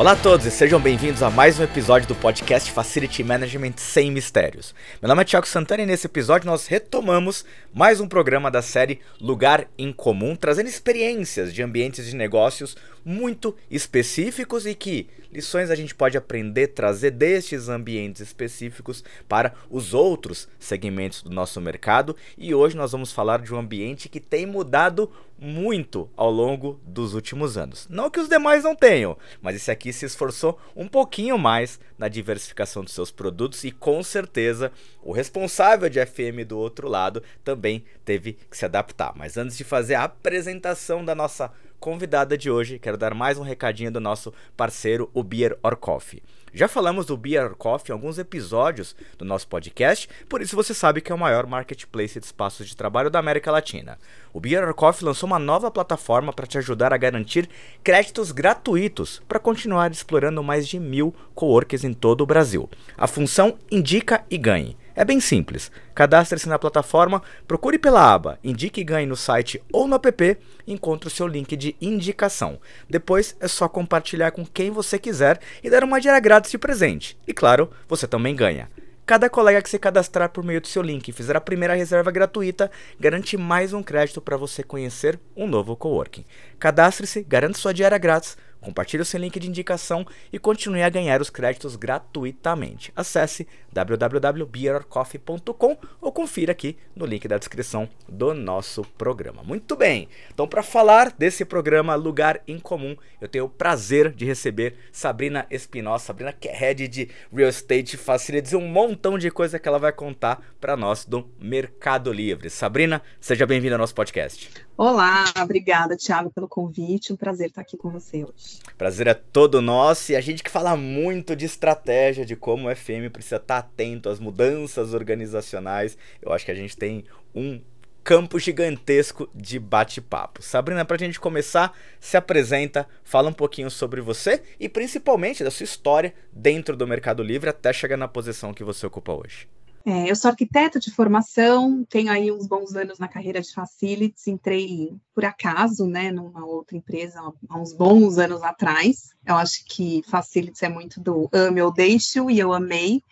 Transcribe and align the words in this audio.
Olá 0.00 0.12
a 0.12 0.16
todos 0.16 0.46
e 0.46 0.50
sejam 0.50 0.80
bem-vindos 0.80 1.22
a 1.22 1.28
mais 1.28 1.60
um 1.60 1.62
episódio 1.62 2.08
do 2.08 2.14
podcast 2.14 2.72
Facility 2.72 3.22
Management 3.22 3.74
Sem 3.76 4.10
Mistérios. 4.10 4.74
Meu 4.98 5.10
nome 5.10 5.20
é 5.20 5.24
Thiago 5.26 5.46
Santana 5.46 5.82
e 5.82 5.86
nesse 5.86 6.06
episódio 6.06 6.46
nós 6.46 6.66
retomamos 6.66 7.44
mais 7.70 8.00
um 8.00 8.08
programa 8.08 8.50
da 8.50 8.62
série 8.62 9.00
Lugar 9.20 9.68
em 9.76 9.92
Comum, 9.92 10.34
trazendo 10.34 10.70
experiências 10.70 11.52
de 11.52 11.62
ambientes 11.62 12.06
de 12.06 12.16
negócios 12.16 12.78
muito 13.04 13.56
específicos 13.70 14.66
e 14.66 14.74
que 14.74 15.08
lições 15.32 15.70
a 15.70 15.74
gente 15.74 15.94
pode 15.94 16.16
aprender, 16.16 16.68
trazer 16.68 17.12
destes 17.12 17.68
ambientes 17.68 18.20
específicos 18.20 19.04
para 19.28 19.54
os 19.70 19.94
outros 19.94 20.48
segmentos 20.58 21.22
do 21.22 21.30
nosso 21.30 21.60
mercado. 21.60 22.16
E 22.36 22.54
hoje 22.54 22.76
nós 22.76 22.92
vamos 22.92 23.12
falar 23.12 23.40
de 23.40 23.54
um 23.54 23.58
ambiente 23.58 24.08
que 24.08 24.20
tem 24.20 24.46
mudado 24.46 25.10
muito 25.38 26.10
ao 26.14 26.30
longo 26.30 26.78
dos 26.84 27.14
últimos 27.14 27.56
anos. 27.56 27.86
Não 27.88 28.10
que 28.10 28.20
os 28.20 28.28
demais 28.28 28.62
não 28.62 28.76
tenham, 28.76 29.16
mas 29.40 29.56
esse 29.56 29.70
aqui 29.70 29.90
se 29.90 30.04
esforçou 30.04 30.60
um 30.76 30.86
pouquinho 30.86 31.38
mais 31.38 31.80
na 31.96 32.08
diversificação 32.08 32.84
dos 32.84 32.92
seus 32.92 33.10
produtos 33.10 33.64
e 33.64 33.70
com 33.70 34.02
certeza 34.02 34.70
o 35.02 35.12
responsável 35.12 35.88
de 35.88 36.04
FM 36.04 36.46
do 36.46 36.58
outro 36.58 36.88
lado 36.88 37.22
também 37.42 37.82
teve 38.04 38.34
que 38.50 38.56
se 38.56 38.66
adaptar. 38.66 39.14
Mas 39.16 39.38
antes 39.38 39.56
de 39.56 39.64
fazer 39.64 39.94
a 39.94 40.04
apresentação 40.04 41.02
da 41.02 41.14
nossa 41.14 41.50
convidada 41.80 42.36
de 42.36 42.50
hoje, 42.50 42.78
quero 42.78 42.98
dar 42.98 43.14
mais 43.14 43.38
um 43.38 43.42
recadinho 43.42 43.90
do 43.90 43.98
nosso 43.98 44.32
parceiro, 44.54 45.10
o 45.14 45.24
Beer 45.24 45.58
or 45.62 45.74
Coffee. 45.76 46.22
Já 46.52 46.68
falamos 46.68 47.06
do 47.06 47.16
Beer 47.16 47.54
Coffee 47.54 47.90
em 47.90 47.94
alguns 47.94 48.18
episódios 48.18 48.94
do 49.16 49.24
nosso 49.24 49.48
podcast, 49.48 50.08
por 50.28 50.42
isso 50.42 50.56
você 50.56 50.74
sabe 50.74 51.00
que 51.00 51.10
é 51.10 51.14
o 51.14 51.18
maior 51.18 51.46
marketplace 51.46 52.20
de 52.20 52.26
espaços 52.26 52.68
de 52.68 52.76
trabalho 52.76 53.08
da 53.08 53.18
América 53.18 53.50
Latina. 53.50 53.98
O 54.32 54.40
Beer 54.40 54.74
Coffee 54.74 55.06
lançou 55.06 55.26
uma 55.26 55.38
nova 55.38 55.70
plataforma 55.70 56.32
para 56.32 56.46
te 56.46 56.58
ajudar 56.58 56.92
a 56.92 56.98
garantir 56.98 57.48
créditos 57.82 58.30
gratuitos 58.30 59.22
para 59.26 59.38
continuar 59.38 59.90
explorando 59.90 60.42
mais 60.42 60.68
de 60.68 60.78
mil 60.78 61.14
coworkers 61.34 61.84
em 61.84 61.94
todo 61.94 62.20
o 62.20 62.26
Brasil. 62.26 62.68
A 62.98 63.06
função 63.06 63.56
Indica 63.70 64.22
e 64.28 64.36
Ganhe. 64.36 64.76
É 64.94 65.04
bem 65.04 65.20
simples. 65.20 65.70
Cadastre-se 65.94 66.48
na 66.48 66.58
plataforma, 66.58 67.22
procure 67.46 67.78
pela 67.78 68.12
aba 68.12 68.38
Indique 68.42 68.80
e 68.80 68.84
Ganhe 68.84 69.06
no 69.06 69.16
site 69.16 69.62
ou 69.72 69.86
no 69.86 69.96
app 69.96 70.38
e 70.66 70.72
encontre 70.72 71.08
o 71.08 71.10
seu 71.10 71.26
link 71.26 71.56
de 71.56 71.76
indicação. 71.80 72.58
Depois 72.88 73.36
é 73.40 73.48
só 73.48 73.68
compartilhar 73.68 74.32
com 74.32 74.44
quem 74.44 74.70
você 74.70 74.98
quiser 74.98 75.40
e 75.62 75.70
dar 75.70 75.84
uma 75.84 76.00
diária 76.00 76.20
grátis 76.20 76.50
de 76.50 76.58
presente. 76.58 77.18
E 77.26 77.32
claro, 77.32 77.70
você 77.88 78.06
também 78.06 78.34
ganha. 78.34 78.68
Cada 79.10 79.28
colega 79.28 79.60
que 79.60 79.68
se 79.68 79.76
cadastrar 79.76 80.28
por 80.28 80.44
meio 80.44 80.60
do 80.60 80.68
seu 80.68 80.82
link 80.82 81.08
e 81.08 81.12
fizer 81.12 81.36
a 81.36 81.40
primeira 81.40 81.74
reserva 81.74 82.12
gratuita 82.12 82.70
garante 82.98 83.36
mais 83.36 83.72
um 83.72 83.82
crédito 83.82 84.20
para 84.20 84.36
você 84.36 84.62
conhecer 84.62 85.18
um 85.36 85.48
novo 85.48 85.74
coworking. 85.74 86.24
Cadastre-se, 86.60 87.24
garante 87.24 87.58
sua 87.58 87.74
diária 87.74 87.98
grátis 87.98 88.36
Compartilhe 88.60 89.02
o 89.02 89.06
seu 89.06 89.18
link 89.18 89.40
de 89.40 89.48
indicação 89.48 90.06
e 90.32 90.38
continue 90.38 90.82
a 90.82 90.88
ganhar 90.88 91.20
os 91.20 91.30
créditos 91.30 91.76
gratuitamente. 91.76 92.92
Acesse 92.94 93.46
www.beercoffee.com 93.72 95.76
ou 96.00 96.12
confira 96.12 96.52
aqui 96.52 96.76
no 96.94 97.06
link 97.06 97.26
da 97.26 97.38
descrição 97.38 97.88
do 98.08 98.34
nosso 98.34 98.84
programa. 98.98 99.42
Muito 99.42 99.76
bem, 99.76 100.08
então 100.32 100.46
para 100.46 100.62
falar 100.62 101.12
desse 101.12 101.44
programa 101.44 101.94
Lugar 101.94 102.40
em 102.46 102.58
Comum, 102.58 102.96
eu 103.20 103.28
tenho 103.28 103.46
o 103.46 103.50
prazer 103.50 104.12
de 104.12 104.24
receber 104.24 104.74
Sabrina 104.92 105.46
Espinosa, 105.50 106.06
Sabrina 106.06 106.32
que 106.32 106.48
é 106.48 106.54
head 106.54 106.88
de 106.88 107.08
Real 107.32 107.48
Estate 107.48 107.96
Facilities, 107.96 108.54
um 108.54 108.66
montão 108.66 109.18
de 109.18 109.30
coisa 109.30 109.58
que 109.58 109.68
ela 109.68 109.78
vai 109.78 109.92
contar 109.92 110.42
para 110.60 110.76
nós 110.76 111.04
do 111.04 111.28
Mercado 111.38 112.12
Livre. 112.12 112.50
Sabrina, 112.50 113.00
seja 113.20 113.46
bem-vinda 113.46 113.76
ao 113.76 113.78
nosso 113.78 113.94
podcast. 113.94 114.50
Olá, 114.82 115.24
obrigada, 115.42 115.94
Thiago, 115.94 116.30
pelo 116.30 116.48
convite. 116.48 117.12
Um 117.12 117.16
prazer 117.16 117.48
estar 117.48 117.60
aqui 117.60 117.76
com 117.76 117.90
você 117.90 118.24
hoje. 118.24 118.60
Prazer 118.78 119.08
é 119.08 119.12
todo 119.12 119.60
nosso 119.60 120.10
e 120.10 120.16
a 120.16 120.22
gente 120.22 120.42
que 120.42 120.50
fala 120.50 120.74
muito 120.74 121.36
de 121.36 121.44
estratégia, 121.44 122.24
de 122.24 122.34
como 122.34 122.66
o 122.66 122.74
FM 122.74 123.12
precisa 123.12 123.36
estar 123.36 123.58
atento 123.58 124.08
às 124.08 124.18
mudanças 124.18 124.94
organizacionais. 124.94 125.98
Eu 126.22 126.32
acho 126.32 126.46
que 126.46 126.50
a 126.50 126.54
gente 126.54 126.78
tem 126.78 127.04
um 127.34 127.60
campo 128.02 128.38
gigantesco 128.38 129.28
de 129.34 129.58
bate-papo. 129.58 130.42
Sabrina, 130.42 130.82
para 130.82 130.96
a 130.96 130.98
gente 130.98 131.20
começar, 131.20 131.76
se 132.00 132.16
apresenta, 132.16 132.88
fala 133.04 133.28
um 133.28 133.34
pouquinho 133.34 133.70
sobre 133.70 134.00
você 134.00 134.42
e 134.58 134.66
principalmente 134.66 135.44
da 135.44 135.50
sua 135.50 135.64
história 135.64 136.14
dentro 136.32 136.74
do 136.74 136.86
Mercado 136.86 137.22
Livre 137.22 137.50
até 137.50 137.70
chegar 137.70 137.98
na 137.98 138.08
posição 138.08 138.54
que 138.54 138.64
você 138.64 138.86
ocupa 138.86 139.12
hoje. 139.12 139.46
É, 139.84 140.10
eu 140.10 140.14
sou 140.14 140.30
arquiteta 140.30 140.78
de 140.78 140.90
formação, 140.90 141.84
tenho 141.86 142.12
aí 142.12 142.30
uns 142.30 142.46
bons 142.46 142.74
anos 142.74 142.98
na 142.98 143.08
carreira 143.08 143.40
de 143.40 143.50
facilities, 143.50 144.26
entrei 144.26 144.94
por 145.14 145.24
acaso, 145.24 145.86
né, 145.86 146.12
numa 146.12 146.44
outra 146.44 146.76
empresa 146.76 147.18
há 147.48 147.58
uns 147.58 147.72
bons 147.72 148.18
anos 148.18 148.42
atrás. 148.42 149.14
Eu 149.24 149.36
acho 149.36 149.64
que 149.64 150.02
facilities 150.06 150.62
é 150.62 150.68
muito 150.68 151.00
do 151.00 151.30
ame 151.32 151.62
ou 151.62 151.72
deixo, 151.72 152.30
e 152.30 152.38
eu 152.38 152.52
amei, 152.52 153.02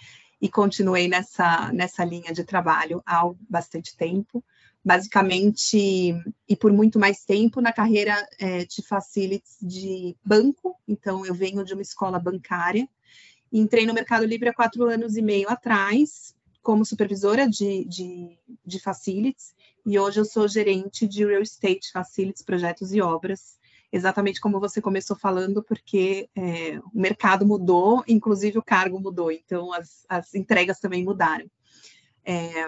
e 0.43 0.49
continuei 0.49 1.09
nessa, 1.09 1.73
nessa 1.73 2.05
linha 2.05 2.35
de 2.35 2.45
trabalho 2.45 3.03
há 3.07 3.23
bastante 3.49 3.97
tempo. 3.97 4.45
Basicamente, 4.85 6.15
e 6.49 6.57
por 6.57 6.73
muito 6.73 6.99
mais 6.99 7.25
tempo, 7.25 7.63
na 7.63 7.73
carreira 7.73 8.15
é, 8.39 8.65
de 8.65 8.83
facilities 8.83 9.57
de 9.61 10.15
banco, 10.25 10.77
então 10.87 11.25
eu 11.25 11.35
venho 11.35 11.65
de 11.65 11.73
uma 11.73 11.83
escola 11.83 12.19
bancária, 12.19 12.87
entrei 13.51 13.87
no 13.87 13.95
Mercado 13.95 14.25
Livre 14.27 14.51
há 14.51 14.55
quatro 14.55 14.85
anos 14.85 15.17
e 15.17 15.23
meio 15.23 15.49
atrás, 15.49 16.35
como 16.63 16.85
supervisora 16.85 17.49
de, 17.49 17.85
de, 17.85 18.39
de 18.65 18.81
facilities, 18.81 19.55
e 19.87 19.99
hoje 19.99 20.21
eu 20.21 20.25
sou 20.25 20.47
gerente 20.47 21.07
de 21.07 21.25
real 21.25 21.43
estate 21.43 21.91
facilities, 21.93 22.43
projetos 22.43 22.93
e 22.93 23.01
obras, 23.01 23.59
exatamente 23.91 24.41
como 24.41 24.61
você 24.61 24.81
começou 24.81 25.17
falando, 25.17 25.63
porque 25.63 26.29
é, 26.37 26.79
o 26.93 27.01
mercado 27.01 27.47
mudou, 27.47 28.05
inclusive 28.07 28.59
o 28.59 28.63
cargo 28.63 29.01
mudou, 29.01 29.33
então 29.33 29.73
as, 29.73 30.05
as 30.09 30.35
entregas 30.35 30.79
também 30.79 31.03
mudaram. 31.05 31.51
É, 32.25 32.67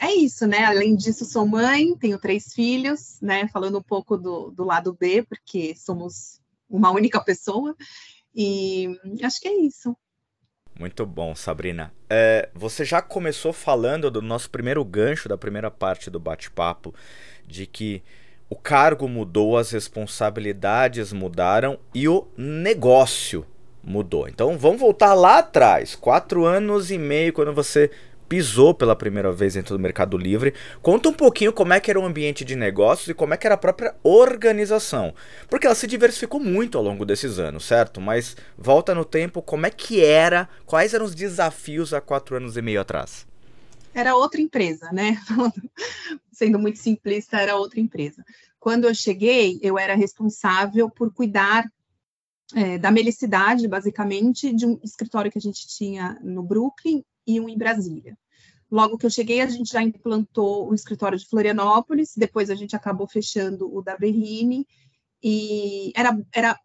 é 0.00 0.14
isso, 0.14 0.46
né? 0.46 0.64
Além 0.64 0.96
disso, 0.96 1.24
sou 1.24 1.46
mãe, 1.46 1.96
tenho 1.96 2.18
três 2.18 2.52
filhos, 2.52 3.20
né? 3.20 3.48
Falando 3.48 3.78
um 3.78 3.82
pouco 3.82 4.16
do, 4.16 4.50
do 4.50 4.64
lado 4.64 4.92
B, 4.92 5.22
porque 5.22 5.74
somos 5.76 6.40
uma 6.68 6.90
única 6.90 7.22
pessoa, 7.22 7.76
e 8.34 8.88
acho 9.22 9.40
que 9.40 9.48
é 9.48 9.60
isso. 9.60 9.96
Muito 10.78 11.04
bom, 11.04 11.34
Sabrina. 11.34 11.92
É, 12.08 12.48
você 12.54 12.84
já 12.84 13.02
começou 13.02 13.52
falando 13.52 14.12
do 14.12 14.22
nosso 14.22 14.48
primeiro 14.48 14.84
gancho, 14.84 15.28
da 15.28 15.36
primeira 15.36 15.72
parte 15.72 16.08
do 16.08 16.20
bate-papo, 16.20 16.94
de 17.44 17.66
que 17.66 18.00
o 18.48 18.54
cargo 18.54 19.08
mudou, 19.08 19.58
as 19.58 19.72
responsabilidades 19.72 21.12
mudaram 21.12 21.80
e 21.92 22.08
o 22.08 22.28
negócio 22.36 23.44
mudou. 23.82 24.28
Então 24.28 24.56
vamos 24.56 24.80
voltar 24.80 25.14
lá 25.14 25.38
atrás, 25.38 25.96
quatro 25.96 26.44
anos 26.44 26.92
e 26.92 26.98
meio, 26.98 27.32
quando 27.32 27.52
você 27.52 27.90
pisou 28.28 28.74
pela 28.74 28.94
primeira 28.94 29.32
vez 29.32 29.54
dentro 29.54 29.76
do 29.76 29.80
Mercado 29.80 30.18
Livre. 30.18 30.54
Conta 30.82 31.08
um 31.08 31.12
pouquinho 31.12 31.52
como 31.52 31.72
é 31.72 31.80
que 31.80 31.90
era 31.90 31.98
o 31.98 32.04
ambiente 32.04 32.44
de 32.44 32.54
negócios 32.54 33.08
e 33.08 33.14
como 33.14 33.34
é 33.34 33.36
que 33.36 33.46
era 33.46 33.54
a 33.54 33.58
própria 33.58 33.94
organização. 34.02 35.14
Porque 35.48 35.66
ela 35.66 35.74
se 35.74 35.86
diversificou 35.86 36.38
muito 36.38 36.76
ao 36.76 36.84
longo 36.84 37.04
desses 37.04 37.38
anos, 37.38 37.64
certo? 37.64 38.00
Mas 38.00 38.36
volta 38.56 38.94
no 38.94 39.04
tempo, 39.04 39.40
como 39.40 39.66
é 39.66 39.70
que 39.70 40.04
era, 40.04 40.48
quais 40.66 40.92
eram 40.92 41.06
os 41.06 41.14
desafios 41.14 41.94
há 41.94 42.00
quatro 42.00 42.36
anos 42.36 42.56
e 42.56 42.62
meio 42.62 42.80
atrás? 42.80 43.26
Era 43.94 44.14
outra 44.14 44.40
empresa, 44.40 44.90
né? 44.92 45.18
Sendo 46.30 46.58
muito 46.58 46.78
simplista, 46.78 47.38
era 47.38 47.56
outra 47.56 47.80
empresa. 47.80 48.24
Quando 48.60 48.84
eu 48.84 48.94
cheguei, 48.94 49.58
eu 49.62 49.78
era 49.78 49.94
responsável 49.94 50.90
por 50.90 51.12
cuidar 51.12 51.64
é, 52.54 52.78
da 52.78 52.90
melicidade, 52.90 53.66
basicamente, 53.68 54.52
de 54.54 54.66
um 54.66 54.78
escritório 54.82 55.30
que 55.30 55.38
a 55.38 55.40
gente 55.40 55.66
tinha 55.66 56.18
no 56.22 56.42
Brooklyn 56.42 57.02
e 57.28 57.38
um 57.38 57.48
em 57.48 57.58
Brasília. 57.58 58.18
Logo 58.70 58.98
que 58.98 59.06
eu 59.06 59.10
cheguei, 59.10 59.40
a 59.40 59.46
gente 59.46 59.70
já 59.70 59.82
implantou 59.82 60.68
o 60.68 60.74
escritório 60.74 61.18
de 61.18 61.26
Florianópolis, 61.26 62.14
depois 62.16 62.50
a 62.50 62.54
gente 62.54 62.74
acabou 62.74 63.06
fechando 63.06 63.72
o 63.72 63.82
da 63.82 63.96
Berrine, 63.96 64.66
e 65.22 65.92
era, 65.94 66.18
era 66.34 66.58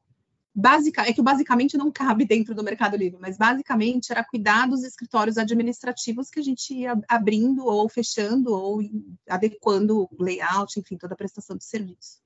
básica, 0.53 1.01
é 1.01 1.13
que 1.13 1.21
basicamente 1.21 1.77
não 1.77 1.91
cabe 1.91 2.25
dentro 2.25 2.53
do 2.53 2.63
Mercado 2.63 2.95
Livre, 2.95 3.19
mas 3.19 3.37
basicamente 3.37 4.11
era 4.11 4.23
cuidar 4.23 4.67
dos 4.67 4.83
escritórios 4.83 5.37
administrativos 5.37 6.29
que 6.29 6.39
a 6.39 6.43
gente 6.43 6.73
ia 6.73 6.93
abrindo 7.07 7.65
ou 7.65 7.89
fechando 7.89 8.53
ou 8.53 8.81
adequando 9.27 10.03
o 10.03 10.23
layout, 10.23 10.79
enfim, 10.79 10.97
toda 10.97 11.13
a 11.13 11.17
prestação 11.17 11.57
de 11.57 11.65
serviço. 11.65 12.21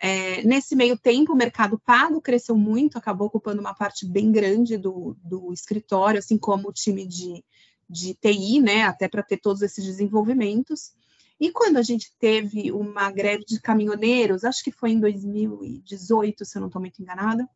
É, 0.00 0.42
nesse 0.44 0.76
meio 0.76 0.96
tempo, 0.96 1.32
o 1.32 1.36
mercado 1.36 1.80
pago 1.84 2.20
cresceu 2.20 2.56
muito, 2.56 2.96
acabou 2.96 3.26
ocupando 3.26 3.60
uma 3.60 3.74
parte 3.74 4.06
bem 4.06 4.30
grande 4.30 4.76
do, 4.76 5.16
do 5.24 5.52
escritório, 5.52 6.20
assim 6.20 6.38
como 6.38 6.68
o 6.68 6.72
time 6.72 7.04
de, 7.04 7.44
de 7.88 8.14
TI, 8.14 8.60
né, 8.60 8.82
até 8.82 9.08
para 9.08 9.22
ter 9.22 9.38
todos 9.38 9.62
esses 9.62 9.84
desenvolvimentos. 9.84 10.92
E 11.40 11.52
quando 11.52 11.76
a 11.76 11.82
gente 11.82 12.12
teve 12.18 12.72
uma 12.72 13.10
greve 13.10 13.44
de 13.44 13.60
caminhoneiros, 13.60 14.44
acho 14.44 14.62
que 14.62 14.72
foi 14.72 14.90
em 14.90 15.00
2018, 15.00 16.44
se 16.44 16.58
eu 16.58 16.60
não 16.60 16.68
estou 16.68 16.80
muito 16.80 17.00
enganada, 17.00 17.48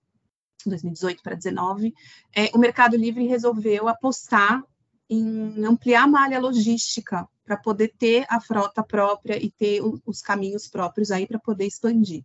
2018 0.64 1.22
para 1.22 1.34
2019, 1.34 1.92
é, 2.34 2.50
o 2.54 2.58
Mercado 2.58 2.96
Livre 2.96 3.26
resolveu 3.26 3.88
apostar 3.88 4.62
em 5.10 5.64
ampliar 5.64 6.04
a 6.04 6.06
malha 6.06 6.40
logística 6.40 7.28
para 7.44 7.56
poder 7.56 7.92
ter 7.98 8.24
a 8.28 8.40
frota 8.40 8.82
própria 8.82 9.36
e 9.36 9.50
ter 9.50 9.82
os 10.06 10.22
caminhos 10.22 10.68
próprios 10.68 11.10
aí 11.10 11.26
para 11.26 11.38
poder 11.38 11.66
expandir. 11.66 12.24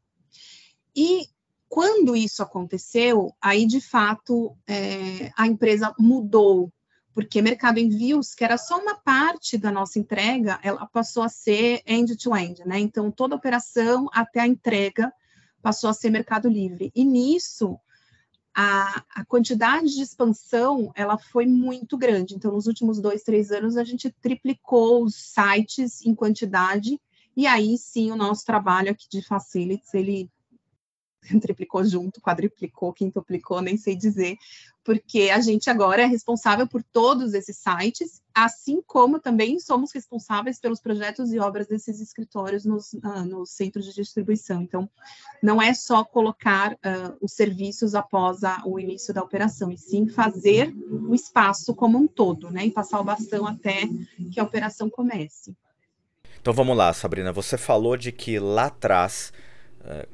E 0.96 1.28
quando 1.68 2.16
isso 2.16 2.42
aconteceu, 2.42 3.36
aí 3.42 3.66
de 3.66 3.82
fato 3.82 4.56
é, 4.68 5.32
a 5.36 5.48
empresa 5.48 5.94
mudou, 6.00 6.72
porque 7.18 7.42
mercado 7.42 7.80
envios, 7.80 8.36
que 8.36 8.44
era 8.44 8.60
só 8.60 8.80
uma 8.80 8.94
parte 8.94 9.58
da 9.58 9.72
nossa 9.72 9.98
entrega, 9.98 10.60
ela 10.62 10.86
passou 10.86 11.24
a 11.24 11.30
ser 11.30 11.82
end-to-end, 11.84 12.62
-end, 12.62 12.68
né? 12.68 12.78
Então 12.78 13.10
toda 13.10 13.34
a 13.34 13.38
operação 13.40 14.08
até 14.14 14.42
a 14.42 14.46
entrega 14.46 15.12
passou 15.60 15.90
a 15.90 15.96
ser 15.96 16.12
mercado 16.12 16.48
livre. 16.48 16.92
E 16.94 17.04
nisso 17.04 17.80
a, 18.56 19.04
a, 19.16 19.26
quantidade 19.26 19.96
de 19.96 20.04
expansão 20.04 20.92
ela 20.94 21.18
foi 21.18 21.48
muito 21.48 21.98
grande. 21.98 22.36
Então, 22.36 22.52
nos 22.52 22.68
últimos 22.68 23.02
dois, 23.02 23.24
três 23.24 23.52
anos, 23.52 23.78
a 23.78 23.84
gente 23.84 24.12
triplicou 24.22 25.04
os 25.04 25.16
sites 25.16 26.06
em 26.06 26.14
quantidade, 26.14 27.02
e 27.36 27.48
aí 27.48 27.80
sim 27.80 28.12
o 28.12 28.16
nosso 28.16 28.46
trabalho 28.46 28.92
aqui 28.92 29.08
de 29.10 29.24
facilities, 29.24 29.92
ele 29.96 30.30
triplicou 31.42 31.84
junto, 31.84 32.22
quadriplicou, 32.22 32.94
quintuplicou, 32.94 33.62
nem 33.62 33.78
sei 33.78 33.96
dizer, 33.96 34.38
porque 34.88 35.30
a 35.30 35.42
gente 35.42 35.70
agora 35.70 36.04
é 36.04 36.06
responsável 36.06 36.66
por 36.66 36.82
todos 36.82 37.34
esses 37.34 37.58
sites, 37.58 38.22
assim 38.34 38.82
como 38.88 39.20
também 39.20 39.60
somos 39.60 39.92
responsáveis 39.92 40.62
pelos 40.62 40.80
projetos 40.80 41.34
e 41.34 41.40
obras 41.40 41.68
desses 41.68 42.00
escritórios 42.00 42.64
nos, 42.64 42.94
uh, 42.94 43.26
nos 43.26 43.50
centros 43.50 43.86
de 43.86 43.94
distribuição. 43.94 44.62
Então, 44.62 44.90
não 45.44 45.62
é 45.62 45.74
só 45.74 46.06
colocar 46.06 46.72
uh, 46.74 47.18
os 47.20 47.34
serviços 47.34 47.96
após 47.96 48.46
a, 48.46 48.62
o 48.66 48.80
início 48.80 49.14
da 49.14 49.22
operação, 49.22 49.70
e 49.70 49.78
sim 49.78 50.08
fazer 50.08 50.74
o 50.90 51.14
espaço 51.14 51.76
como 51.76 51.98
um 51.98 52.08
todo, 52.08 52.50
né, 52.50 52.66
e 52.66 52.72
passar 52.72 53.02
o 53.02 53.04
bastão 53.04 53.46
até 53.46 53.82
que 54.32 54.40
a 54.40 54.44
operação 54.44 54.90
comece. 54.90 55.54
Então 56.40 56.54
vamos 56.54 56.78
lá, 56.78 56.94
Sabrina. 56.94 57.34
Você 57.34 57.58
falou 57.58 57.98
de 57.98 58.14
que 58.14 58.40
lá 58.40 58.68
atrás 58.68 59.34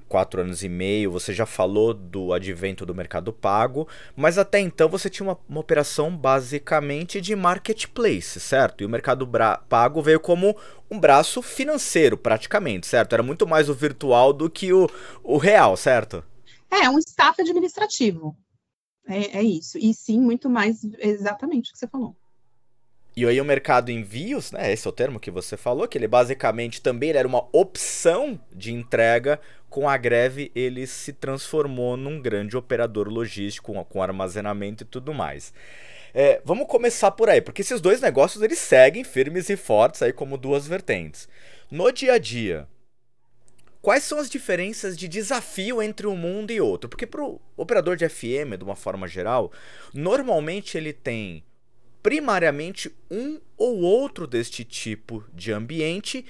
quatro 0.08 0.42
anos 0.42 0.64
e 0.64 0.70
meio, 0.70 1.12
você 1.12 1.34
já 1.34 1.46
falou 1.46 1.94
do 1.94 2.34
advento 2.34 2.86
do 2.86 2.94
mercado 2.94 3.34
pago, 3.34 3.88
mas 4.16 4.38
até 4.38 4.60
então 4.60 4.88
você 4.88 5.10
tinha 5.10 5.28
uma, 5.28 5.38
uma 5.48 5.60
operação 5.60 6.16
basicamente 6.16 7.20
de 7.20 7.36
marketplace, 7.36 8.40
certo? 8.40 8.82
E 8.82 8.86
o 8.86 8.90
mercado 8.90 9.30
pago 9.68 10.02
veio 10.02 10.20
como 10.20 10.56
um 10.90 11.00
braço 11.00 11.42
financeiro, 11.42 12.18
praticamente, 12.18 12.88
certo? 12.88 13.14
Era 13.14 13.24
muito 13.24 13.48
mais 13.48 13.70
o 13.70 13.74
virtual 13.74 14.32
do 14.32 14.50
que 14.50 14.72
o, 14.72 14.90
o 15.24 15.38
real, 15.38 15.76
certo? 15.76 16.24
É, 16.70 16.90
um 16.90 17.00
staff 17.00 17.42
administrativo. 17.42 18.36
É, 19.08 19.40
é 19.40 19.44
isso. 19.44 19.78
E 19.78 19.94
sim, 19.94 20.20
muito 20.20 20.50
mais 20.50 20.84
exatamente 21.00 21.70
o 21.70 21.74
que 21.74 21.80
você 21.80 21.88
falou. 21.88 22.16
E 23.16 23.28
aí 23.28 23.40
o 23.40 23.46
mercado 23.46 23.92
envios, 23.92 24.52
né, 24.52 24.74
esse 24.74 24.88
é 24.88 24.90
o 24.90 24.94
termo 24.94 25.20
que 25.20 25.30
você 25.30 25.56
falou, 25.56 25.88
que 25.88 25.98
ele 25.98 26.08
basicamente 26.08 26.82
também 26.82 27.12
era 27.12 27.28
uma 27.28 27.48
opção 27.52 28.40
de 28.52 28.74
entrega, 28.74 29.40
com 29.70 29.88
a 29.88 29.98
greve 29.98 30.52
ele 30.56 30.88
se 30.88 31.14
transformou 31.14 31.96
num 31.96 32.20
grande 32.20 32.58
operador 32.58 33.08
logístico, 33.08 33.74
com, 33.74 33.84
com 33.86 34.02
armazenamento 34.02 34.84
e 34.84 34.88
tudo 34.88 35.14
mais. 35.14 35.54
É, 36.14 36.42
vamos 36.44 36.68
começar 36.68 37.12
por 37.12 37.30
aí, 37.30 37.42
porque 37.42 37.62
esses 37.62 37.82
dois 37.82 38.02
negócios 38.02 38.44
eles 38.44 38.60
seguem 38.60 39.04
firmes 39.04 39.50
e 39.50 39.56
fortes 39.56 40.02
aí 40.02 40.14
como 40.14 40.38
duas 40.38 40.68
vertentes. 40.68 41.28
No 41.72 41.92
dia 41.92 42.14
a 42.14 42.18
dia, 42.20 42.68
quais 43.82 44.04
são 44.04 44.20
as 44.20 44.30
diferenças 44.30 44.96
de 44.96 45.08
desafio 45.08 45.82
entre 45.82 46.06
um 46.08 46.16
mundo 46.16 46.52
e 46.52 46.62
outro? 46.62 46.88
Porque 46.90 47.08
para 47.08 47.24
o 47.24 47.42
operador 47.58 47.96
de 47.96 48.08
FM, 48.08 48.58
de 48.58 48.64
uma 48.64 48.76
forma 48.76 49.08
geral, 49.08 49.52
normalmente 49.92 50.78
ele 50.78 50.94
tem 50.94 51.44
primariamente 52.04 52.94
um 53.10 53.40
ou 53.58 53.80
outro 53.80 54.28
deste 54.28 54.66
tipo 54.66 55.24
de 55.34 55.54
ambiente, 55.54 56.26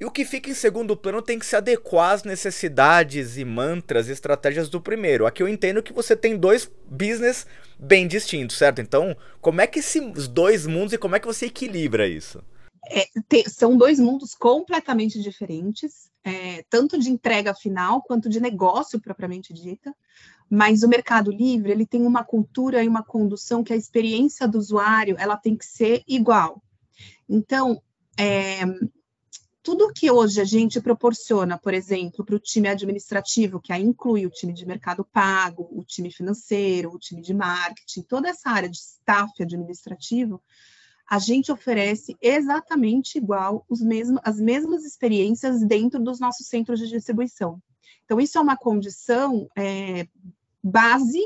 e 0.00 0.04
o 0.04 0.12
que 0.12 0.24
fica 0.24 0.48
em 0.48 0.54
segundo 0.54 0.96
plano 0.96 1.20
tem 1.20 1.40
que 1.40 1.44
se 1.44 1.56
adequar 1.56 2.12
às 2.12 2.22
necessidades 2.22 3.36
e 3.36 3.44
mantras 3.44 4.08
e 4.08 4.12
estratégias 4.12 4.68
do 4.68 4.80
primeiro. 4.80 5.26
Aqui 5.26 5.42
eu 5.42 5.48
entendo 5.48 5.82
que 5.82 5.92
você 5.92 6.14
tem 6.14 6.36
dois 6.36 6.70
business 6.86 7.44
bem 7.76 8.06
distintos, 8.06 8.56
certo? 8.56 8.80
Então, 8.80 9.16
como 9.40 9.60
é 9.60 9.66
que 9.66 9.80
esses 9.80 10.28
dois 10.28 10.66
mundos 10.66 10.92
e 10.92 10.98
como 10.98 11.16
é 11.16 11.20
que 11.20 11.26
você 11.26 11.46
equilibra 11.46 12.06
isso? 12.06 12.40
É, 12.88 13.06
te, 13.28 13.50
são 13.50 13.76
dois 13.76 13.98
mundos 13.98 14.36
completamente 14.36 15.20
diferentes, 15.20 16.08
é, 16.22 16.64
tanto 16.70 16.96
de 16.96 17.10
entrega 17.10 17.52
final 17.52 18.00
quanto 18.02 18.28
de 18.28 18.38
negócio 18.38 19.00
propriamente 19.00 19.52
dita. 19.52 19.92
Mas 20.50 20.82
o 20.82 20.88
Mercado 20.88 21.30
Livre, 21.30 21.70
ele 21.70 21.86
tem 21.86 22.06
uma 22.06 22.24
cultura 22.24 22.82
e 22.82 22.88
uma 22.88 23.02
condução 23.02 23.62
que 23.62 23.72
a 23.72 23.76
experiência 23.76 24.48
do 24.48 24.58
usuário, 24.58 25.16
ela 25.18 25.36
tem 25.36 25.56
que 25.56 25.66
ser 25.66 26.02
igual. 26.06 26.62
Então, 27.28 27.82
é, 28.18 28.62
tudo 29.62 29.92
que 29.92 30.10
hoje 30.10 30.40
a 30.40 30.44
gente 30.44 30.80
proporciona, 30.80 31.58
por 31.58 31.74
exemplo, 31.74 32.24
para 32.24 32.34
o 32.34 32.40
time 32.40 32.68
administrativo, 32.68 33.60
que 33.60 33.70
aí 33.70 33.82
inclui 33.82 34.24
o 34.24 34.30
time 34.30 34.54
de 34.54 34.64
mercado 34.64 35.04
pago, 35.04 35.68
o 35.70 35.84
time 35.84 36.10
financeiro, 36.10 36.90
o 36.90 36.98
time 36.98 37.20
de 37.20 37.34
marketing, 37.34 38.00
toda 38.02 38.30
essa 38.30 38.48
área 38.48 38.68
de 38.68 38.78
staff 38.78 39.30
administrativo, 39.42 40.42
a 41.06 41.18
gente 41.18 41.52
oferece 41.52 42.16
exatamente 42.20 43.18
igual 43.18 43.64
os 43.68 43.80
mesmos, 43.80 44.20
as 44.24 44.40
mesmas 44.40 44.84
experiências 44.84 45.62
dentro 45.62 46.02
dos 46.02 46.18
nossos 46.18 46.46
centros 46.46 46.78
de 46.78 46.88
distribuição. 46.88 47.62
Então, 48.04 48.18
isso 48.18 48.38
é 48.38 48.40
uma 48.40 48.56
condição 48.56 49.50
é, 49.54 50.08
base 50.62 51.20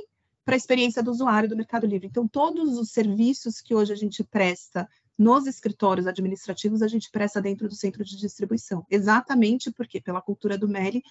para 0.45 0.55
a 0.55 0.57
experiência 0.57 1.03
do 1.03 1.11
usuário 1.11 1.49
do 1.49 1.57
Mercado 1.57 1.87
Livre. 1.87 2.09
Então, 2.09 2.27
todos 2.27 2.79
os 2.79 2.91
serviços 2.91 3.61
que 3.61 3.75
hoje 3.75 3.93
a 3.93 3.97
gente 3.97 4.25
presta 4.25 4.89
nos 5.17 5.47
escritórios 5.47 6.07
administrativos, 6.07 6.83
a 6.83 6.89
gente 6.89 7.11
presta 7.11 7.41
dentro 7.41 7.69
do 7.69 7.75
centro 7.75 8.05
de 8.05 8.17
distribuição. 8.17 8.85
Exatamente 8.91 9.71
porque, 9.71 10.01
pela 10.01 10.21
cultura 10.21 10.59
do 10.59 10.69
MELI, 10.69 11.03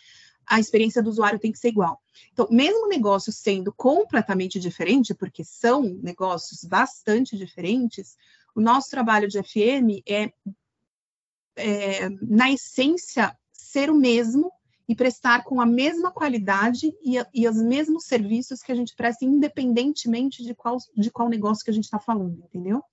a 0.46 0.60
experiência 0.60 1.02
do 1.02 1.10
usuário 1.10 1.40
tem 1.40 1.52
que 1.52 1.60
ser 1.60 1.70
igual. 1.70 2.02
Então, 2.34 2.48
mesmo 2.52 2.86
o 2.86 2.90
negócio 2.90 3.32
sendo 3.32 3.72
completamente 3.72 4.60
diferente, 4.60 5.14
porque 5.14 5.44
são 5.44 5.84
negócios 6.02 6.64
bastante 6.64 7.38
diferentes, 7.38 8.18
o 8.56 8.60
nosso 8.60 8.90
trabalho 8.90 9.28
de 9.28 9.42
FM 9.42 10.04
é, 10.06 10.34
é 11.56 12.10
na 12.22 12.52
essência, 12.52 13.38
ser 13.52 13.90
o 13.90 13.96
mesmo 13.96 14.52
e 14.92 14.96
prestar 14.96 15.46
com 15.46 15.62
a 15.62 15.66
mesma 15.66 16.12
qualidade 16.12 16.94
e, 17.02 17.16
e 17.34 17.48
os 17.48 17.56
mesmos 17.56 18.04
serviços 18.04 18.62
que 18.62 18.74
a 18.74 18.76
gente 18.76 18.94
presta, 18.94 19.24
independentemente 19.24 20.44
de 20.44 20.54
qual, 20.54 20.76
de 20.94 21.10
qual 21.10 21.30
negócio 21.30 21.64
que 21.64 21.72
a 21.72 21.74
gente 21.74 21.86
está 21.86 21.98
falando, 21.98 22.44
entendeu? 22.44 22.84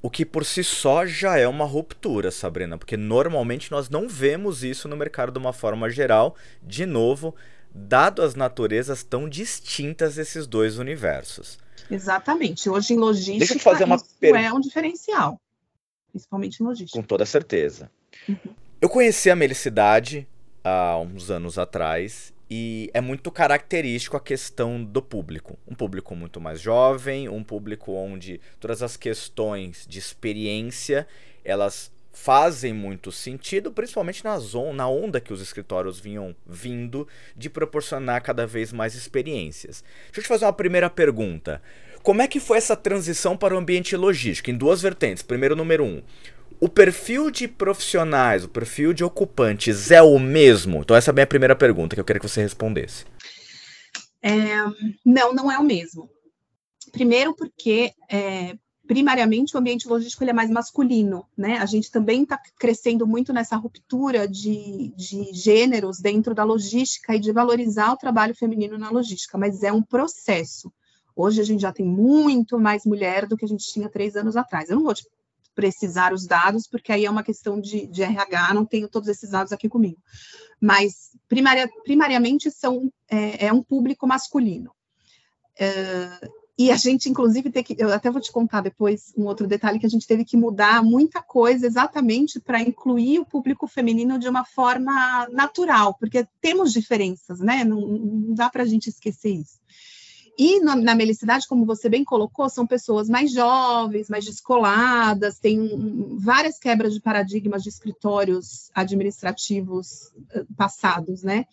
O 0.00 0.08
que 0.08 0.24
por 0.24 0.46
si 0.46 0.64
só 0.64 1.04
já 1.04 1.36
é 1.36 1.46
uma 1.46 1.66
ruptura, 1.66 2.30
Sabrina, 2.30 2.78
porque 2.78 2.96
normalmente 2.96 3.70
nós 3.70 3.90
não 3.90 4.08
vemos 4.08 4.64
isso 4.64 4.88
no 4.88 4.96
mercado 4.96 5.30
de 5.30 5.38
uma 5.38 5.52
forma 5.52 5.90
geral, 5.90 6.34
de 6.62 6.86
novo, 6.86 7.34
dado 7.70 8.22
as 8.22 8.34
naturezas 8.34 9.02
tão 9.02 9.28
distintas 9.28 10.14
desses 10.14 10.46
dois 10.46 10.78
universos. 10.78 11.58
Exatamente. 11.90 12.70
Hoje 12.70 12.94
em 12.94 12.96
logística, 12.96 13.40
Deixa 13.40 13.54
eu 13.56 13.60
fazer 13.60 13.84
uma 13.84 13.96
isso 13.96 14.06
per... 14.18 14.34
é 14.36 14.50
um 14.50 14.60
diferencial, 14.60 15.38
principalmente 16.12 16.62
em 16.62 16.64
logística. 16.64 16.98
Com 16.98 17.06
toda 17.06 17.26
certeza. 17.26 17.90
Uhum. 18.26 18.54
Eu 18.80 18.88
conheci 18.88 19.28
a 19.30 19.36
Melicidade 19.36 20.26
há 20.64 20.98
uns 20.98 21.30
anos 21.30 21.58
atrás 21.58 22.32
e 22.50 22.90
é 22.92 23.00
muito 23.00 23.30
característico 23.30 24.16
a 24.16 24.20
questão 24.20 24.82
do 24.82 25.00
público. 25.00 25.56
Um 25.68 25.74
público 25.74 26.16
muito 26.16 26.40
mais 26.40 26.60
jovem, 26.60 27.28
um 27.28 27.44
público 27.44 27.92
onde 27.92 28.40
todas 28.58 28.82
as 28.82 28.96
questões 28.96 29.86
de 29.88 29.98
experiência 29.98 31.06
elas 31.44 31.92
fazem 32.12 32.74
muito 32.74 33.12
sentido, 33.12 33.72
principalmente 33.72 34.24
na, 34.24 34.36
zona, 34.38 34.72
na 34.72 34.88
onda 34.88 35.20
que 35.20 35.32
os 35.32 35.40
escritórios 35.40 36.00
vinham 36.00 36.34
vindo 36.44 37.06
de 37.36 37.48
proporcionar 37.48 38.20
cada 38.22 38.46
vez 38.46 38.72
mais 38.72 38.94
experiências. 38.94 39.84
Deixa 40.06 40.20
eu 40.20 40.24
te 40.24 40.28
fazer 40.28 40.44
uma 40.44 40.52
primeira 40.52 40.90
pergunta. 40.90 41.62
Como 42.02 42.20
é 42.20 42.26
que 42.26 42.40
foi 42.40 42.58
essa 42.58 42.76
transição 42.76 43.36
para 43.36 43.54
o 43.54 43.58
ambiente 43.58 43.94
logístico? 43.96 44.50
Em 44.50 44.56
duas 44.56 44.82
vertentes. 44.82 45.22
Primeiro, 45.22 45.54
número 45.54 45.84
um, 45.84 46.02
o 46.60 46.68
perfil 46.68 47.30
de 47.30 47.48
profissionais, 47.48 48.44
o 48.44 48.48
perfil 48.48 48.92
de 48.92 49.02
ocupantes 49.02 49.90
é 49.90 50.02
o 50.02 50.18
mesmo? 50.18 50.80
Então, 50.80 50.96
essa 50.96 51.10
é 51.10 51.12
a 51.12 51.14
minha 51.14 51.26
primeira 51.26 51.56
pergunta 51.56 51.96
que 51.96 52.00
eu 52.00 52.04
queria 52.04 52.20
que 52.20 52.28
você 52.28 52.42
respondesse. 52.42 53.04
É, 54.22 54.30
não, 55.04 55.32
não 55.32 55.50
é 55.50 55.58
o 55.58 55.64
mesmo. 55.64 56.10
Primeiro, 56.92 57.34
porque 57.34 57.92
é, 58.10 58.54
primariamente 58.86 59.56
o 59.56 59.58
ambiente 59.58 59.88
logístico 59.88 60.22
ele 60.22 60.32
é 60.32 60.34
mais 60.34 60.50
masculino, 60.50 61.24
né? 61.36 61.58
A 61.58 61.66
gente 61.66 61.90
também 61.90 62.24
está 62.24 62.38
crescendo 62.58 63.06
muito 63.06 63.32
nessa 63.32 63.56
ruptura 63.56 64.28
de, 64.28 64.92
de 64.96 65.32
gêneros 65.32 65.98
dentro 65.98 66.34
da 66.34 66.44
logística 66.44 67.14
e 67.14 67.20
de 67.20 67.32
valorizar 67.32 67.92
o 67.92 67.96
trabalho 67.96 68.34
feminino 68.34 68.76
na 68.76 68.90
logística, 68.90 69.38
mas 69.38 69.62
é 69.62 69.72
um 69.72 69.82
processo. 69.82 70.70
Hoje 71.16 71.40
a 71.40 71.44
gente 71.44 71.60
já 71.60 71.72
tem 71.72 71.86
muito 71.86 72.58
mais 72.58 72.84
mulher 72.84 73.26
do 73.26 73.36
que 73.36 73.44
a 73.44 73.48
gente 73.48 73.66
tinha 73.72 73.88
três 73.88 74.16
anos 74.16 74.36
atrás. 74.36 74.68
Eu 74.68 74.76
não 74.76 74.84
vou 74.84 74.94
te 74.94 75.06
precisar 75.54 76.12
os 76.12 76.26
dados, 76.26 76.66
porque 76.66 76.92
aí 76.92 77.04
é 77.04 77.10
uma 77.10 77.22
questão 77.22 77.60
de, 77.60 77.86
de 77.86 78.02
RH, 78.02 78.54
não 78.54 78.64
tenho 78.64 78.88
todos 78.88 79.08
esses 79.08 79.30
dados 79.30 79.52
aqui 79.52 79.68
comigo. 79.68 80.00
Mas, 80.60 81.10
primaria, 81.28 81.68
primariamente, 81.84 82.50
são, 82.50 82.92
é, 83.08 83.46
é 83.46 83.52
um 83.52 83.62
público 83.62 84.06
masculino. 84.06 84.70
Uh, 85.60 86.30
e 86.60 86.70
a 86.70 86.76
gente, 86.76 87.08
inclusive, 87.08 87.50
tem 87.50 87.62
que. 87.62 87.74
Eu 87.78 87.90
até 87.90 88.10
vou 88.10 88.20
te 88.20 88.30
contar 88.30 88.60
depois 88.60 89.14
um 89.16 89.24
outro 89.24 89.46
detalhe 89.46 89.78
que 89.78 89.86
a 89.86 89.88
gente 89.88 90.06
teve 90.06 90.26
que 90.26 90.36
mudar 90.36 90.84
muita 90.84 91.22
coisa 91.22 91.66
exatamente 91.66 92.38
para 92.38 92.60
incluir 92.60 93.18
o 93.18 93.24
público 93.24 93.66
feminino 93.66 94.18
de 94.18 94.28
uma 94.28 94.44
forma 94.44 95.26
natural, 95.32 95.94
porque 95.94 96.26
temos 96.38 96.70
diferenças, 96.70 97.40
né? 97.40 97.64
Não, 97.64 97.80
não 97.80 98.34
dá 98.34 98.50
para 98.50 98.62
a 98.62 98.66
gente 98.66 98.90
esquecer 98.90 99.30
isso. 99.30 99.58
E 100.38 100.60
na, 100.60 100.74
na 100.76 100.94
Melicidade, 100.94 101.46
como 101.46 101.66
você 101.66 101.88
bem 101.88 102.04
colocou, 102.04 102.48
são 102.48 102.66
pessoas 102.66 103.08
mais 103.08 103.32
jovens, 103.32 104.08
mais 104.08 104.24
descoladas, 104.24 105.38
tem 105.38 105.60
um, 105.60 106.16
várias 106.18 106.58
quebras 106.58 106.94
de 106.94 107.00
paradigmas 107.00 107.62
de 107.62 107.68
escritórios 107.68 108.70
administrativos 108.74 110.12
uh, 110.34 110.46
passados, 110.56 111.22
né? 111.22 111.44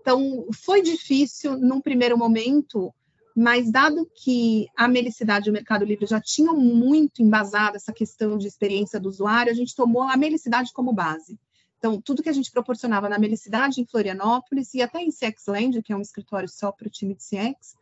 Então, 0.00 0.46
foi 0.52 0.82
difícil 0.82 1.58
num 1.58 1.80
primeiro 1.80 2.16
momento 2.16 2.94
mas 3.38 3.70
dado 3.70 4.10
que 4.14 4.66
a 4.74 4.88
Melicidade 4.88 5.46
e 5.46 5.50
o 5.50 5.52
Mercado 5.52 5.84
Livre 5.84 6.06
já 6.06 6.18
tinham 6.18 6.56
muito 6.56 7.22
embasado 7.22 7.76
essa 7.76 7.92
questão 7.92 8.38
de 8.38 8.46
experiência 8.46 8.98
do 8.98 9.10
usuário, 9.10 9.52
a 9.52 9.54
gente 9.54 9.76
tomou 9.76 10.04
a 10.04 10.16
Melicidade 10.16 10.72
como 10.72 10.90
base. 10.90 11.38
Então, 11.76 12.00
tudo 12.00 12.22
que 12.22 12.30
a 12.30 12.32
gente 12.32 12.50
proporcionava 12.50 13.10
na 13.10 13.18
Melicidade, 13.18 13.78
em 13.78 13.84
Florianópolis, 13.84 14.72
e 14.72 14.80
até 14.80 15.02
em 15.02 15.10
CXLand, 15.10 15.82
que 15.84 15.92
é 15.92 15.96
um 15.96 16.00
escritório 16.00 16.48
só 16.48 16.72
para 16.72 16.88
o 16.88 16.90
time 16.90 17.14
de 17.14 17.22
CX, 17.22 17.76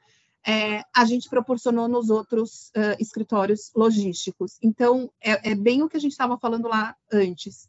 é, 0.46 0.82
a 0.94 1.04
gente 1.04 1.28
proporcionou 1.28 1.88
nos 1.88 2.10
outros 2.10 2.70
uh, 2.76 2.96
escritórios 3.00 3.70
logísticos. 3.74 4.58
Então, 4.62 5.10
é, 5.20 5.52
é, 5.52 5.54
bem 5.54 5.82
o 5.82 5.88
que 5.88 5.96
a 5.96 6.00
gente 6.00 6.12
estava 6.12 6.38
falando 6.38 6.68
lá 6.68 6.94
antes. 7.10 7.68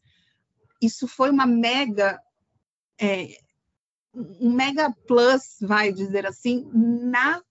Isso 0.81 1.07
foi 1.07 1.29
uma 1.29 1.45
mega, 1.45 2.19
é, 2.99 3.37
um 4.13 4.53
mega 4.53 4.93
plus, 5.07 5.57
vai 5.61 5.91
dizer 5.93 6.25
assim, 6.25 6.69
na 6.73 7.41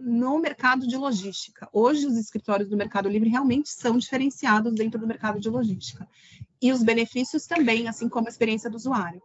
no 0.00 0.38
mercado 0.38 0.86
de 0.86 0.96
logística. 0.96 1.68
Hoje, 1.72 2.06
os 2.06 2.16
escritórios 2.16 2.68
do 2.68 2.76
Mercado 2.76 3.08
Livre 3.08 3.28
realmente 3.28 3.68
são 3.68 3.98
diferenciados 3.98 4.72
dentro 4.74 4.98
do 4.98 5.08
mercado 5.08 5.40
de 5.40 5.50
logística. 5.50 6.08
E 6.62 6.72
os 6.72 6.84
benefícios 6.84 7.46
também, 7.46 7.88
assim 7.88 8.08
como 8.08 8.28
a 8.28 8.30
experiência 8.30 8.70
do 8.70 8.76
usuário. 8.76 9.20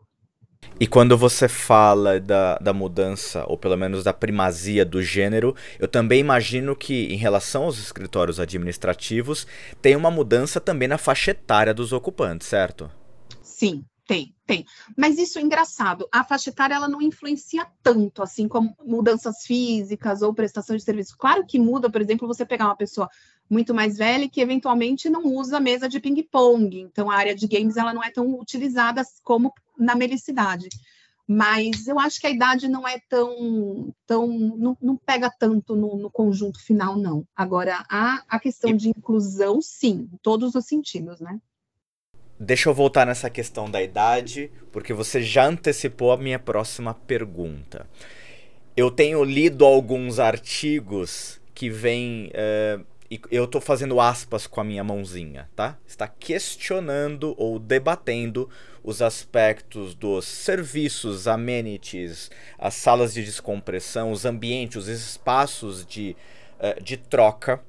E 0.81 0.87
quando 0.87 1.15
você 1.15 1.47
fala 1.47 2.19
da, 2.19 2.57
da 2.57 2.73
mudança, 2.73 3.45
ou 3.47 3.55
pelo 3.55 3.77
menos 3.77 4.03
da 4.03 4.11
primazia 4.11 4.83
do 4.83 4.99
gênero, 4.99 5.55
eu 5.77 5.87
também 5.87 6.19
imagino 6.19 6.75
que, 6.75 7.05
em 7.13 7.17
relação 7.17 7.65
aos 7.65 7.77
escritórios 7.77 8.39
administrativos, 8.39 9.45
tem 9.79 9.95
uma 9.95 10.09
mudança 10.09 10.59
também 10.59 10.87
na 10.87 10.97
faixa 10.97 11.29
etária 11.29 11.71
dos 11.71 11.93
ocupantes, 11.93 12.47
certo? 12.47 12.89
Sim, 13.43 13.85
tem, 14.11 14.35
tem. 14.45 14.65
Mas 14.97 15.17
isso 15.17 15.39
é 15.39 15.41
engraçado. 15.41 16.05
A 16.11 16.21
faixa 16.21 16.49
etária 16.49 16.75
ela 16.75 16.89
não 16.89 17.01
influencia 17.01 17.65
tanto, 17.81 18.21
assim, 18.21 18.45
como 18.45 18.75
mudanças 18.85 19.45
físicas 19.45 20.21
ou 20.21 20.33
prestação 20.33 20.75
de 20.75 20.83
serviço. 20.83 21.15
Claro 21.17 21.45
que 21.45 21.57
muda, 21.57 21.89
por 21.89 22.01
exemplo, 22.01 22.27
você 22.27 22.45
pegar 22.45 22.65
uma 22.65 22.75
pessoa 22.75 23.09
muito 23.49 23.73
mais 23.73 23.97
velha 23.97 24.27
que 24.27 24.41
eventualmente 24.41 25.09
não 25.09 25.23
usa 25.23 25.61
mesa 25.61 25.87
de 25.87 26.01
ping-pong. 26.01 26.77
Então, 26.77 27.09
a 27.09 27.15
área 27.15 27.33
de 27.33 27.47
games 27.47 27.77
ela 27.77 27.93
não 27.93 28.03
é 28.03 28.11
tão 28.11 28.37
utilizada 28.37 29.01
como 29.23 29.53
na 29.79 29.95
melicidade. 29.95 30.67
Mas 31.25 31.87
eu 31.87 31.97
acho 31.97 32.19
que 32.19 32.27
a 32.27 32.31
idade 32.31 32.67
não 32.67 32.85
é 32.85 32.99
tão. 33.07 33.93
tão 34.05 34.27
não, 34.27 34.77
não 34.81 34.97
pega 34.97 35.31
tanto 35.39 35.73
no, 35.73 35.95
no, 35.95 36.11
conjunto 36.11 36.61
final, 36.61 36.97
não. 36.97 37.25
Agora, 37.33 37.85
a, 37.89 38.21
a 38.27 38.37
questão 38.41 38.75
de 38.75 38.89
inclusão, 38.89 39.61
sim, 39.61 40.09
em 40.11 40.17
todos 40.21 40.53
os 40.53 40.65
sentidos, 40.65 41.21
né? 41.21 41.39
Deixa 42.43 42.69
eu 42.69 42.73
voltar 42.73 43.05
nessa 43.05 43.29
questão 43.29 43.69
da 43.69 43.83
idade, 43.83 44.49
porque 44.71 44.95
você 44.95 45.21
já 45.21 45.45
antecipou 45.45 46.11
a 46.11 46.17
minha 46.17 46.39
próxima 46.39 46.91
pergunta. 46.91 47.87
Eu 48.75 48.89
tenho 48.89 49.23
lido 49.23 49.63
alguns 49.63 50.17
artigos 50.17 51.39
que 51.53 51.69
vêm. 51.69 52.31
Uh, 52.33 52.83
eu 53.29 53.43
estou 53.43 53.61
fazendo 53.61 54.01
aspas 54.01 54.47
com 54.47 54.59
a 54.59 54.63
minha 54.63 54.83
mãozinha, 54.83 55.47
tá? 55.55 55.77
Está 55.85 56.07
questionando 56.07 57.35
ou 57.37 57.59
debatendo 57.59 58.49
os 58.83 59.03
aspectos 59.03 59.93
dos 59.93 60.25
serviços, 60.25 61.27
amenities, 61.27 62.31
as 62.57 62.73
salas 62.73 63.13
de 63.13 63.23
descompressão, 63.23 64.11
os 64.11 64.25
ambientes, 64.25 64.77
os 64.77 64.87
espaços 64.87 65.85
de, 65.85 66.15
uh, 66.57 66.81
de 66.81 66.97
troca 66.97 67.61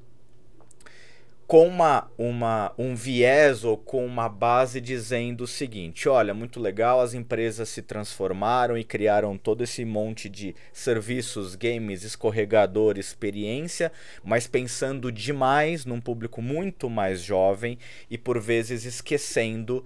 com 1.52 1.68
uma, 1.68 2.10
uma, 2.16 2.72
um 2.78 2.94
viés 2.94 3.62
ou 3.62 3.76
com 3.76 4.06
uma 4.06 4.26
base 4.26 4.80
dizendo 4.80 5.44
o 5.44 5.46
seguinte: 5.46 6.08
olha, 6.08 6.32
muito 6.32 6.58
legal, 6.58 7.02
as 7.02 7.12
empresas 7.12 7.68
se 7.68 7.82
transformaram 7.82 8.78
e 8.78 8.82
criaram 8.82 9.36
todo 9.36 9.62
esse 9.62 9.84
monte 9.84 10.30
de 10.30 10.56
serviços, 10.72 11.54
games, 11.54 12.04
escorregador, 12.04 12.96
experiência, 12.96 13.92
mas 14.24 14.46
pensando 14.46 15.12
demais 15.12 15.84
num 15.84 16.00
público 16.00 16.40
muito 16.40 16.88
mais 16.88 17.20
jovem 17.20 17.76
e 18.10 18.16
por 18.16 18.40
vezes 18.40 18.86
esquecendo 18.86 19.84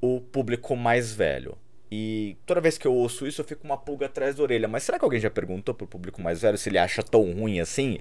o 0.00 0.20
público 0.20 0.76
mais 0.76 1.12
velho. 1.12 1.58
E 1.90 2.36
toda 2.44 2.60
vez 2.60 2.76
que 2.76 2.86
eu 2.86 2.92
ouço 2.92 3.26
isso, 3.26 3.40
eu 3.40 3.44
fico 3.44 3.64
uma 3.64 3.76
pulga 3.76 4.06
atrás 4.06 4.36
da 4.36 4.42
orelha. 4.42 4.68
Mas 4.68 4.82
será 4.82 4.98
que 4.98 5.04
alguém 5.04 5.20
já 5.20 5.30
perguntou 5.30 5.74
pro 5.74 5.86
público 5.86 6.20
mais 6.20 6.42
velho 6.42 6.58
se 6.58 6.68
ele 6.68 6.78
acha 6.78 7.02
tão 7.02 7.32
ruim 7.32 7.60
assim? 7.60 7.98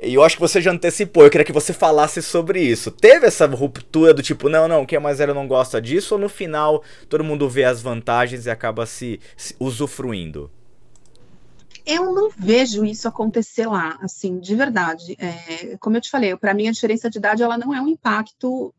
E 0.00 0.14
eu 0.14 0.22
acho 0.22 0.36
que 0.36 0.40
você 0.40 0.60
já 0.60 0.70
antecipou, 0.70 1.24
eu 1.24 1.30
queria 1.30 1.44
que 1.44 1.52
você 1.52 1.72
falasse 1.72 2.22
sobre 2.22 2.60
isso. 2.60 2.90
Teve 2.90 3.26
essa 3.26 3.46
ruptura 3.46 4.12
do 4.12 4.22
tipo, 4.22 4.48
não, 4.48 4.68
não, 4.68 4.84
quem 4.84 4.96
é 4.96 5.00
mais 5.00 5.18
velho 5.18 5.34
não 5.34 5.48
gosta 5.48 5.80
disso, 5.80 6.14
ou 6.14 6.20
no 6.20 6.28
final 6.28 6.84
todo 7.08 7.24
mundo 7.24 7.48
vê 7.48 7.64
as 7.64 7.80
vantagens 7.80 8.46
e 8.46 8.50
acaba 8.50 8.84
se, 8.84 9.18
se 9.36 9.56
usufruindo? 9.58 10.50
Eu 11.86 12.12
não 12.12 12.30
vejo 12.36 12.84
isso 12.84 13.06
acontecer 13.06 13.66
lá, 13.66 13.96
assim, 14.02 14.38
de 14.38 14.54
verdade. 14.54 15.16
É, 15.18 15.76
como 15.78 15.96
eu 15.96 16.00
te 16.00 16.10
falei, 16.10 16.36
para 16.36 16.52
mim 16.52 16.68
a 16.68 16.72
diferença 16.72 17.08
de 17.08 17.18
idade 17.18 17.42
ela 17.42 17.56
não 17.56 17.72
é 17.72 17.80
um 17.80 17.88
impacto 17.88 18.74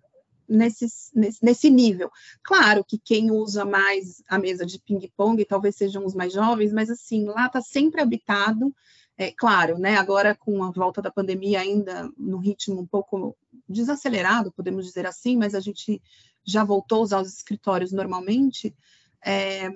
nesse, 0.48 0.88
nesse, 1.14 1.44
nesse 1.44 1.70
nível. 1.70 2.12
Claro 2.44 2.84
que 2.84 2.98
quem 2.98 3.32
usa 3.32 3.66
mais 3.66 4.24
a 4.28 4.38
mesa 4.38 4.66
de 4.66 4.80
ping-pong 4.80 5.44
talvez 5.46 5.76
sejam 5.76 6.06
os 6.06 6.14
mais 6.14 6.34
jovens, 6.34 6.72
mas 6.72 6.90
assim, 6.90 7.26
lá 7.26 7.48
está 7.48 7.62
sempre 7.62 8.02
habitado. 8.02 8.74
É, 9.18 9.32
claro, 9.32 9.80
né, 9.80 9.98
agora 9.98 10.36
com 10.36 10.64
a 10.64 10.70
volta 10.70 11.02
da 11.02 11.10
pandemia 11.10 11.60
ainda 11.60 12.08
no 12.16 12.38
ritmo 12.38 12.80
um 12.80 12.86
pouco 12.86 13.36
desacelerado, 13.68 14.52
podemos 14.52 14.86
dizer 14.86 15.08
assim, 15.08 15.36
mas 15.36 15.56
a 15.56 15.60
gente 15.60 16.00
já 16.46 16.64
voltou 16.64 17.00
a 17.00 17.02
usar 17.02 17.22
os 17.22 17.34
escritórios 17.34 17.92
normalmente, 17.92 18.76
é, 19.26 19.72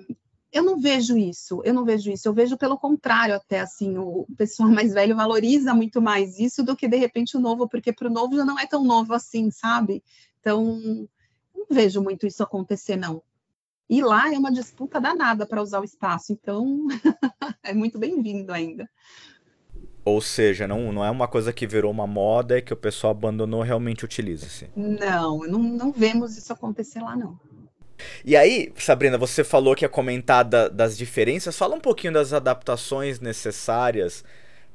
eu 0.52 0.62
não 0.62 0.78
vejo 0.78 1.16
isso, 1.16 1.62
eu 1.64 1.72
não 1.72 1.84
vejo 1.84 2.10
isso, 2.10 2.28
eu 2.28 2.34
vejo 2.34 2.58
pelo 2.58 2.76
contrário 2.76 3.34
até, 3.34 3.60
assim, 3.60 3.96
o 3.96 4.26
pessoal 4.36 4.68
mais 4.70 4.92
velho 4.92 5.16
valoriza 5.16 5.72
muito 5.72 6.00
mais 6.02 6.38
isso 6.38 6.62
do 6.62 6.76
que, 6.76 6.86
de 6.86 6.96
repente, 6.98 7.36
o 7.36 7.40
novo, 7.40 7.66
porque 7.66 7.92
para 7.92 8.08
o 8.08 8.12
novo 8.12 8.36
já 8.36 8.44
não 8.44 8.58
é 8.58 8.66
tão 8.66 8.84
novo 8.84 9.14
assim, 9.14 9.50
sabe? 9.50 10.04
Então, 10.42 11.08
não 11.54 11.66
vejo 11.70 12.02
muito 12.02 12.26
isso 12.26 12.42
acontecer, 12.42 12.96
não. 12.96 13.22
E 13.88 14.02
lá 14.02 14.32
é 14.32 14.36
uma 14.36 14.50
disputa 14.50 15.00
danada 15.00 15.46
para 15.46 15.62
usar 15.62 15.80
o 15.80 15.84
espaço, 15.84 16.32
então 16.32 16.88
é 17.62 17.72
muito 17.72 17.96
bem-vindo 17.96 18.52
ainda. 18.52 18.90
Ou 20.04 20.20
seja, 20.20 20.66
não, 20.66 20.92
não 20.92 21.04
é 21.04 21.10
uma 21.10 21.28
coisa 21.28 21.52
que 21.52 21.64
virou 21.64 21.92
uma 21.92 22.06
moda 22.08 22.58
e 22.58 22.62
que 22.62 22.72
o 22.72 22.76
pessoal 22.76 23.12
abandonou, 23.12 23.62
realmente 23.62 24.04
utiliza-se. 24.04 24.68
Não, 24.74 25.38
não, 25.46 25.60
não 25.60 25.92
vemos 25.92 26.36
isso 26.36 26.52
acontecer 26.52 27.00
lá, 27.00 27.14
não. 27.14 27.38
E 28.24 28.34
aí, 28.36 28.72
Sabrina, 28.76 29.16
você 29.16 29.44
falou 29.44 29.76
que 29.76 29.84
ia 29.84 29.88
comentar 29.88 30.44
da, 30.44 30.66
das 30.66 30.98
diferenças. 30.98 31.56
Fala 31.56 31.76
um 31.76 31.80
pouquinho 31.80 32.12
das 32.12 32.32
adaptações 32.32 33.20
necessárias 33.20 34.24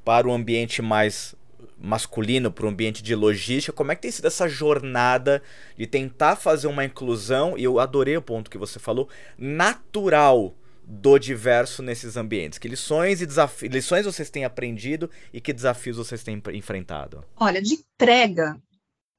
para 0.06 0.30
o 0.30 0.32
ambiente 0.32 0.82
mais 0.82 1.36
masculino 1.79 2.51
para 2.51 2.65
o 2.65 2.69
ambiente 2.69 3.03
de 3.03 3.15
logística. 3.15 3.75
Como 3.75 3.91
é 3.91 3.96
que 3.96 4.01
tem 4.01 4.12
sido 4.12 4.27
essa 4.27 4.48
jornada 4.48 5.41
de 5.77 5.86
tentar 5.86 6.36
fazer 6.36 6.67
uma 6.67 6.86
inclusão, 6.86 7.57
e 7.57 7.63
eu 7.63 7.79
adorei 7.79 8.17
o 8.17 8.22
ponto 8.22 8.50
que 8.50 8.57
você 8.57 8.79
falou, 8.79 9.07
natural 9.38 10.55
do 10.84 11.19
diverso 11.19 11.84
nesses 11.84 12.17
ambientes? 12.17 12.57
Que 12.57 12.67
lições 12.67 13.22
e 13.22 13.25
desafios, 13.25 13.74
lições 13.74 14.05
vocês 14.05 14.29
têm 14.29 14.46
aprendido 14.46 15.10
e 15.31 15.39
que 15.39 15.53
desafios 15.53 15.98
vocês 15.98 16.24
têm 16.24 16.41
enfrentado? 16.53 17.24
Olha, 17.36 17.62
de 17.62 17.75
entrega, 17.75 18.57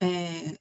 é, 0.00 0.56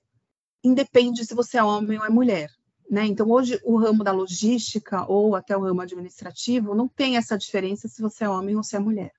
independe 0.64 1.26
se 1.26 1.34
você 1.34 1.58
é 1.58 1.64
homem 1.64 1.98
ou 1.98 2.06
é 2.06 2.10
mulher. 2.10 2.50
Né? 2.90 3.06
Então, 3.06 3.30
hoje, 3.30 3.60
o 3.66 3.78
ramo 3.78 4.04
da 4.04 4.14
logística 4.14 5.06
ou 5.10 5.36
até 5.36 5.58
o 5.58 5.62
ramo 5.62 5.82
administrativo 5.82 6.74
não 6.74 6.88
tem 6.88 7.18
essa 7.18 7.38
diferença 7.38 7.88
se 7.88 8.02
você 8.02 8.24
é 8.24 8.30
homem 8.30 8.56
ou 8.56 8.64
se 8.64 8.78
é 8.78 8.80
mulher. 8.80 9.12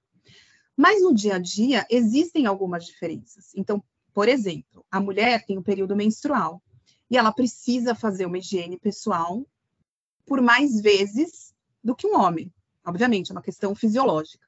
Mas 0.78 1.02
no 1.02 1.12
dia 1.12 1.34
a 1.34 1.38
dia 1.40 1.84
existem 1.90 2.46
algumas 2.46 2.86
diferenças. 2.86 3.50
Então, 3.56 3.82
por 4.14 4.28
exemplo, 4.28 4.86
a 4.88 5.00
mulher 5.00 5.44
tem 5.44 5.56
o 5.56 5.60
um 5.60 5.62
período 5.62 5.96
menstrual 5.96 6.62
e 7.10 7.18
ela 7.18 7.32
precisa 7.32 7.96
fazer 7.96 8.26
uma 8.26 8.38
higiene 8.38 8.78
pessoal 8.78 9.44
por 10.24 10.40
mais 10.40 10.80
vezes 10.80 11.52
do 11.82 11.96
que 11.96 12.06
um 12.06 12.16
homem. 12.16 12.52
Obviamente, 12.86 13.32
é 13.32 13.34
uma 13.34 13.42
questão 13.42 13.74
fisiológica. 13.74 14.46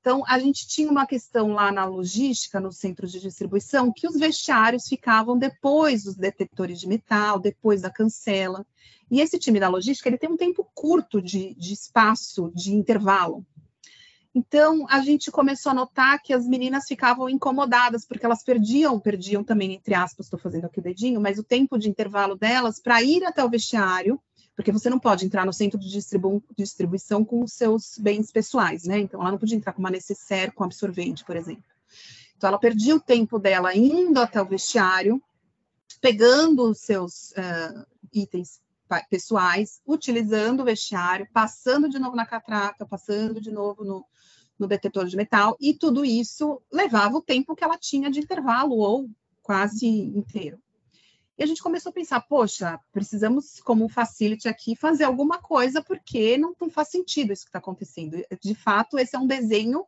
Então, 0.00 0.24
a 0.26 0.38
gente 0.38 0.66
tinha 0.66 0.90
uma 0.90 1.06
questão 1.06 1.52
lá 1.52 1.70
na 1.70 1.84
logística, 1.84 2.58
nos 2.58 2.78
centros 2.78 3.12
de 3.12 3.20
distribuição, 3.20 3.92
que 3.92 4.08
os 4.08 4.18
vestiários 4.18 4.88
ficavam 4.88 5.36
depois 5.36 6.04
dos 6.04 6.16
detectores 6.16 6.80
de 6.80 6.88
metal, 6.88 7.38
depois 7.38 7.82
da 7.82 7.90
cancela. 7.90 8.66
E 9.10 9.20
esse 9.20 9.38
time 9.38 9.60
da 9.60 9.68
logística, 9.68 10.08
ele 10.08 10.16
tem 10.16 10.30
um 10.30 10.36
tempo 10.36 10.66
curto 10.74 11.20
de, 11.20 11.54
de 11.56 11.74
espaço, 11.74 12.50
de 12.54 12.72
intervalo. 12.72 13.44
Então, 14.38 14.86
a 14.88 15.00
gente 15.00 15.32
começou 15.32 15.70
a 15.70 15.74
notar 15.74 16.22
que 16.22 16.32
as 16.32 16.46
meninas 16.46 16.86
ficavam 16.86 17.28
incomodadas, 17.28 18.04
porque 18.06 18.24
elas 18.24 18.44
perdiam, 18.44 19.00
perdiam 19.00 19.42
também, 19.42 19.74
entre 19.74 19.94
aspas, 19.94 20.26
estou 20.26 20.38
fazendo 20.38 20.66
aqui 20.66 20.78
o 20.78 20.82
dedinho, 20.82 21.20
mas 21.20 21.40
o 21.40 21.42
tempo 21.42 21.76
de 21.76 21.88
intervalo 21.88 22.36
delas 22.36 22.78
para 22.78 23.02
ir 23.02 23.24
até 23.24 23.44
o 23.44 23.50
vestiário, 23.50 24.22
porque 24.54 24.70
você 24.70 24.88
não 24.88 25.00
pode 25.00 25.26
entrar 25.26 25.44
no 25.44 25.52
centro 25.52 25.76
de 25.76 25.90
distribu 25.90 26.40
distribuição 26.56 27.24
com 27.24 27.42
os 27.42 27.52
seus 27.52 27.98
bens 27.98 28.30
pessoais, 28.30 28.84
né? 28.84 29.00
Então, 29.00 29.20
ela 29.20 29.32
não 29.32 29.38
podia 29.38 29.56
entrar 29.56 29.72
com 29.72 29.80
uma 29.80 29.90
necessaire, 29.90 30.52
com 30.52 30.62
absorvente, 30.62 31.24
por 31.24 31.34
exemplo. 31.34 31.64
Então, 32.36 32.46
ela 32.46 32.60
perdia 32.60 32.94
o 32.94 33.00
tempo 33.00 33.40
dela 33.40 33.76
indo 33.76 34.20
até 34.20 34.40
o 34.40 34.46
vestiário, 34.46 35.20
pegando 36.00 36.70
os 36.70 36.78
seus 36.78 37.32
uh, 37.32 37.84
itens 38.12 38.60
pessoais, 39.10 39.80
utilizando 39.84 40.60
o 40.60 40.64
vestiário, 40.64 41.26
passando 41.32 41.88
de 41.88 41.98
novo 41.98 42.14
na 42.14 42.24
catraca, 42.24 42.86
passando 42.86 43.40
de 43.40 43.50
novo 43.50 43.84
no, 43.84 44.06
no 44.58 44.66
detetor 44.66 45.06
de 45.06 45.16
metal, 45.16 45.56
e 45.60 45.72
tudo 45.72 46.04
isso 46.04 46.60
levava 46.72 47.16
o 47.16 47.22
tempo 47.22 47.54
que 47.54 47.62
ela 47.62 47.78
tinha 47.78 48.10
de 48.10 48.20
intervalo, 48.20 48.76
ou 48.76 49.08
quase 49.42 49.86
inteiro. 49.86 50.60
E 51.38 51.42
a 51.44 51.46
gente 51.46 51.62
começou 51.62 51.90
a 51.90 51.92
pensar, 51.92 52.20
poxa, 52.22 52.80
precisamos, 52.92 53.60
como 53.60 53.88
facility 53.88 54.48
aqui, 54.48 54.74
fazer 54.74 55.04
alguma 55.04 55.38
coisa, 55.38 55.80
porque 55.80 56.36
não, 56.36 56.52
não 56.60 56.68
faz 56.68 56.88
sentido 56.88 57.32
isso 57.32 57.44
que 57.44 57.50
está 57.50 57.60
acontecendo. 57.60 58.20
De 58.42 58.54
fato, 58.56 58.98
esse 58.98 59.14
é 59.14 59.18
um 59.18 59.26
desenho 59.26 59.86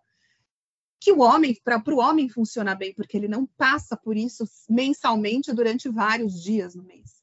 que 1.00 1.10
o 1.10 1.20
homem, 1.20 1.58
para 1.64 1.82
o 1.88 1.98
homem 1.98 2.28
funcionar 2.28 2.76
bem, 2.76 2.94
porque 2.94 3.16
ele 3.16 3.26
não 3.26 3.46
passa 3.46 3.96
por 3.96 4.16
isso 4.16 4.44
mensalmente 4.68 5.52
durante 5.52 5.88
vários 5.88 6.40
dias 6.40 6.74
no 6.74 6.84
mês. 6.84 7.19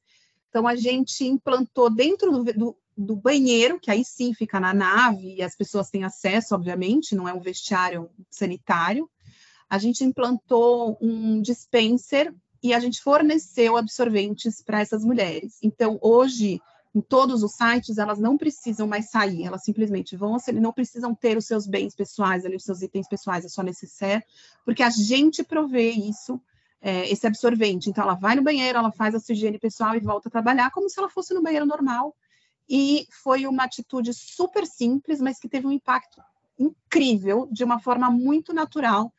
Então, 0.50 0.68
a 0.68 0.76
gente 0.76 1.26
implantou 1.26 1.90
dentro 1.90 2.32
do, 2.32 2.54
do, 2.54 2.78
do, 2.98 3.16
banheiro, 3.16 3.80
que 3.80 3.92
aí 3.92 4.04
sim 4.04 4.34
fica 4.34 4.60
na 4.60 4.74
nave, 4.74 5.36
e 5.36 5.44
as 5.44 5.56
pessoas 5.56 5.90
têm 5.90 6.04
acesso, 6.04 6.56
obviamente, 6.56 7.16
não 7.16 7.28
é 7.28 7.34
um 7.34 7.40
vestiário 7.40 8.10
sanitário. 8.30 9.10
A 9.70 9.78
gente 9.78 10.04
implantou 10.04 10.98
um 11.02 11.42
dispenser 11.42 12.34
e 12.64 12.74
a 12.74 12.80
gente 12.80 13.02
forneceu 13.02 13.78
absorventes 13.78 14.62
para 14.62 14.80
essas 14.80 15.04
mulheres. 15.04 15.58
Então, 15.62 16.00
hoje, 16.02 16.62
em 16.96 17.02
todos 17.02 17.44
os 17.44 17.52
sites, 17.52 17.98
elas 17.98 18.18
não 18.18 18.38
precisam 18.38 18.88
mais 18.88 19.10
sair, 19.12 19.44
elas 19.44 19.64
simplesmente 19.64 20.16
vão, 20.16 20.38
não 20.56 20.74
precisam 20.74 21.14
ter 21.14 21.38
os 21.38 21.46
seus 21.46 21.68
bens 21.68 21.94
pessoais, 21.94 22.46
ali, 22.46 22.56
os 22.56 22.64
seus 22.64 22.82
itens 22.82 23.08
pessoais, 23.08 23.46
é 23.46 23.50
só 23.50 23.62
necessário, 23.62 24.24
porque 24.66 24.82
a 24.82 24.90
gente 24.90 25.44
provê 25.44 25.92
isso 25.92 26.42
é, 26.82 27.10
esse 27.12 27.26
absorvente. 27.26 27.90
Então, 27.90 28.04
ela 28.04 28.16
vai 28.16 28.36
no 28.36 28.44
banheiro, 28.44 28.78
ela 28.78 28.92
faz 28.92 29.16
a 29.16 29.20
sua 29.20 29.34
higiene 29.34 29.60
pessoal 29.60 29.96
e 29.96 30.00
volta 30.00 30.30
a 30.30 30.32
trabalhar 30.32 30.72
como 30.72 30.90
se 30.90 31.00
ela 31.00 31.10
fosse 31.10 31.34
no 31.34 31.42
banheiro 31.42 31.66
normal. 31.66 32.16
E 32.70 33.08
foi 33.24 33.48
uma 33.48 33.64
atitude 33.64 34.14
super 34.14 34.66
simples, 34.66 35.22
mas 35.22 35.40
que 35.40 35.48
teve 35.48 35.66
um 35.66 35.72
impacto 35.72 36.22
incrível, 36.60 37.48
de 37.52 37.64
uma 37.64 37.80
forma 37.80 38.10
muito 38.10 38.54
natural, 38.54 39.14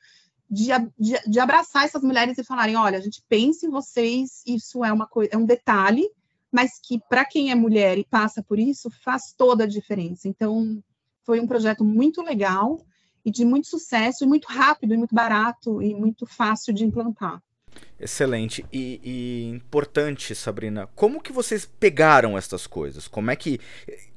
de, 0.50 0.69
de, 0.99 1.19
de 1.27 1.41
abraçar 1.41 1.85
essas 1.85 2.03
mulheres 2.03 2.38
e 2.38 2.45
falarem: 2.45 2.77
olha, 2.77 2.99
a 2.99 3.00
gente 3.00 3.23
pensa 3.29 3.67
em 3.67 3.71
vocês, 3.71 4.43
isso 4.47 4.85
é 4.85 4.93
uma 4.93 5.07
coisa, 5.07 5.31
é 5.33 5.37
um 5.37 5.45
detalhe, 5.45 6.09
mas 6.50 6.79
que 6.83 6.99
para 7.09 7.25
quem 7.25 7.50
é 7.50 7.55
mulher 7.55 7.99
e 7.99 8.05
passa 8.05 8.43
por 8.43 8.59
isso, 8.59 8.91
faz 9.03 9.33
toda 9.37 9.65
a 9.65 9.69
diferença. 9.69 10.29
Então, 10.29 10.83
foi 11.25 11.41
um 11.41 11.47
projeto 11.47 11.85
muito 11.85 12.23
legal 12.23 12.81
e 13.25 13.31
de 13.31 13.45
muito 13.45 13.67
sucesso, 13.67 14.25
e 14.25 14.27
muito 14.27 14.47
rápido, 14.47 14.95
e 14.95 14.97
muito 14.97 15.15
barato, 15.15 15.83
e 15.83 15.95
muito 15.95 16.25
fácil 16.25 16.73
de 16.73 16.85
implantar. 16.85 17.43
Excelente 18.01 18.65
e, 18.73 19.01
e, 19.03 19.49
importante, 19.49 20.35
Sabrina. 20.35 20.89
Como 20.95 21.21
que 21.21 21.33
vocês 21.33 21.67
pegaram 21.67 22.39
essas 22.39 22.67
coisas? 22.67 23.09
Como 23.09 23.31
é 23.31 23.37
que, 23.37 23.61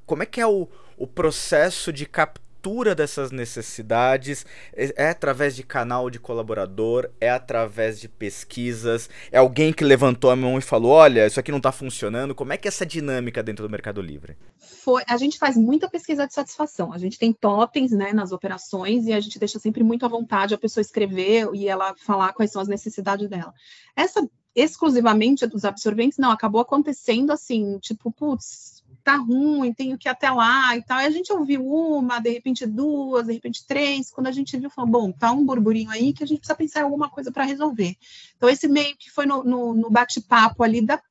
como 0.05 0.23
é, 0.23 0.25
que 0.25 0.39
é 0.39 0.47
o, 0.47 0.67
o 0.97 1.07
processo 1.07 1.91
de 1.91 2.05
captar 2.05 2.50
captura 2.61 2.93
dessas 2.93 3.31
necessidades 3.31 4.45
é, 4.73 4.93
é, 4.95 5.09
através 5.09 5.55
de 5.55 5.63
canal 5.63 6.11
de 6.11 6.19
colaborador, 6.19 7.09
é 7.19 7.29
através 7.29 7.99
de 7.99 8.07
pesquisas, 8.07 9.09
é 9.31 9.39
alguém 9.39 9.73
que 9.73 9.83
levantou 9.83 10.29
a 10.29 10.35
mão 10.35 10.59
e 10.59 10.61
falou: 10.61 10.91
olha, 10.91 11.25
isso 11.25 11.39
aqui 11.39 11.49
não 11.49 11.57
está 11.57 11.71
funcionando. 11.71 12.35
Como 12.35 12.53
é 12.53 12.57
que 12.57 12.67
é 12.67 12.69
essa 12.69 12.85
dinâmica 12.85 13.41
dentro 13.41 13.65
do 13.65 13.71
Mercado 13.71 13.99
Livre? 13.99 14.37
Foi, 14.59 15.03
a 15.07 15.17
gente 15.17 15.39
faz 15.39 15.57
muita 15.57 15.89
pesquisa 15.89 16.27
de 16.27 16.33
satisfação. 16.33 16.93
A 16.93 16.99
gente 16.99 17.17
tem 17.17 17.33
totens 17.33 17.91
né, 17.91 18.13
nas 18.13 18.31
operações 18.31 19.07
e 19.07 19.13
a 19.13 19.19
gente 19.19 19.39
deixa 19.39 19.57
sempre 19.57 19.83
muito 19.83 20.05
à 20.05 20.09
vontade 20.09 20.53
a 20.53 20.57
pessoa 20.57 20.81
escrever 20.81 21.49
e 21.53 21.67
ela 21.67 21.95
falar 21.95 22.33
quais 22.33 22.51
são 22.51 22.61
as 22.61 22.67
necessidades 22.67 23.27
dela. 23.27 23.53
Essa 23.95 24.27
exclusivamente 24.53 25.47
dos 25.47 25.63
absorventes, 25.63 26.17
não, 26.17 26.29
acabou 26.29 26.59
acontecendo 26.59 27.31
assim, 27.31 27.79
tipo, 27.79 28.11
putz, 28.11 28.80
tá 29.01 29.15
ruim, 29.15 29.73
tenho 29.73 29.97
que 29.97 30.07
ir 30.07 30.11
até 30.11 30.29
lá 30.29 30.75
e 30.77 30.83
tal. 30.83 30.99
E 30.99 31.05
a 31.05 31.09
gente 31.09 31.31
ouviu 31.31 31.65
uma, 31.65 32.19
de 32.19 32.29
repente 32.29 32.65
duas, 32.65 33.27
de 33.27 33.33
repente 33.33 33.65
três. 33.65 34.11
Quando 34.11 34.27
a 34.27 34.31
gente 34.31 34.57
viu, 34.57 34.69
falou, 34.69 34.89
bom, 34.89 35.11
tá 35.11 35.31
um 35.31 35.45
burburinho 35.45 35.89
aí 35.89 36.13
que 36.13 36.23
a 36.23 36.27
gente 36.27 36.39
precisa 36.39 36.55
pensar 36.55 36.79
em 36.81 36.83
alguma 36.83 37.09
coisa 37.09 37.31
para 37.31 37.43
resolver. 37.43 37.95
Então, 38.37 38.49
esse 38.49 38.67
meio 38.67 38.95
que 38.97 39.09
foi 39.09 39.25
no, 39.25 39.43
no, 39.43 39.73
no 39.73 39.89
bate-papo 39.89 40.63
ali 40.63 40.81
da, 40.81 41.01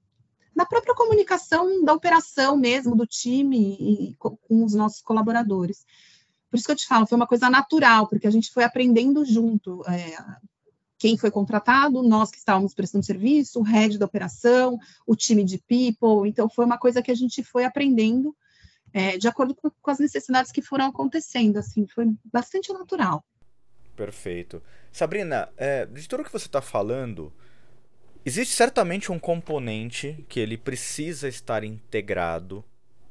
da 0.54 0.66
própria 0.66 0.94
comunicação 0.94 1.84
da 1.84 1.92
operação 1.92 2.56
mesmo, 2.56 2.94
do 2.94 3.06
time 3.06 3.76
e 3.80 4.14
com, 4.16 4.36
os 4.48 4.74
nossos 4.74 5.00
colaboradores. 5.00 5.84
Por 6.50 6.56
isso 6.56 6.66
que 6.66 6.72
eu 6.72 6.76
te 6.76 6.86
falo, 6.86 7.06
foi 7.06 7.16
uma 7.16 7.26
coisa 7.26 7.48
natural, 7.48 8.08
porque 8.08 8.26
a 8.26 8.30
gente 8.30 8.52
foi 8.52 8.64
aprendendo 8.64 9.24
junto. 9.24 9.82
É, 9.88 10.16
quem 11.00 11.16
foi 11.16 11.30
contratado, 11.30 12.02
nós 12.02 12.30
que 12.30 12.36
estávamos 12.36 12.74
prestando 12.74 13.06
serviço, 13.06 13.58
o 13.58 13.62
head 13.62 13.98
da 13.98 14.04
operação, 14.04 14.78
o 15.06 15.16
time 15.16 15.42
de 15.42 15.56
people. 15.56 16.28
Então, 16.28 16.46
foi 16.46 16.66
uma 16.66 16.76
coisa 16.76 17.00
que 17.00 17.10
a 17.10 17.14
gente 17.14 17.42
foi 17.42 17.64
aprendendo 17.64 18.36
é, 18.92 19.16
de 19.16 19.26
acordo 19.26 19.54
com, 19.54 19.70
com, 19.70 19.90
as 19.90 19.98
necessidades 19.98 20.52
que 20.52 20.60
foram 20.60 20.84
acontecendo. 20.84 21.56
Assim, 21.56 21.86
foi 21.86 22.04
bastante 22.30 22.70
natural. 22.70 23.24
Perfeito. 23.96 24.62
Sabrina, 24.92 25.48
é, 25.56 25.86
de 25.86 26.06
tudo 26.06 26.22
que 26.22 26.30
você 26.30 26.44
está 26.44 26.60
falando, 26.60 27.32
existe 28.22 28.54
certamente 28.54 29.10
um 29.10 29.18
componente 29.18 30.22
que 30.28 30.38
ele 30.38 30.58
precisa 30.58 31.28
estar 31.28 31.64
integrado 31.64 32.62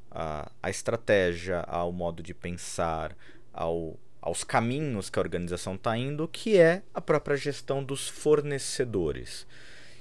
à, 0.08 0.48
à 0.62 0.70
estratégia, 0.70 1.62
ao 1.62 1.90
modo 1.90 2.22
de 2.22 2.34
pensar, 2.34 3.16
ao 3.52 3.98
aos 4.20 4.44
caminhos 4.44 5.08
que 5.08 5.18
a 5.18 5.22
organização 5.22 5.74
está 5.74 5.96
indo, 5.96 6.28
que 6.28 6.58
é 6.58 6.82
a 6.94 7.00
própria 7.00 7.36
gestão 7.36 7.82
dos 7.82 8.08
fornecedores. 8.08 9.46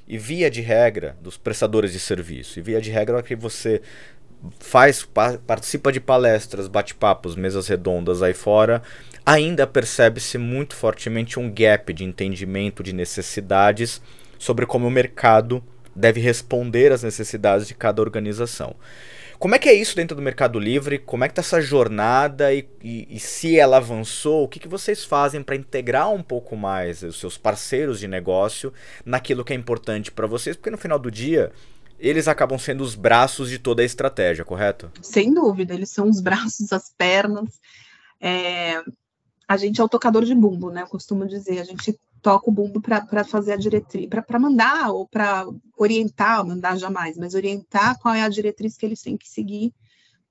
E 0.07 0.17
via 0.17 0.49
de 0.49 0.61
regra, 0.61 1.15
dos 1.21 1.37
prestadores 1.37 1.93
de 1.93 1.99
serviço. 1.99 2.59
E 2.59 2.61
via 2.61 2.81
de 2.81 2.89
regra, 2.89 3.21
que 3.21 3.35
você 3.35 3.81
faz 4.59 5.07
participa 5.45 5.91
de 5.91 5.99
palestras, 5.99 6.67
bate-papos, 6.67 7.35
mesas 7.35 7.67
redondas 7.67 8.21
aí 8.21 8.33
fora, 8.33 8.81
ainda 9.25 9.67
percebe-se 9.67 10.37
muito 10.37 10.75
fortemente 10.75 11.39
um 11.39 11.53
gap 11.53 11.93
de 11.93 12.03
entendimento 12.03 12.81
de 12.81 12.93
necessidades 12.93 14.01
sobre 14.37 14.65
como 14.65 14.87
o 14.87 14.91
mercado 14.91 15.63
deve 15.95 16.21
responder 16.21 16.91
às 16.91 17.03
necessidades 17.03 17.67
de 17.67 17.73
cada 17.73 18.01
organização. 18.01 18.75
Como 19.39 19.55
é 19.55 19.59
que 19.59 19.69
é 19.69 19.73
isso 19.73 19.95
dentro 19.95 20.17
do 20.17 20.21
Mercado 20.21 20.59
Livre? 20.59 20.99
Como 20.99 21.23
é 21.23 21.29
que 21.29 21.33
tá 21.33 21.39
essa 21.39 21.61
jornada 21.61 22.53
e, 22.53 22.67
e, 22.83 23.07
e 23.09 23.19
se 23.21 23.57
ela 23.57 23.77
avançou? 23.77 24.43
O 24.43 24.49
que, 24.49 24.59
que 24.59 24.67
vocês 24.67 25.05
fazem 25.05 25.41
para 25.41 25.55
integrar 25.55 26.11
um 26.11 26.21
pouco 26.21 26.57
mais 26.57 27.01
os 27.01 27.17
seus 27.17 27.37
parceiros 27.37 28.01
de 28.01 28.07
negócio 28.07 28.73
naquilo 29.05 29.45
que 29.45 29.53
é 29.53 29.55
importante 29.55 30.11
para 30.11 30.27
vocês? 30.27 30.57
Porque 30.57 30.69
no 30.69 30.77
final 30.77 30.99
do 30.99 31.09
dia 31.09 31.53
eles 31.97 32.27
acabam 32.27 32.59
sendo 32.59 32.83
os 32.83 32.95
braços 32.95 33.49
de 33.49 33.57
toda 33.57 33.81
a 33.81 33.85
estratégia, 33.85 34.43
correto? 34.43 34.91
Sem 35.01 35.33
dúvida, 35.33 35.73
eles 35.73 35.89
são 35.89 36.09
os 36.09 36.19
braços, 36.21 36.73
as 36.73 36.93
pernas. 36.97 37.61
É... 38.19 38.83
A 39.47 39.55
gente 39.55 39.79
é 39.79 39.83
o 39.83 39.89
tocador 39.89 40.25
de 40.25 40.35
bumbo, 40.35 40.69
né? 40.69 40.81
Eu 40.81 40.87
costumo 40.87 41.25
dizer, 41.25 41.59
a 41.59 41.63
gente 41.63 41.97
toca 42.21 42.49
o 42.49 42.53
bumbo 42.53 42.81
para 42.81 43.23
fazer 43.23 43.53
a 43.53 43.57
diretriz, 43.57 44.07
para 44.09 44.39
mandar 44.39 44.89
ou 44.89 45.07
para 45.07 45.45
orientar, 45.77 46.45
mandar 46.45 46.77
jamais, 46.77 47.17
mas 47.17 47.33
orientar 47.33 47.97
qual 47.99 48.13
é 48.13 48.21
a 48.21 48.29
diretriz 48.29 48.77
que 48.77 48.85
eles 48.85 49.01
têm 49.01 49.17
que 49.17 49.27
seguir 49.27 49.73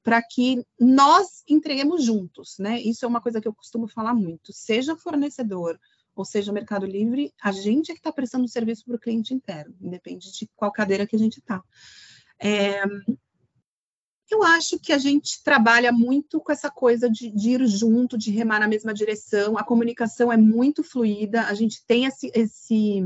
para 0.02 0.22
que 0.22 0.64
nós 0.80 1.42
entreguemos 1.48 2.02
juntos, 2.02 2.56
né? 2.58 2.80
Isso 2.80 3.04
é 3.04 3.08
uma 3.08 3.20
coisa 3.20 3.40
que 3.40 3.48
eu 3.48 3.54
costumo 3.54 3.86
falar 3.86 4.14
muito. 4.14 4.52
Seja 4.52 4.96
fornecedor 4.96 5.78
ou 6.14 6.24
seja 6.24 6.52
Mercado 6.52 6.84
Livre, 6.84 7.32
a 7.40 7.52
gente 7.52 7.92
é 7.92 7.94
que 7.94 8.00
está 8.00 8.10
prestando 8.10 8.48
serviço 8.48 8.84
para 8.84 8.96
o 8.96 8.98
cliente 8.98 9.32
interno, 9.32 9.74
independe 9.80 10.32
de 10.32 10.48
qual 10.56 10.72
cadeira 10.72 11.06
que 11.06 11.14
a 11.14 11.18
gente 11.18 11.38
está. 11.38 11.62
É, 12.40 12.82
eu 14.30 14.42
acho 14.42 14.78
que 14.78 14.92
a 14.92 14.98
gente 14.98 15.42
trabalha 15.42 15.90
muito 15.90 16.40
com 16.40 16.52
essa 16.52 16.70
coisa 16.70 17.08
de, 17.08 17.30
de, 17.30 17.50
ir 17.50 17.66
junto, 17.66 18.18
de 18.18 18.30
remar 18.30 18.60
na 18.60 18.68
mesma 18.68 18.92
direção. 18.92 19.56
A 19.56 19.64
comunicação 19.64 20.32
é 20.32 20.36
muito 20.36 20.82
fluida, 20.82 21.42
a 21.42 21.54
gente 21.54 21.84
tem 21.86 22.04
esse, 22.04 22.30
esse, 22.34 23.02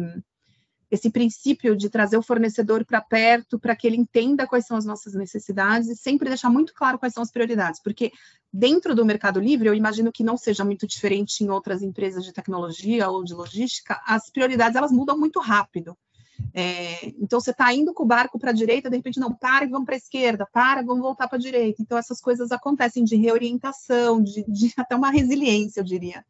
esse 0.91 1.11
princípio 1.11 1.77
de 1.77 1.89
trazer 1.89 2.17
o 2.17 2.23
fornecedor 2.23 2.85
para 2.85 3.01
perto, 3.01 3.59
para 3.59 3.75
que 3.75 3.87
ele 3.87 3.97
entenda 3.97 4.47
quais 4.47 4.67
são 4.67 4.77
as 4.77 4.85
nossas 4.85 5.15
necessidades 5.15 5.89
e 5.89 5.97
sempre 5.97 6.29
deixar 6.29 6.51
muito 6.51 6.75
claro 6.75 6.99
quais 6.99 7.15
são 7.15 7.23
as 7.23 7.31
prioridades, 7.31 7.81
porque 7.83 8.13
dentro 8.53 8.95
do 8.95 9.05
Mercado 9.05 9.41
Livre, 9.41 9.69
eu 9.69 9.75
imagino 9.75 10.13
que 10.13 10.23
não 10.23 10.37
seja 10.37 10.65
muito 10.65 10.87
diferente 10.87 11.43
em 11.43 11.49
outras 11.49 11.83
empresas 11.83 12.25
de 12.25 12.33
tecnologia 12.33 13.09
ou 13.09 13.25
de 13.25 13.33
logística, 13.33 14.01
as 14.05 14.29
prioridades 14.29 14.77
elas 14.77 14.93
mudam 14.93 15.19
muito 15.19 15.41
rápido. 15.41 15.97
É, 16.55 17.07
então 17.19 17.41
você 17.41 17.51
está 17.51 17.73
indo 17.73 17.95
com 17.95 18.03
o 18.03 18.07
barco 18.07 18.39
para 18.39 18.51
a 18.51 18.55
direita, 18.55 18.91
de 18.91 18.97
repente 18.97 19.21
não 19.21 19.33
para 19.33 19.65
e 19.65 19.69
vamos 19.69 19.87
para 19.87 19.95
a 19.95 19.99
esquerda, 19.99 20.47
para, 20.53 20.83
vamos 20.83 21.03
voltar 21.03 21.29
para 21.29 21.39
a 21.39 21.41
direita. 21.41 21.81
Então 21.81 21.97
essas 21.97 22.21
coisas 22.21 22.53
acontecem 22.53 23.05
de 23.05 23.17
reorientação, 23.17 24.23
de, 24.23 24.45
de 24.47 24.73
até 24.77 24.95
uma 24.95 25.11
resiliência, 25.11 25.81
eu 25.81 25.85
diria. 25.85 26.25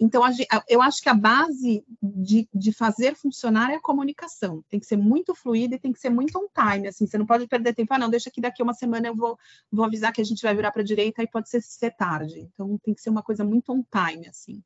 Então, 0.00 0.22
eu 0.68 0.80
acho 0.80 1.02
que 1.02 1.08
a 1.08 1.14
base 1.14 1.84
de, 2.00 2.48
de, 2.54 2.72
fazer 2.72 3.16
funcionar 3.16 3.72
é 3.72 3.74
a 3.74 3.80
comunicação. 3.80 4.62
Tem 4.68 4.78
que 4.78 4.86
ser 4.86 4.96
muito 4.96 5.34
fluida 5.34 5.74
e 5.74 5.78
tem 5.78 5.92
que 5.92 5.98
ser 5.98 6.08
muito 6.08 6.38
on 6.38 6.46
time. 6.54 6.86
Assim, 6.86 7.04
você 7.04 7.18
não 7.18 7.26
pode 7.26 7.48
perder 7.48 7.74
tempo. 7.74 7.92
Ah, 7.92 7.98
não, 7.98 8.08
deixa 8.08 8.30
que 8.30 8.40
daqui 8.40 8.62
uma 8.62 8.74
semana 8.74 9.08
eu 9.08 9.16
vou, 9.16 9.36
vou 9.72 9.84
avisar 9.84 10.12
que 10.12 10.20
a 10.20 10.24
gente 10.24 10.40
vai 10.40 10.54
virar 10.54 10.70
para 10.70 10.82
a 10.82 10.84
direita 10.84 11.20
e 11.20 11.26
pode 11.26 11.48
ser, 11.50 11.60
ser 11.62 11.90
tarde. 11.90 12.48
Então, 12.54 12.78
tem 12.78 12.94
que 12.94 13.00
ser 13.00 13.10
uma 13.10 13.24
coisa 13.24 13.42
muito 13.42 13.72
on 13.72 13.82
time, 13.82 14.28
assim. 14.28 14.62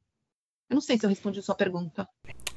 Eu 0.69 0.75
não 0.75 0.83
sei 0.83 0.99
se 0.99 1.07
eu 1.07 1.11
respondi 1.11 1.39
a 1.39 1.43
sua 1.43 1.55
pergunta. 1.55 2.07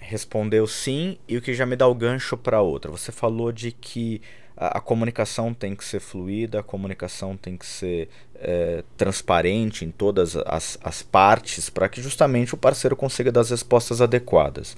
Respondeu 0.07 0.67
sim, 0.67 1.17
e 1.27 1.35
o 1.35 1.41
que 1.41 1.53
já 1.53 1.65
me 1.65 1.75
dá 1.75 1.87
o 1.87 1.95
gancho 1.95 2.37
para 2.37 2.61
outra. 2.61 2.91
Você 2.91 3.11
falou 3.11 3.51
de 3.51 3.71
que 3.71 4.21
a, 4.55 4.77
a, 4.77 4.81
comunicação 4.81 5.53
tem 5.53 5.75
que 5.75 5.83
ser 5.83 5.99
fluida, 5.99 6.59
a 6.59 6.63
comunicação 6.63 7.35
tem 7.35 7.57
que 7.57 7.65
ser 7.65 8.07
é, 8.35 8.83
transparente 8.95 9.83
em 9.83 9.89
todas 9.89 10.35
as, 10.35 10.77
as 10.83 11.01
partes, 11.01 11.69
para 11.69 11.89
que 11.89 12.01
justamente 12.01 12.53
o 12.53 12.57
parceiro 12.57 12.95
consiga 12.95 13.31
dar 13.31 13.41
as 13.41 13.49
respostas 13.49 13.99
adequadas. 13.99 14.77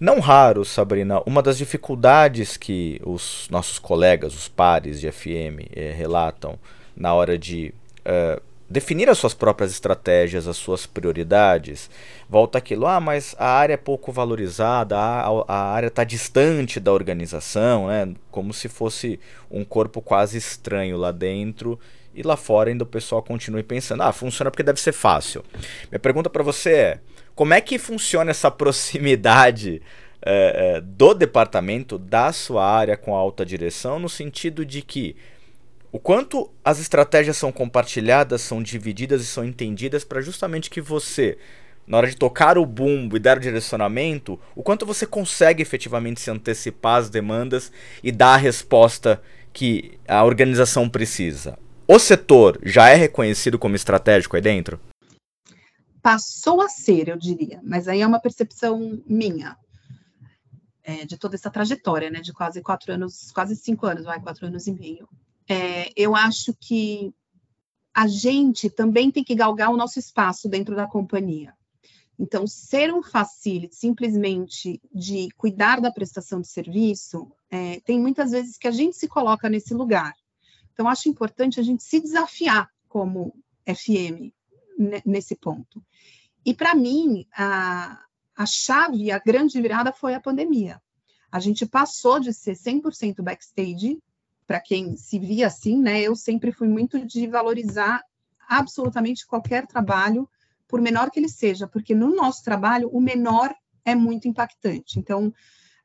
Não 0.00 0.20
raro, 0.20 0.64
Sabrina, 0.64 1.22
uma 1.26 1.42
das 1.42 1.58
dificuldades 1.58 2.56
que 2.56 3.00
os 3.04 3.48
nossos 3.50 3.78
colegas, 3.78 4.34
os 4.34 4.48
pares 4.48 5.00
de 5.00 5.10
FM, 5.10 5.68
é, 5.74 5.92
relatam 5.92 6.58
na 6.96 7.12
hora 7.14 7.38
de 7.38 7.74
é, 8.04 8.40
definir 8.68 9.08
as 9.08 9.18
suas 9.18 9.34
próprias 9.34 9.70
estratégias, 9.70 10.48
as 10.48 10.56
suas 10.56 10.86
prioridades, 10.86 11.88
volta 12.28 12.58
aquilo, 12.58 12.86
ah, 12.86 13.00
mas 13.00 13.34
a 13.38 13.48
área 13.48 13.74
é 13.74 13.76
pouco 13.76 14.10
valorizada, 14.10 14.96
a, 14.96 15.28
a 15.46 15.72
área 15.72 15.86
está 15.86 16.04
distante 16.04 16.80
da 16.80 16.92
organização, 16.92 17.88
né? 17.88 18.12
como 18.30 18.52
se 18.52 18.68
fosse 18.68 19.20
um 19.50 19.64
corpo 19.64 20.02
quase 20.02 20.36
estranho 20.36 20.96
lá 20.96 21.12
dentro 21.12 21.78
e 22.14 22.22
lá 22.22 22.36
fora 22.36 22.70
ainda 22.70 22.82
o 22.82 22.86
pessoal 22.86 23.22
continue 23.22 23.62
pensando, 23.62 24.02
ah, 24.02 24.12
funciona 24.12 24.50
porque 24.50 24.62
deve 24.62 24.80
ser 24.80 24.92
fácil. 24.92 25.44
Minha 25.90 26.00
pergunta 26.00 26.30
para 26.30 26.42
você 26.42 26.72
é, 26.72 27.00
como 27.34 27.54
é 27.54 27.60
que 27.60 27.78
funciona 27.78 28.30
essa 28.30 28.50
proximidade 28.50 29.82
é, 30.22 30.76
é, 30.76 30.80
do 30.80 31.14
departamento, 31.14 31.98
da 31.98 32.32
sua 32.32 32.66
área 32.66 32.96
com 32.96 33.14
a 33.14 33.18
alta 33.18 33.44
direção, 33.44 33.98
no 33.98 34.08
sentido 34.08 34.64
de 34.64 34.82
que 34.82 35.14
o 35.92 35.98
quanto 35.98 36.50
as 36.64 36.78
estratégias 36.80 37.36
são 37.36 37.52
compartilhadas, 37.52 38.42
são 38.42 38.62
divididas 38.62 39.22
e 39.22 39.26
são 39.26 39.44
entendidas 39.44 40.04
para 40.04 40.20
justamente 40.20 40.68
que 40.68 40.80
você, 40.80 41.38
na 41.86 41.96
hora 41.96 42.08
de 42.08 42.16
tocar 42.16 42.58
o 42.58 42.66
bumbo 42.66 43.16
e 43.16 43.20
dar 43.20 43.36
o 43.36 43.40
direcionamento, 43.40 44.38
o 44.54 44.62
quanto 44.62 44.84
você 44.84 45.06
consegue 45.06 45.62
efetivamente 45.62 46.20
se 46.20 46.30
antecipar 46.30 46.98
às 46.98 47.10
demandas 47.10 47.70
e 48.02 48.10
dar 48.10 48.34
a 48.34 48.36
resposta 48.36 49.22
que 49.52 49.98
a 50.06 50.24
organização 50.24 50.88
precisa. 50.88 51.58
O 51.88 51.98
setor 51.98 52.58
já 52.64 52.88
é 52.88 52.94
reconhecido 52.94 53.58
como 53.58 53.76
estratégico 53.76 54.36
aí 54.36 54.42
dentro? 54.42 54.80
Passou 56.02 56.60
a 56.60 56.68
ser, 56.68 57.08
eu 57.08 57.16
diria, 57.16 57.60
mas 57.62 57.88
aí 57.88 58.00
é 58.00 58.06
uma 58.06 58.20
percepção 58.20 59.00
minha. 59.06 59.56
É, 60.82 61.04
de 61.04 61.16
toda 61.16 61.34
essa 61.34 61.50
trajetória, 61.50 62.10
né, 62.10 62.20
de 62.20 62.32
quase 62.32 62.62
quatro 62.62 62.92
anos, 62.92 63.32
quase 63.32 63.56
cinco 63.56 63.86
anos, 63.86 64.04
vai, 64.04 64.20
quatro 64.20 64.46
anos 64.46 64.68
e 64.68 64.72
meio 64.72 65.08
é, 65.48 65.92
eu 65.96 66.14
acho 66.14 66.54
que 66.54 67.14
a 67.94 68.06
gente 68.06 68.68
também 68.68 69.10
tem 69.10 69.24
que 69.24 69.34
galgar 69.34 69.70
o 69.70 69.76
nosso 69.76 69.98
espaço 69.98 70.48
dentro 70.48 70.76
da 70.76 70.86
companhia. 70.86 71.54
Então, 72.18 72.46
ser 72.46 72.92
um 72.92 73.02
facility 73.02 73.74
simplesmente 73.74 74.80
de 74.92 75.28
cuidar 75.36 75.80
da 75.80 75.90
prestação 75.90 76.40
de 76.40 76.48
serviço, 76.48 77.30
é, 77.50 77.80
tem 77.80 78.00
muitas 78.00 78.30
vezes 78.30 78.56
que 78.56 78.66
a 78.66 78.70
gente 78.70 78.96
se 78.96 79.06
coloca 79.06 79.48
nesse 79.48 79.74
lugar. 79.74 80.14
Então, 80.72 80.88
acho 80.88 81.08
importante 81.08 81.60
a 81.60 81.62
gente 81.62 81.82
se 81.82 82.00
desafiar 82.00 82.70
como 82.88 83.34
FM 83.66 84.32
nesse 85.04 85.34
ponto. 85.34 85.82
E, 86.44 86.54
para 86.54 86.74
mim, 86.74 87.26
a, 87.36 87.98
a 88.34 88.46
chave, 88.46 89.10
a 89.10 89.18
grande 89.18 89.60
virada 89.60 89.92
foi 89.92 90.14
a 90.14 90.20
pandemia. 90.20 90.80
A 91.30 91.40
gente 91.40 91.66
passou 91.66 92.20
de 92.20 92.32
ser 92.32 92.54
100% 92.54 93.22
backstage 93.22 93.98
para 94.46 94.60
quem 94.60 94.96
se 94.96 95.18
via 95.18 95.48
assim, 95.48 95.80
né? 95.80 96.00
Eu 96.00 96.14
sempre 96.14 96.52
fui 96.52 96.68
muito 96.68 97.04
de 97.04 97.26
valorizar 97.26 98.02
absolutamente 98.48 99.26
qualquer 99.26 99.66
trabalho, 99.66 100.28
por 100.68 100.80
menor 100.80 101.10
que 101.10 101.18
ele 101.18 101.28
seja, 101.28 101.66
porque 101.66 101.94
no 101.94 102.14
nosso 102.14 102.42
trabalho 102.42 102.88
o 102.92 103.00
menor 103.00 103.54
é 103.84 103.94
muito 103.94 104.28
impactante. 104.28 104.98
Então, 104.98 105.32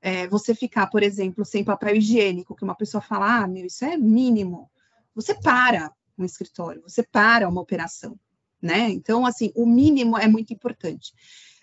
é, 0.02 0.28
você 0.28 0.56
ficar, 0.56 0.88
por 0.88 1.04
exemplo, 1.04 1.46
sem 1.46 1.64
papel 1.64 1.96
higiênico, 1.96 2.56
que 2.56 2.64
uma 2.64 2.76
pessoa 2.76 3.02
fala, 3.02 3.44
ah, 3.44 3.48
meu, 3.48 3.66
isso 3.66 3.86
é 3.86 3.96
mínimo. 3.96 4.70
Você 5.14 5.36
para 5.36 5.92
um 6.18 6.26
escritório, 6.26 6.82
você 6.82 7.04
para 7.04 7.48
uma 7.48 7.62
operação, 7.62 8.20
né? 8.62 8.90
Então, 8.90 9.26
assim, 9.26 9.52
o 9.56 9.66
mínimo 9.66 10.18
é 10.18 10.28
muito 10.28 10.54
importante. 10.54 11.14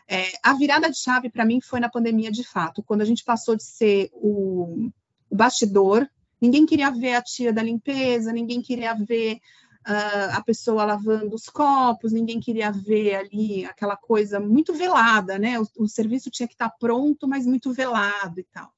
É, 0.06 0.32
a 0.42 0.54
virada 0.54 0.90
de 0.90 0.98
chave 0.98 1.28
para 1.28 1.44
mim 1.44 1.60
foi 1.60 1.80
na 1.80 1.90
pandemia, 1.90 2.30
de 2.30 2.44
fato, 2.44 2.82
quando 2.82 3.02
a 3.02 3.04
gente 3.04 3.24
passou 3.24 3.56
de 3.56 3.64
ser 3.64 4.08
o, 4.12 4.90
o 5.28 5.36
bastidor 5.36 6.08
Ninguém 6.40 6.64
queria 6.64 6.90
ver 6.90 7.14
a 7.14 7.22
tia 7.22 7.52
da 7.52 7.62
limpeza, 7.62 8.32
ninguém 8.32 8.62
queria 8.62 8.94
ver 8.94 9.40
uh, 9.86 10.36
a 10.36 10.42
pessoa 10.42 10.84
lavando 10.84 11.34
os 11.34 11.48
copos, 11.48 12.12
ninguém 12.12 12.38
queria 12.38 12.70
ver 12.70 13.16
ali 13.16 13.64
aquela 13.64 13.96
coisa 13.96 14.38
muito 14.38 14.72
velada, 14.72 15.38
né? 15.38 15.58
O, 15.58 15.66
o 15.78 15.88
serviço 15.88 16.30
tinha 16.30 16.46
que 16.46 16.54
estar 16.54 16.70
pronto, 16.70 17.26
mas 17.26 17.46
muito 17.46 17.72
velado 17.72 18.38
e 18.38 18.44
tal. 18.44 18.72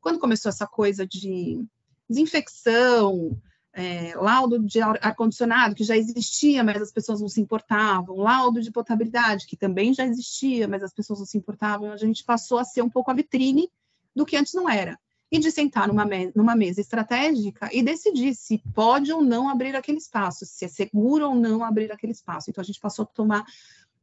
Quando 0.00 0.18
começou 0.20 0.48
essa 0.48 0.66
coisa 0.66 1.06
de 1.06 1.64
desinfecção, 2.08 3.36
é, 3.72 4.14
laudo 4.16 4.58
de 4.58 4.80
ar-condicionado, 4.80 5.74
que 5.74 5.84
já 5.84 5.96
existia, 5.96 6.64
mas 6.64 6.80
as 6.80 6.92
pessoas 6.92 7.20
não 7.20 7.28
se 7.28 7.40
importavam, 7.40 8.16
laudo 8.16 8.60
de 8.60 8.70
potabilidade, 8.70 9.46
que 9.46 9.56
também 9.56 9.92
já 9.94 10.04
existia, 10.04 10.66
mas 10.66 10.82
as 10.82 10.92
pessoas 10.92 11.18
não 11.18 11.26
se 11.26 11.38
importavam, 11.38 11.92
a 11.92 11.96
gente 11.96 12.24
passou 12.24 12.58
a 12.58 12.64
ser 12.64 12.82
um 12.82 12.90
pouco 12.90 13.10
a 13.10 13.14
vitrine 13.14 13.68
do 14.14 14.26
que 14.26 14.36
antes 14.36 14.54
não 14.54 14.68
era 14.68 14.98
e 15.30 15.38
de 15.38 15.50
sentar 15.50 15.86
numa, 15.86 16.04
me 16.04 16.32
numa 16.34 16.56
mesa 16.56 16.80
estratégica 16.80 17.68
e 17.72 17.82
decidir 17.82 18.34
se 18.34 18.58
pode 18.74 19.12
ou 19.12 19.22
não 19.22 19.48
abrir 19.48 19.76
aquele 19.76 19.98
espaço, 19.98 20.44
se 20.44 20.64
é 20.64 20.68
seguro 20.68 21.28
ou 21.28 21.34
não 21.34 21.64
abrir 21.64 21.92
aquele 21.92 22.12
espaço. 22.12 22.50
Então, 22.50 22.62
a 22.62 22.64
gente 22.64 22.80
passou 22.80 23.04
a 23.04 23.06
tomar 23.06 23.44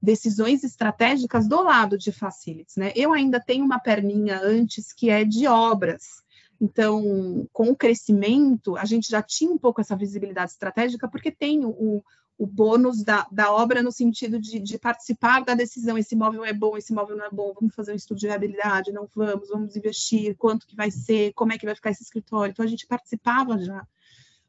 decisões 0.01 0.63
estratégicas 0.63 1.47
do 1.47 1.61
lado 1.61 1.97
de 1.97 2.11
facilities, 2.11 2.77
né? 2.77 2.93
Eu 2.95 3.13
ainda 3.13 3.39
tenho 3.39 3.65
uma 3.65 3.79
perninha 3.79 4.39
antes 4.41 4.93
que 4.93 5.09
é 5.09 5.25
de 5.25 5.47
obras. 5.47 6.23
Então, 6.61 7.47
com 7.51 7.69
o 7.69 7.75
crescimento, 7.75 8.77
a 8.77 8.85
gente 8.85 9.09
já 9.09 9.21
tinha 9.21 9.51
um 9.51 9.57
pouco 9.57 9.81
essa 9.81 9.95
visibilidade 9.95 10.51
estratégica, 10.51 11.07
porque 11.07 11.31
tem 11.31 11.65
o, 11.65 12.03
o 12.37 12.45
bônus 12.45 13.03
da, 13.03 13.27
da 13.31 13.51
obra 13.51 13.81
no 13.81 13.91
sentido 13.91 14.39
de, 14.39 14.59
de, 14.59 14.77
participar 14.77 15.43
da 15.43 15.55
decisão, 15.55 15.97
esse 15.97 16.13
imóvel 16.13 16.45
é 16.45 16.53
bom, 16.53 16.77
esse 16.77 16.93
imóvel 16.93 17.17
não 17.17 17.25
é 17.25 17.31
bom, 17.31 17.51
vamos 17.59 17.73
fazer 17.73 17.93
um 17.93 17.95
estudo 17.95 18.19
de 18.19 18.27
viabilidade, 18.27 18.91
não 18.91 19.09
vamos, 19.15 19.49
vamos 19.49 19.75
investir, 19.75 20.35
quanto 20.37 20.67
que 20.67 20.75
vai 20.75 20.91
ser, 20.91 21.33
como 21.33 21.51
é 21.51 21.57
que 21.57 21.65
vai 21.65 21.73
ficar 21.73 21.89
esse 21.89 22.03
escritório. 22.03 22.51
Então, 22.51 22.63
a 22.63 22.67
gente 22.67 22.85
participava 22.85 23.57
já, 23.57 23.85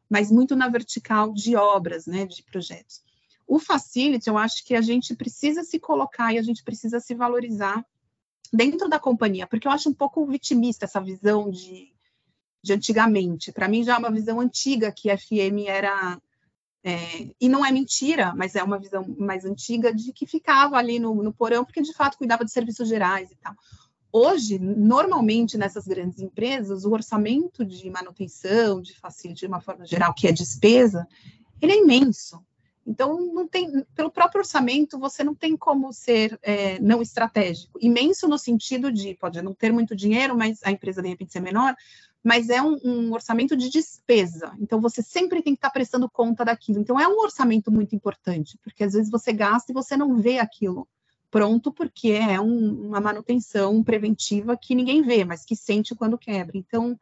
mas 0.09 0.31
muito 0.31 0.55
na 0.55 0.69
vertical 0.69 1.33
de 1.33 1.57
obras, 1.57 2.07
né, 2.07 2.27
de 2.27 2.43
projetos. 2.43 3.03
O 3.47 3.59
facility, 3.59 4.29
eu 4.29 4.37
acho 4.37 4.63
que 4.67 4.75
a 4.75 4.83
gente 4.83 5.17
precisa 5.17 5.65
se 5.65 5.79
colocar 5.79 6.35
e 6.35 6.39
a 6.39 6.43
gente 6.43 6.63
precisa 6.63 7.01
se 7.01 7.15
valorizar 7.15 7.83
dentro 8.53 8.87
da 8.87 8.99
companhia, 8.99 9.47
porque 9.47 9.67
eu 9.67 9.73
acho 9.73 9.89
um 9.89 9.95
pouco 9.95 10.27
vitimista 10.27 10.85
essa 10.85 11.01
visão 11.01 11.51
de, 11.51 11.91
de 12.63 12.73
antigamente. 12.75 13.51
Para 13.51 13.67
mim, 13.67 13.83
já 13.83 13.95
é 13.95 13.99
uma 13.99 14.11
visão 14.11 14.41
antiga 14.41 14.93
que 14.93 15.15
FM 15.17 15.67
era 15.67 16.21
é, 16.89 17.31
e 17.39 17.49
não 17.49 17.65
é 17.65 17.71
mentira, 17.71 18.33
mas 18.35 18.55
é 18.55 18.63
uma 18.63 18.79
visão 18.79 19.05
mais 19.19 19.45
antiga 19.45 19.93
de 19.93 20.11
que 20.13 20.27
ficava 20.27 20.77
ali 20.79 20.99
no, 20.99 21.23
no 21.23 21.33
porão, 21.33 21.65
porque 21.65 21.83
de 21.83 21.93
fato 21.93 22.17
cuidava 22.17 22.45
de 22.45 22.51
serviços 22.51 22.89
gerais 22.89 23.31
e 23.31 23.37
tal. 23.37 23.55
Hoje, 24.11 24.59
normalmente 24.59 25.59
nessas 25.59 25.87
grandes 25.87 26.19
empresas, 26.19 26.87
o 26.87 26.93
orçamento 26.93 27.63
de 27.63 27.91
manutenção, 27.91 28.81
de 28.81 28.99
facilidade 28.99 29.41
de 29.41 29.47
uma 29.47 29.61
forma 29.61 29.85
geral, 29.85 30.15
que 30.15 30.27
é 30.27 30.33
despesa, 30.33 31.07
ele 31.61 31.73
é 31.73 31.77
imenso. 31.77 32.43
Então, 32.87 33.21
não 33.35 33.47
tem, 33.47 33.85
pelo 33.95 34.11
próprio 34.11 34.41
orçamento, 34.41 34.99
você 34.99 35.23
não 35.23 35.35
tem 35.35 35.55
como 35.55 35.93
ser 35.93 36.39
é, 36.43 36.81
não 36.81 37.03
estratégico. 37.03 37.79
Imenso 37.83 38.27
no 38.27 38.39
sentido 38.39 38.91
de, 38.91 39.15
pode 39.15 39.43
não 39.43 39.53
ter 39.53 39.71
muito 39.71 39.95
dinheiro, 39.95 40.35
mas 40.35 40.61
a 40.65 40.71
empresa 40.71 41.03
de 41.03 41.09
repente 41.09 41.35
ser 41.35 41.41
menor, 41.41 41.77
mas 42.29 42.51
é 42.51 42.61
um, 42.61 42.79
um, 42.85 43.13
orçamento 43.15 43.57
de 43.57 43.71
despesa. 43.71 44.55
Então, 44.61 44.83
você 44.83 45.01
sempre 45.01 45.41
tem 45.41 45.55
que 45.55 45.59
estar 45.61 45.71
prestando 45.71 46.11
conta 46.11 46.45
daquilo. 46.45 46.79
Então, 46.79 47.01
é 47.01 47.09
um 47.09 47.19
orçamento 47.21 47.73
muito 47.73 47.97
importante, 47.97 48.59
porque 48.63 48.85
às 48.85 48.93
vezes 48.93 49.11
você 49.11 49.33
gasta 49.33 49.73
e 49.73 49.75
você 49.75 49.97
não 49.97 50.19
vê 50.19 50.39
aquilo 50.39 50.87
pronto, 51.31 51.73
porque 51.73 52.11
é 52.11 52.39
um, 52.39 52.89
uma 52.89 53.01
manutenção 53.01 53.83
preventiva 53.83 54.59
que 54.59 54.75
ninguém 54.75 55.01
vê, 55.01 55.25
mas 55.25 55.43
que 55.43 55.57
sente 55.57 55.95
quando 55.95 56.19
quebra. 56.19 56.59
Então, 56.59 57.01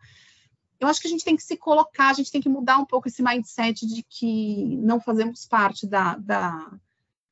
eu 0.78 0.86
acho 0.86 1.00
que 1.00 1.08
a 1.08 1.10
gente 1.10 1.24
tem 1.24 1.34
que 1.34 1.42
se 1.42 1.56
colocar, 1.56 2.10
a 2.10 2.14
gente 2.14 2.30
tem 2.30 2.40
que 2.40 2.48
mudar 2.48 2.78
um 2.78 2.86
pouco 2.86 3.08
esse 3.08 3.20
mindset 3.20 3.84
de 3.84 4.04
que 4.04 4.76
não 4.76 5.00
fazemos 5.00 5.44
parte 5.44 5.88
da, 5.88 6.14
da, 6.18 6.70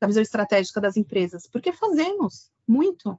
da 0.00 0.06
visão 0.08 0.22
estratégica 0.22 0.80
das 0.80 0.96
empresas, 0.96 1.46
porque 1.46 1.72
fazemos 1.72 2.50
muito. 2.66 3.16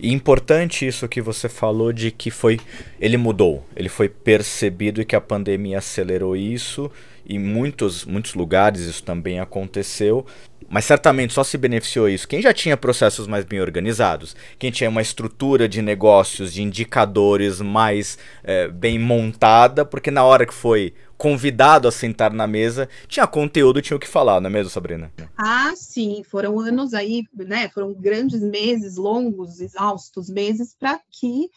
E 0.00 0.12
importante 0.12 0.86
isso 0.86 1.08
que 1.08 1.20
você 1.20 1.48
falou 1.48 1.92
de 1.92 2.10
que 2.10 2.30
foi 2.30 2.60
ele 3.00 3.16
mudou, 3.16 3.64
ele 3.74 3.88
foi 3.88 4.08
percebido 4.08 5.00
e 5.00 5.04
que 5.04 5.16
a 5.16 5.20
pandemia 5.20 5.78
acelerou 5.78 6.36
isso 6.36 6.90
e 7.26 7.38
muitos 7.38 8.04
muitos 8.04 8.34
lugares 8.34 8.82
isso 8.82 9.02
também 9.02 9.40
aconteceu, 9.40 10.24
mas 10.68 10.84
certamente 10.84 11.32
só 11.32 11.42
se 11.42 11.58
beneficiou 11.58 12.08
isso. 12.08 12.28
Quem 12.28 12.40
já 12.40 12.52
tinha 12.52 12.76
processos 12.76 13.26
mais 13.26 13.44
bem 13.44 13.60
organizados, 13.60 14.36
quem 14.58 14.70
tinha 14.70 14.88
uma 14.88 15.02
estrutura 15.02 15.68
de 15.68 15.82
negócios, 15.82 16.52
de 16.52 16.62
indicadores 16.62 17.60
mais 17.60 18.16
é, 18.44 18.68
bem 18.68 18.98
montada, 18.98 19.84
porque 19.84 20.10
na 20.10 20.24
hora 20.24 20.46
que 20.46 20.54
foi 20.54 20.94
convidado 21.18 21.88
a 21.88 21.92
sentar 21.92 22.32
na 22.32 22.46
mesa, 22.46 22.88
tinha 23.08 23.26
conteúdo, 23.26 23.82
tinha 23.82 23.96
o 23.96 24.00
que 24.00 24.06
falar, 24.06 24.40
não 24.40 24.48
é 24.48 24.52
mesmo, 24.52 24.70
Sabrina? 24.70 25.12
Ah, 25.36 25.72
sim, 25.74 26.22
foram 26.22 26.60
anos 26.60 26.94
aí, 26.94 27.24
né? 27.34 27.68
Foram 27.70 27.92
grandes 27.92 28.40
meses, 28.40 28.96
longos, 28.96 29.60
exaustos 29.60 30.30
meses, 30.30 30.74
para 30.78 31.00
que 31.10 31.50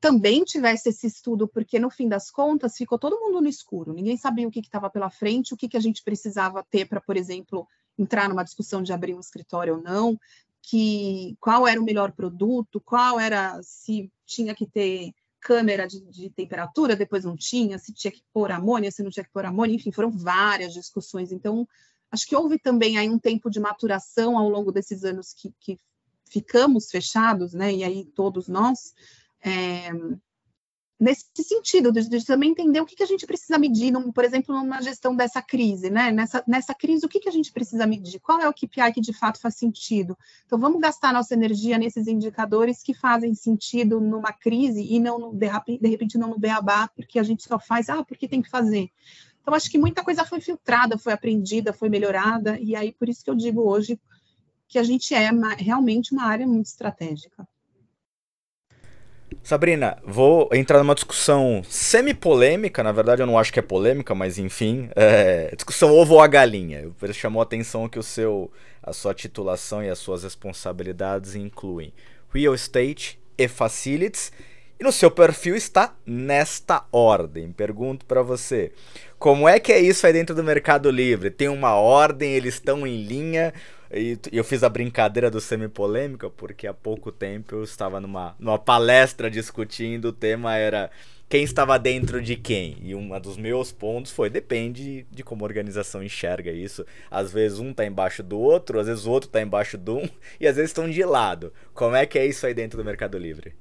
também 0.00 0.42
tivesse 0.42 0.88
esse 0.88 1.06
estudo, 1.06 1.46
porque 1.46 1.78
no 1.78 1.90
fim 1.90 2.08
das 2.08 2.30
contas 2.30 2.76
ficou 2.76 2.98
todo 2.98 3.20
mundo 3.20 3.40
no 3.40 3.48
escuro, 3.48 3.92
ninguém 3.92 4.16
sabia 4.16 4.48
o 4.48 4.50
que 4.50 4.60
estava 4.60 4.90
pela 4.90 5.10
frente, 5.10 5.54
o 5.54 5.56
que, 5.56 5.68
que 5.68 5.76
a 5.76 5.80
gente 5.80 6.02
precisava 6.02 6.64
ter 6.68 6.86
para, 6.86 7.00
por 7.00 7.16
exemplo, 7.16 7.68
entrar 7.98 8.28
numa 8.28 8.42
discussão 8.42 8.82
de 8.82 8.92
abrir 8.92 9.14
um 9.14 9.20
escritório 9.20 9.76
ou 9.76 9.82
não, 9.82 10.18
que 10.62 11.36
qual 11.38 11.68
era 11.68 11.80
o 11.80 11.84
melhor 11.84 12.12
produto, 12.12 12.80
qual 12.80 13.20
era 13.20 13.60
se 13.62 14.10
tinha 14.26 14.54
que 14.54 14.66
ter 14.66 15.12
câmera 15.40 15.86
de, 15.86 16.00
de, 16.10 16.30
temperatura, 16.30 16.94
depois 16.94 17.24
não 17.24 17.36
tinha, 17.36 17.78
se 17.78 17.92
tinha 17.92 18.12
que 18.12 18.22
pôr 18.32 18.50
amônia, 18.50 18.90
se 18.90 19.02
não 19.02 19.10
tinha 19.10 19.24
que 19.24 19.30
pôr 19.32 19.44
amônia, 19.44 19.74
enfim, 19.74 19.90
foram 19.90 20.10
várias 20.10 20.72
discussões. 20.72 21.32
Então, 21.32 21.66
acho 22.10 22.26
que 22.26 22.36
houve 22.36 22.58
também 22.58 22.98
aí 22.98 23.08
um 23.08 23.18
tempo 23.18 23.50
de 23.50 23.58
maturação 23.58 24.38
ao 24.38 24.48
longo 24.48 24.70
desses 24.70 25.04
anos 25.04 25.32
que, 25.32 25.52
que 25.60 25.78
ficamos 26.30 26.90
fechados, 26.90 27.52
né? 27.52 27.72
E 27.74 27.82
aí 27.82 28.04
todos 28.04 28.48
nós, 28.48 28.94
é, 29.42 29.90
nesse 31.00 31.24
sentido, 31.42 31.90
de, 31.90 32.06
de, 32.06 32.24
também 32.26 32.50
entender 32.50 32.78
o 32.78 32.84
que, 32.84 32.94
que 32.94 33.02
a 33.02 33.06
gente 33.06 33.26
precisa 33.26 33.58
medir, 33.58 33.90
num, 33.90 34.12
por 34.12 34.22
exemplo, 34.22 34.54
numa 34.54 34.82
gestão 34.82 35.16
dessa 35.16 35.40
crise, 35.40 35.88
né? 35.88 36.12
Nessa, 36.12 36.44
nessa 36.46 36.74
crise, 36.74 37.06
o 37.06 37.08
que, 37.08 37.18
que 37.18 37.28
a 37.28 37.32
gente 37.32 37.50
precisa 37.50 37.86
medir? 37.86 38.20
Qual 38.20 38.38
é 38.38 38.46
o 38.46 38.52
KPI 38.52 38.92
que 38.92 39.00
de 39.00 39.14
fato 39.14 39.40
faz 39.40 39.56
sentido? 39.56 40.16
Então, 40.44 40.58
vamos 40.58 40.78
gastar 40.78 41.12
nossa 41.12 41.32
energia 41.32 41.78
nesses 41.78 42.06
indicadores 42.06 42.82
que 42.82 42.92
fazem 42.92 43.34
sentido 43.34 43.98
numa 43.98 44.32
crise 44.32 44.82
e 44.82 45.00
não, 45.00 45.18
no, 45.18 45.32
de, 45.32 45.48
de 45.80 45.88
repente, 45.88 46.18
não 46.18 46.28
no 46.28 46.38
beabá, 46.38 46.88
porque 46.88 47.18
a 47.18 47.22
gente 47.22 47.44
só 47.44 47.58
faz, 47.58 47.88
ah, 47.88 48.04
porque 48.04 48.28
tem 48.28 48.42
que 48.42 48.50
fazer. 48.50 48.90
Então, 49.40 49.54
acho 49.54 49.70
que 49.70 49.78
muita 49.78 50.04
coisa 50.04 50.22
foi 50.26 50.40
filtrada, 50.40 50.98
foi 50.98 51.14
aprendida, 51.14 51.72
foi 51.72 51.88
melhorada, 51.88 52.58
e 52.60 52.76
aí 52.76 52.92
por 52.92 53.08
isso 53.08 53.24
que 53.24 53.30
eu 53.30 53.34
digo 53.34 53.62
hoje 53.62 53.98
que 54.68 54.78
a 54.78 54.82
gente 54.82 55.14
é 55.14 55.32
uma, 55.32 55.54
realmente 55.54 56.12
uma 56.12 56.24
área 56.24 56.46
muito 56.46 56.66
estratégica. 56.66 57.48
Sabrina, 59.42 59.96
vou 60.04 60.48
entrar 60.52 60.78
numa 60.78 60.94
discussão 60.94 61.62
semi-polêmica, 61.68 62.82
na 62.82 62.92
verdade 62.92 63.22
eu 63.22 63.26
não 63.26 63.38
acho 63.38 63.52
que 63.52 63.58
é 63.58 63.62
polêmica, 63.62 64.14
mas 64.14 64.38
enfim, 64.38 64.90
é, 64.94 65.52
discussão 65.54 65.92
ovo 65.92 66.14
ou 66.14 66.20
a 66.20 66.26
galinha. 66.26 66.90
Chamou 67.12 67.40
a 67.40 67.44
atenção 67.44 67.88
que 67.88 67.98
o 67.98 68.02
seu, 68.02 68.50
a 68.82 68.92
sua 68.92 69.14
titulação 69.14 69.82
e 69.82 69.88
as 69.88 69.98
suas 69.98 70.22
responsabilidades 70.22 71.34
incluem 71.34 71.92
real 72.32 72.54
estate 72.54 73.18
e 73.36 73.48
facilities, 73.48 74.30
e 74.78 74.84
no 74.84 74.92
seu 74.92 75.10
perfil 75.10 75.56
está 75.56 75.94
nesta 76.06 76.84
ordem. 76.92 77.52
Pergunto 77.52 78.06
para 78.06 78.22
você, 78.22 78.72
como 79.18 79.48
é 79.48 79.58
que 79.58 79.72
é 79.72 79.80
isso 79.80 80.06
aí 80.06 80.12
dentro 80.12 80.34
do 80.34 80.44
Mercado 80.44 80.90
Livre? 80.90 81.30
Tem 81.30 81.48
uma 81.48 81.74
ordem, 81.74 82.32
eles 82.32 82.54
estão 82.54 82.86
em 82.86 83.02
linha? 83.02 83.52
E 83.92 84.18
eu 84.30 84.44
fiz 84.44 84.62
a 84.62 84.68
brincadeira 84.68 85.30
do 85.30 85.40
semi-polêmica, 85.40 86.30
porque 86.30 86.66
há 86.66 86.74
pouco 86.74 87.10
tempo 87.10 87.56
eu 87.56 87.64
estava 87.64 88.00
numa, 88.00 88.36
numa 88.38 88.58
palestra 88.58 89.28
discutindo, 89.28 90.06
o 90.06 90.12
tema 90.12 90.56
era 90.56 90.90
quem 91.28 91.42
estava 91.42 91.78
dentro 91.78 92.20
de 92.20 92.36
quem. 92.36 92.76
E 92.82 92.94
um 92.94 93.18
dos 93.20 93.36
meus 93.36 93.72
pontos 93.72 94.12
foi: 94.12 94.30
depende 94.30 95.06
de 95.10 95.22
como 95.22 95.44
a 95.44 95.48
organização 95.48 96.02
enxerga 96.02 96.52
isso. 96.52 96.84
Às 97.10 97.32
vezes 97.32 97.58
um 97.58 97.70
está 97.70 97.84
embaixo 97.84 98.22
do 98.22 98.38
outro, 98.38 98.78
às 98.78 98.86
vezes 98.86 99.06
o 99.06 99.10
outro 99.10 99.28
está 99.28 99.40
embaixo 99.40 99.76
de 99.76 99.90
um, 99.90 100.08
e 100.38 100.46
às 100.46 100.56
vezes 100.56 100.70
estão 100.70 100.88
de 100.88 101.04
lado. 101.04 101.52
Como 101.74 101.96
é 101.96 102.06
que 102.06 102.18
é 102.18 102.26
isso 102.26 102.46
aí 102.46 102.54
dentro 102.54 102.76
do 102.76 102.84
Mercado 102.84 103.18
Livre? 103.18 103.54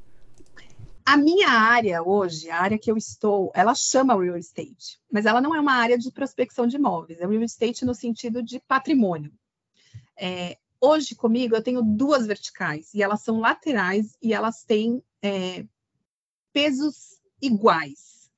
A 1.06 1.18
minha 1.18 1.50
área 1.50 2.04
hoje, 2.04 2.52
a 2.52 2.62
área 2.62 2.78
que 2.78 2.92
eu 2.92 2.96
estou, 2.96 3.52
ela 3.56 3.74
chama 3.74 4.16
real 4.16 4.38
estate, 4.38 5.00
mas 5.12 5.26
ela 5.26 5.42
não 5.42 5.56
é 5.56 5.60
uma 5.60 5.74
área 5.74 5.98
de 5.98 6.12
prospecção 6.12 6.68
de 6.68 6.76
imóveis, 6.76 7.20
é 7.20 7.26
real 7.26 7.42
estate 7.42 7.84
no 7.84 7.96
sentido 7.96 8.44
de 8.44 8.60
patrimônio. 8.60 9.32
É, 10.20 10.58
hoje 10.82 11.16
comigo 11.16 11.56
eu 11.56 11.64
tenho 11.64 11.82
duas 11.82 12.26
verticais 12.28 12.94
e 12.94 13.02
elas 13.02 13.22
são 13.22 13.40
laterais 13.40 14.18
e 14.22 14.34
elas 14.34 14.64
têm 14.64 15.02
é, 15.22 15.66
pesos 16.52 17.20
iguais, 17.42 18.30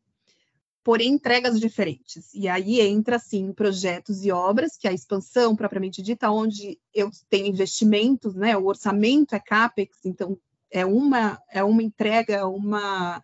porém 0.84 1.14
entregas 1.14 1.60
diferentes. 1.60 2.34
E 2.34 2.48
aí 2.48 2.80
entra 2.82 3.16
assim 3.16 3.52
projetos 3.52 4.24
e 4.24 4.32
obras, 4.32 4.78
que 4.78 4.88
é 4.88 4.92
a 4.92 4.94
expansão 4.94 5.56
propriamente 5.56 6.02
dita, 6.02 6.30
onde 6.30 6.80
eu 6.94 7.10
tenho 7.30 7.48
investimentos, 7.48 8.36
né? 8.36 8.56
O 8.56 8.66
orçamento 8.66 9.34
é 9.36 9.40
capex, 9.40 9.98
então 10.06 10.38
é 10.70 10.86
uma 10.86 11.42
é 11.50 11.64
uma 11.64 11.84
entrega, 11.84 12.48
uma 12.48 13.22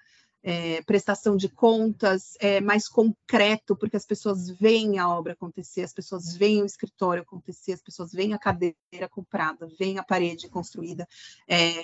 é, 0.50 0.82
prestação 0.84 1.36
de 1.36 1.50
contas, 1.50 2.38
é 2.40 2.62
mais 2.62 2.88
concreto, 2.88 3.76
porque 3.76 3.98
as 3.98 4.06
pessoas 4.06 4.50
veem 4.50 4.98
a 4.98 5.10
obra 5.10 5.34
acontecer, 5.34 5.82
as 5.82 5.92
pessoas 5.92 6.38
veem 6.38 6.62
o 6.62 6.66
escritório 6.66 7.22
acontecer, 7.22 7.74
as 7.74 7.82
pessoas 7.82 8.14
veem 8.14 8.34
a 8.34 8.40
cadeira 8.40 9.10
comprada, 9.12 9.68
veem 9.78 10.00
a 10.00 10.04
parede 10.04 10.48
construída. 10.48 11.06
É, 11.50 11.84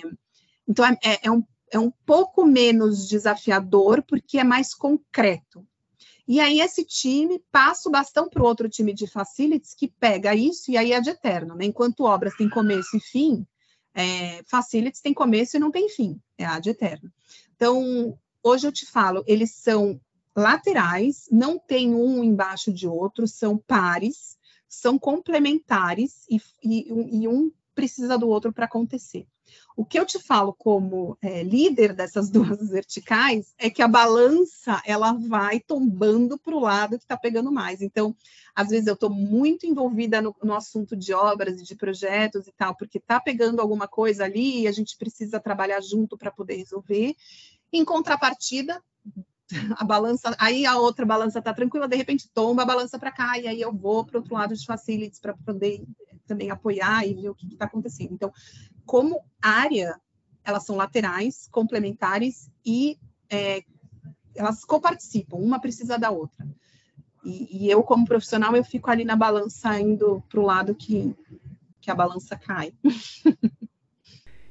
então, 0.66 0.82
é, 0.86 0.98
é, 1.24 1.30
um, 1.30 1.44
é 1.70 1.78
um 1.78 1.92
pouco 2.06 2.46
menos 2.46 3.06
desafiador, 3.06 4.02
porque 4.02 4.38
é 4.38 4.44
mais 4.44 4.72
concreto. 4.72 5.62
E 6.26 6.40
aí, 6.40 6.58
esse 6.58 6.86
time 6.86 7.44
passa 7.52 7.86
o 7.86 7.92
bastão 7.92 8.30
para 8.30 8.42
o 8.42 8.46
outro 8.46 8.66
time 8.66 8.94
de 8.94 9.06
facilities 9.06 9.74
que 9.74 9.88
pega 9.88 10.34
isso 10.34 10.70
e 10.70 10.78
aí 10.78 10.90
é 10.92 11.02
de 11.02 11.10
eterno. 11.10 11.54
Né? 11.54 11.66
Enquanto 11.66 12.04
obras 12.04 12.34
têm 12.34 12.48
começo 12.48 12.96
e 12.96 13.00
fim, 13.00 13.46
é, 13.94 14.42
facilities 14.44 15.02
tem 15.02 15.12
começo 15.12 15.54
e 15.54 15.60
não 15.60 15.70
tem 15.70 15.86
fim, 15.90 16.18
é 16.38 16.46
a 16.46 16.58
de 16.58 16.70
eterno. 16.70 17.12
Então, 17.54 18.18
Hoje 18.46 18.66
eu 18.66 18.72
te 18.72 18.84
falo, 18.84 19.24
eles 19.26 19.54
são 19.54 19.98
laterais, 20.36 21.26
não 21.32 21.58
tem 21.58 21.94
um 21.94 22.22
embaixo 22.22 22.70
de 22.70 22.86
outro, 22.86 23.26
são 23.26 23.56
pares, 23.56 24.36
são 24.68 24.98
complementares 24.98 26.26
e, 26.28 26.38
e, 26.62 27.22
e 27.22 27.28
um 27.28 27.50
precisa 27.74 28.18
do 28.18 28.28
outro 28.28 28.52
para 28.52 28.66
acontecer. 28.66 29.26
O 29.76 29.84
que 29.84 29.98
eu 29.98 30.06
te 30.06 30.18
falo 30.18 30.52
como 30.52 31.16
é, 31.22 31.42
líder 31.42 31.94
dessas 31.94 32.28
duas 32.30 32.68
verticais 32.68 33.54
é 33.58 33.70
que 33.70 33.82
a 33.82 33.88
balança 33.88 34.80
ela 34.84 35.12
vai 35.12 35.58
tombando 35.60 36.38
para 36.38 36.54
o 36.54 36.60
lado 36.60 36.98
que 36.98 37.04
está 37.04 37.16
pegando 37.16 37.50
mais. 37.50 37.80
Então, 37.80 38.14
às 38.54 38.68
vezes 38.68 38.86
eu 38.86 38.94
estou 38.94 39.10
muito 39.10 39.66
envolvida 39.66 40.20
no, 40.20 40.34
no, 40.42 40.54
assunto 40.54 40.94
de 40.94 41.12
obras 41.12 41.60
e 41.60 41.64
de 41.64 41.74
projetos 41.74 42.46
e 42.46 42.52
tal, 42.52 42.76
porque 42.76 42.98
está 42.98 43.18
pegando 43.18 43.60
alguma 43.60 43.88
coisa 43.88 44.24
ali 44.24 44.62
e 44.62 44.68
a 44.68 44.72
gente 44.72 44.96
precisa 44.98 45.40
trabalhar 45.40 45.80
junto 45.80 46.16
para 46.16 46.30
poder 46.30 46.56
resolver. 46.56 47.14
Em 47.74 47.84
contrapartida, 47.84 48.80
a 49.76 49.84
balança, 49.84 50.34
aí 50.38 50.64
a 50.64 50.78
outra 50.78 51.04
balança 51.04 51.40
está 51.40 51.52
tranquila, 51.52 51.88
de 51.88 51.96
repente 51.96 52.30
tomba 52.32 52.62
a 52.62 52.66
balança 52.66 52.98
para 52.98 53.10
cá, 53.10 53.36
e 53.38 53.48
aí 53.48 53.60
eu 53.60 53.72
vou 53.72 54.04
para 54.04 54.18
outro 54.18 54.34
lado 54.34 54.54
de 54.54 54.64
facilities 54.64 55.18
para 55.18 55.34
poder 55.34 55.84
também 56.24 56.50
apoiar 56.50 57.04
e 57.04 57.14
ver 57.14 57.30
o 57.30 57.34
que 57.34 57.46
está 57.46 57.64
acontecendo. 57.64 58.12
Então, 58.12 58.32
como 58.86 59.20
área, 59.42 60.00
elas 60.44 60.64
são 60.64 60.76
laterais, 60.76 61.48
complementares 61.50 62.48
e 62.64 62.96
é, 63.28 63.64
elas 64.36 64.64
coparticipam, 64.64 65.36
uma 65.36 65.60
precisa 65.60 65.98
da 65.98 66.10
outra. 66.10 66.46
E, 67.24 67.64
e, 67.64 67.70
eu, 67.70 67.82
como 67.82 68.06
profissional, 68.06 68.54
eu 68.54 68.62
fico 68.62 68.88
ali 68.88 69.04
na 69.04 69.16
balança, 69.16 69.80
indo 69.80 70.22
para 70.28 70.40
o 70.40 70.44
lado 70.44 70.74
que, 70.76 71.12
que 71.80 71.90
a 71.90 71.94
balança 71.94 72.36
cai. 72.36 72.72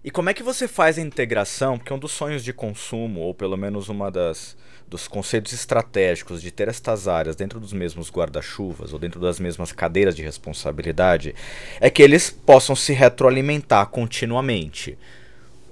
E 0.03 0.11
como 0.11 0.29
é 0.29 0.33
que 0.33 0.43
você 0.43 0.67
faz 0.67 0.97
a 0.97 1.01
integração? 1.01 1.77
Porque 1.77 1.93
um 1.93 1.99
dos 1.99 2.11
sonhos 2.11 2.43
de 2.43 2.51
consumo, 2.51 3.21
ou 3.21 3.33
pelo 3.33 3.55
menos 3.55 3.87
uma 3.87 4.11
das 4.11 4.57
dos 4.85 5.07
conceitos 5.07 5.53
estratégicos 5.53 6.39
de 6.39 6.51
ter 6.51 6.67
estas 6.67 7.07
áreas 7.07 7.35
dentro 7.35 7.59
dos 7.59 7.73
mesmos 7.73 8.11
guarda-chuvas 8.11 8.93
ou 8.93 8.99
dentro 8.99 9.19
das 9.19 9.39
mesmas 9.39 9.71
cadeiras 9.71 10.15
de 10.15 10.21
responsabilidade, 10.21 11.33
é 11.79 11.89
que 11.89 12.03
eles 12.03 12.29
possam 12.29 12.75
se 12.75 12.93
retroalimentar 12.93 13.87
continuamente. 13.87 14.95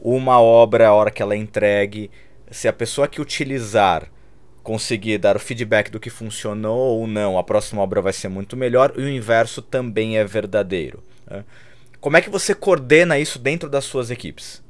Uma 0.02 0.42
obra, 0.42 0.88
a 0.88 0.94
hora 0.94 1.12
que 1.12 1.22
ela 1.22 1.36
é 1.36 1.38
entregue, 1.38 2.10
se 2.50 2.68
a 2.68 2.74
pessoa 2.74 3.08
que 3.08 3.22
utilizar 3.22 4.08
conseguir 4.64 5.20
dar 5.20 5.36
o 5.36 5.40
feedback 5.40 5.92
do 5.92 6.00
que 6.00 6.10
funcionou 6.10 7.00
ou 7.00 7.06
não, 7.06 7.38
a 7.38 7.44
próxima 7.44 7.82
obra 7.82 8.02
vai 8.02 8.14
ser 8.14 8.28
muito 8.28 8.58
melhor, 8.58 8.94
e 8.98 9.02
o 9.02 9.10
inverso 9.10 9.62
também 9.62 10.18
é 10.18 10.24
verdadeiro. 10.24 11.04
Né? 11.30 11.44
Como 12.02 12.18
é 12.18 12.22
que 12.22 12.32
você 12.32 12.56
coordena 12.56 13.20
isso 13.20 13.38
dentro 13.38 13.70
das 13.70 13.86
suas 13.86 14.10
equipes? 14.10 14.64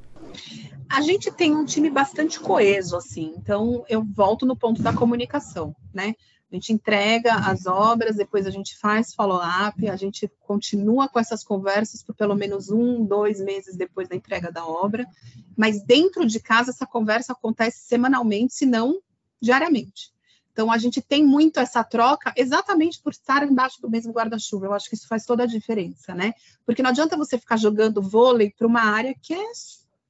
A 0.89 1.00
gente 1.00 1.32
tem 1.32 1.56
um 1.56 1.63
time 1.63 1.89
bastante 1.89 2.38
coeso, 2.38 2.98
assim, 2.98 3.34
então 3.38 3.86
eu 3.88 4.04
volto 4.04 4.46
no 4.46 4.58
ponto 4.58 4.84
da 4.84 4.91
comunicação, 4.91 5.74
né? 5.94 6.13
A 6.52 6.56
gente 6.56 6.74
entrega 6.74 7.34
as 7.34 7.65
obras, 7.65 8.17
depois 8.17 8.46
a 8.46 8.50
gente 8.50 8.78
faz 8.78 9.13
follow-up, 9.13 9.88
a 9.88 9.96
gente 9.96 10.30
continua 10.41 11.08
com 11.08 11.17
essas 11.17 11.46
conversas 11.46 12.04
por 12.04 12.13
pelo 12.13 12.36
menos 12.36 12.70
um, 12.70 13.06
dois 13.06 13.39
meses 13.39 13.78
depois 13.78 14.10
da 14.10 14.17
entrega 14.17 14.52
da 14.52 14.65
obra, 14.65 15.08
mas 15.56 15.82
dentro 15.82 16.28
de 16.28 16.41
casa 16.41 16.72
essa 16.72 16.86
conversa 16.86 17.32
acontece 17.32 17.88
semanalmente, 17.88 18.54
se 18.54 18.65
não 18.65 19.00
diariamente. 19.41 20.12
Então, 20.52 20.72
a 20.72 20.78
gente 20.78 21.02
tem 21.02 21.26
muito 21.26 21.60
essa 21.60 21.84
troca 21.84 22.34
exatamente 22.36 23.02
por 23.02 23.12
estar 23.12 23.44
embaixo 23.44 23.82
do 23.82 23.90
mesmo 23.90 24.12
guarda-chuva. 24.12 24.66
Eu 24.66 24.74
acho 24.74 24.90
que 24.90 24.96
isso 24.96 25.08
faz 25.08 25.26
toda 25.26 25.44
a 25.44 25.48
diferença, 25.48 26.14
né? 26.14 26.34
Porque 26.66 26.84
não 26.84 26.90
adianta 26.90 27.16
você 27.16 27.38
ficar 27.38 27.58
jogando 27.58 28.02
vôlei 28.02 28.52
para 28.52 28.68
uma 28.68 28.82
área 28.82 29.16
que 29.22 29.34
é, 29.34 29.52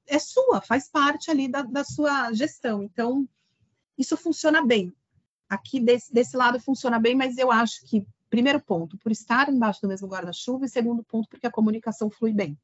é 0.08 0.20
sua, 0.20 0.62
faz 0.62 0.90
parte 0.90 1.30
ali 1.30 1.48
da, 1.48 1.62
da 1.62 1.84
sua 1.84 2.34
gestão. 2.34 2.84
Então, 2.84 3.28
isso 3.98 4.18
funciona 4.18 4.66
bem. 4.66 4.94
Aqui 5.48 5.80
desse, 5.80 6.12
desse 6.12 6.36
lado 6.36 6.60
funciona 6.60 7.00
bem, 7.00 7.14
mas 7.14 7.38
eu 7.38 7.52
acho 7.52 7.86
que, 7.86 8.06
primeiro 8.30 8.60
ponto, 8.60 8.98
por 8.98 9.12
estar 9.12 9.48
embaixo 9.48 9.82
do 9.82 9.88
mesmo 9.88 10.08
guarda-chuva, 10.08 10.66
e 10.66 10.70
segundo 10.70 11.04
ponto, 11.04 11.30
porque 11.30 11.46
a 11.46 11.52
comunicação 11.52 12.10
flui 12.10 12.34
bem. 12.34 12.58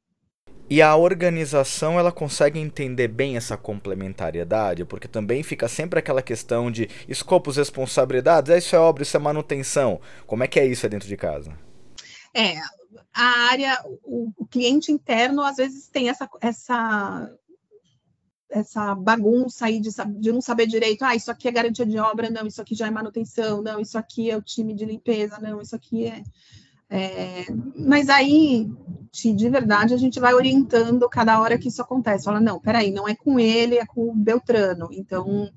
E 0.70 0.82
a 0.82 0.94
organização 0.94 1.98
ela 1.98 2.12
consegue 2.12 2.58
entender 2.58 3.08
bem 3.08 3.36
essa 3.36 3.56
complementariedade, 3.56 4.84
porque 4.84 5.08
também 5.08 5.42
fica 5.42 5.66
sempre 5.66 5.98
aquela 5.98 6.20
questão 6.20 6.70
de 6.70 6.88
escopos, 7.08 7.56
responsabilidades, 7.56 8.50
é, 8.50 8.58
isso 8.58 8.76
é 8.76 8.78
obra, 8.78 9.02
isso 9.02 9.16
é 9.16 9.20
manutenção. 9.20 10.00
Como 10.26 10.44
é 10.44 10.46
que 10.46 10.60
é 10.60 10.66
isso 10.66 10.84
aí 10.84 10.90
dentro 10.90 11.08
de 11.08 11.16
casa? 11.16 11.56
É, 12.34 12.58
a 13.14 13.48
área, 13.50 13.82
o, 14.04 14.30
o 14.36 14.46
cliente 14.46 14.92
interno 14.92 15.42
às 15.42 15.56
vezes 15.56 15.88
tem 15.88 16.10
essa, 16.10 16.28
essa 16.40 17.30
essa 18.50 18.94
bagunça 18.94 19.66
aí 19.66 19.78
de, 19.78 19.90
de, 20.18 20.32
não 20.32 20.40
saber 20.40 20.66
direito, 20.66 21.04
ah, 21.04 21.14
isso 21.14 21.30
aqui 21.30 21.48
é 21.48 21.52
garantia 21.52 21.84
de 21.84 21.98
obra, 21.98 22.30
não, 22.30 22.46
isso 22.46 22.62
aqui 22.62 22.74
já 22.74 22.86
é 22.86 22.90
manutenção, 22.90 23.62
não, 23.62 23.78
isso 23.78 23.98
aqui 23.98 24.30
é 24.30 24.36
o 24.36 24.42
time 24.42 24.74
de 24.74 24.84
limpeza, 24.84 25.38
não, 25.38 25.60
isso 25.60 25.76
aqui 25.76 26.06
é. 26.06 26.22
É 26.90 27.46
mas 27.74 28.08
aí, 28.08 28.70
de 29.12 29.48
verdade, 29.48 29.94
a 29.94 29.96
gente 29.96 30.20
vai 30.20 30.34
orientando 30.34 31.08
cada 31.08 31.40
hora 31.40 31.58
que 31.58 31.68
isso 31.68 31.80
acontece. 31.80 32.24
Fala, 32.24 32.40
não, 32.40 32.60
peraí, 32.60 32.90
não 32.90 33.08
é 33.08 33.14
com 33.14 33.40
ele, 33.40 33.78
é 33.78 33.86
com 33.86 34.10
o 34.10 34.14
Beltrano. 34.14 34.88
Então, 34.92 35.50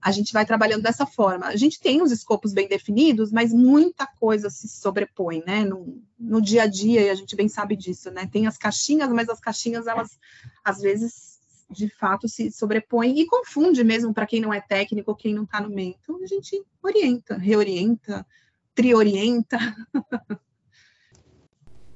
a 0.00 0.10
gente 0.10 0.32
vai 0.32 0.46
trabalhando 0.46 0.82
dessa 0.82 1.04
forma. 1.04 1.46
A 1.46 1.56
gente 1.56 1.80
tem 1.80 2.02
os 2.02 2.10
escopos 2.10 2.52
bem 2.52 2.68
definidos, 2.68 3.32
mas 3.32 3.52
muita 3.52 4.06
coisa 4.06 4.48
se 4.50 4.68
sobrepõe, 4.68 5.42
né? 5.46 5.64
No, 5.64 6.02
no 6.18 6.40
dia 6.40 6.62
a 6.62 6.66
dia, 6.66 7.02
e 7.02 7.10
a 7.10 7.14
gente 7.14 7.36
bem 7.36 7.48
sabe 7.48 7.76
disso, 7.76 8.10
né? 8.10 8.26
Tem 8.30 8.46
as 8.46 8.56
caixinhas, 8.56 9.10
mas 9.10 9.28
as 9.28 9.40
caixinhas, 9.40 9.86
elas, 9.86 10.18
às 10.64 10.80
vezes, 10.80 11.38
de 11.70 11.88
fato 11.88 12.28
se 12.28 12.50
sobrepõe 12.50 13.18
e 13.18 13.26
confunde 13.26 13.82
mesmo 13.82 14.14
para 14.14 14.26
quem 14.26 14.40
não 14.40 14.52
é 14.52 14.60
técnico, 14.60 15.16
quem 15.16 15.34
não 15.34 15.44
está 15.44 15.60
no 15.60 15.70
meio. 15.70 15.96
Então 16.00 16.22
a 16.22 16.26
gente 16.26 16.62
orienta, 16.82 17.36
reorienta, 17.36 18.26
triorienta. 18.74 19.58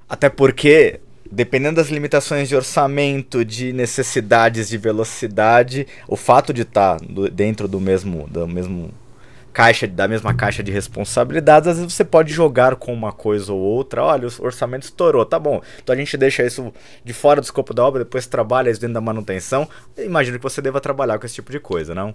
Até 0.09 0.29
porque, 0.29 1.01
dependendo 1.31 1.77
das 1.77 1.89
limitações 1.89 2.49
de 2.49 2.57
orçamento, 2.57 3.45
de 3.45 3.73
necessidades 3.73 4.69
de 4.69 4.79
velocidade, 4.79 5.87
o 6.07 6.17
fato 6.17 6.53
de 6.53 6.63
estar 6.63 6.99
tá 6.99 7.07
dentro 7.33 7.69
do 7.69 7.81
mesmo, 7.81 8.27
do 8.29 8.47
mesmo 8.49 8.91
caixa 9.53 9.89
da 9.89 10.07
mesma 10.07 10.33
caixa 10.33 10.63
de 10.63 10.71
responsabilidades, 10.71 11.69
às 11.69 11.79
vezes 11.79 11.93
você 11.93 12.05
pode 12.05 12.33
jogar 12.33 12.77
com 12.77 12.93
uma 12.93 13.13
coisa 13.13 13.53
ou 13.53 13.59
outra. 13.59 14.05
Olha, 14.05 14.29
o 14.29 14.45
orçamento 14.45 14.85
estourou, 14.85 15.27
tá 15.27 15.39
bom. 15.39 15.61
Então 15.83 15.93
a 15.93 15.99
gente 15.99 16.17
deixa 16.17 16.45
isso 16.45 16.73
de 17.05 17.13
fora 17.13 17.41
do 17.41 17.45
escopo 17.45 17.75
da 17.75 17.85
obra, 17.85 18.05
depois 18.05 18.27
trabalha 18.27 18.71
isso 18.71 18.81
dentro 18.81 18.95
da 18.95 19.01
manutenção. 19.01 19.69
Imagino 19.97 20.39
que 20.39 20.43
você 20.43 20.63
deva 20.63 20.81
trabalhar 20.81 21.19
com 21.19 21.27
esse 21.27 21.35
tipo 21.35 21.51
de 21.51 21.59
coisa, 21.59 21.93
não? 21.95 22.15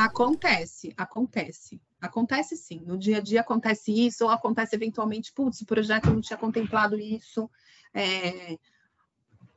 Acontece, 0.00 0.94
acontece. 0.96 1.78
Acontece 2.00 2.56
sim. 2.56 2.82
No 2.86 2.96
dia 2.96 3.18
a 3.18 3.20
dia 3.20 3.42
acontece 3.42 3.92
isso, 3.92 4.24
ou 4.24 4.30
acontece 4.30 4.74
eventualmente, 4.74 5.30
putz, 5.30 5.60
o 5.60 5.66
projeto 5.66 6.10
não 6.10 6.22
tinha 6.22 6.38
contemplado 6.38 6.98
isso. 6.98 7.50
É... 7.92 8.56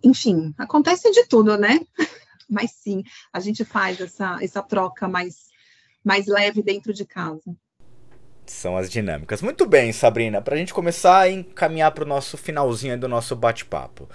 Enfim, 0.03 0.53
acontece 0.57 1.09
de 1.11 1.25
tudo, 1.27 1.57
né? 1.57 1.79
Mas 2.49 2.71
sim, 2.71 3.03
a 3.31 3.39
gente 3.39 3.63
faz 3.63 4.01
essa, 4.01 4.37
essa 4.41 4.61
troca 4.61 5.07
mais 5.07 5.49
mais 6.03 6.27
leve 6.27 6.61
dentro 6.61 6.93
de 6.93 7.05
casa. 7.05 7.55
São 8.45 8.75
as 8.75 8.89
dinâmicas. 8.89 9.41
Muito 9.41 9.65
bem, 9.65 9.93
Sabrina. 9.93 10.41
Para 10.41 10.55
a 10.55 10.57
gente 10.57 10.73
começar 10.73 11.21
a 11.21 11.29
encaminhar 11.31 11.91
para 11.91 12.03
o 12.03 12.07
nosso 12.07 12.35
finalzinho 12.35 12.99
do 12.99 13.07
nosso 13.07 13.33
bate-papo. 13.33 14.09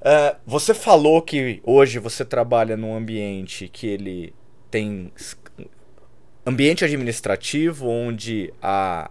Uh, 0.00 0.38
você 0.46 0.72
falou 0.72 1.20
que 1.20 1.60
hoje 1.64 1.98
você 1.98 2.24
trabalha 2.24 2.76
num 2.76 2.94
ambiente 2.94 3.68
que 3.68 3.88
ele 3.88 4.32
tem 4.74 5.12
ambiente 6.44 6.84
administrativo 6.84 7.86
onde 7.86 8.52
a 8.60 9.08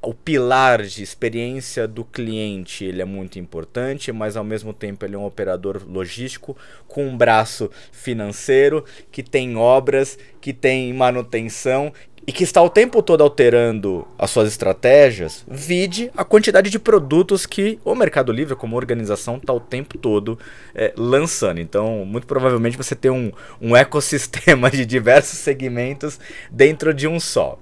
o 0.00 0.14
pilar 0.14 0.82
de 0.82 1.02
experiência 1.02 1.88
do 1.88 2.04
cliente 2.04 2.84
ele 2.84 3.02
é 3.02 3.04
muito 3.04 3.38
importante, 3.38 4.12
mas 4.12 4.36
ao 4.36 4.44
mesmo 4.44 4.72
tempo 4.72 5.04
ele 5.04 5.16
é 5.16 5.18
um 5.18 5.26
operador 5.26 5.82
logístico 5.86 6.56
com 6.86 7.06
um 7.06 7.16
braço 7.16 7.70
financeiro 7.90 8.84
que 9.10 9.22
tem 9.22 9.56
obras, 9.56 10.18
que 10.40 10.52
tem 10.52 10.92
manutenção 10.92 11.92
e 12.26 12.32
que 12.32 12.44
está 12.44 12.62
o 12.62 12.70
tempo 12.70 13.02
todo 13.02 13.22
alterando 13.22 14.06
as 14.18 14.30
suas 14.30 14.48
estratégias, 14.48 15.44
vide 15.46 16.10
a 16.16 16.24
quantidade 16.24 16.70
de 16.70 16.78
produtos 16.78 17.44
que 17.44 17.78
o 17.84 17.94
Mercado 17.94 18.32
Livre, 18.32 18.56
como 18.56 18.76
organização, 18.76 19.36
está 19.36 19.52
o 19.52 19.60
tempo 19.60 19.98
todo 19.98 20.38
é, 20.74 20.92
lançando. 20.96 21.60
Então, 21.60 22.04
muito 22.06 22.26
provavelmente 22.26 22.76
você 22.76 22.94
tem 22.94 23.10
um, 23.10 23.30
um 23.60 23.76
ecossistema 23.76 24.70
de 24.70 24.86
diversos 24.86 25.38
segmentos 25.38 26.18
dentro 26.50 26.94
de 26.94 27.06
um 27.06 27.20
só. 27.20 27.58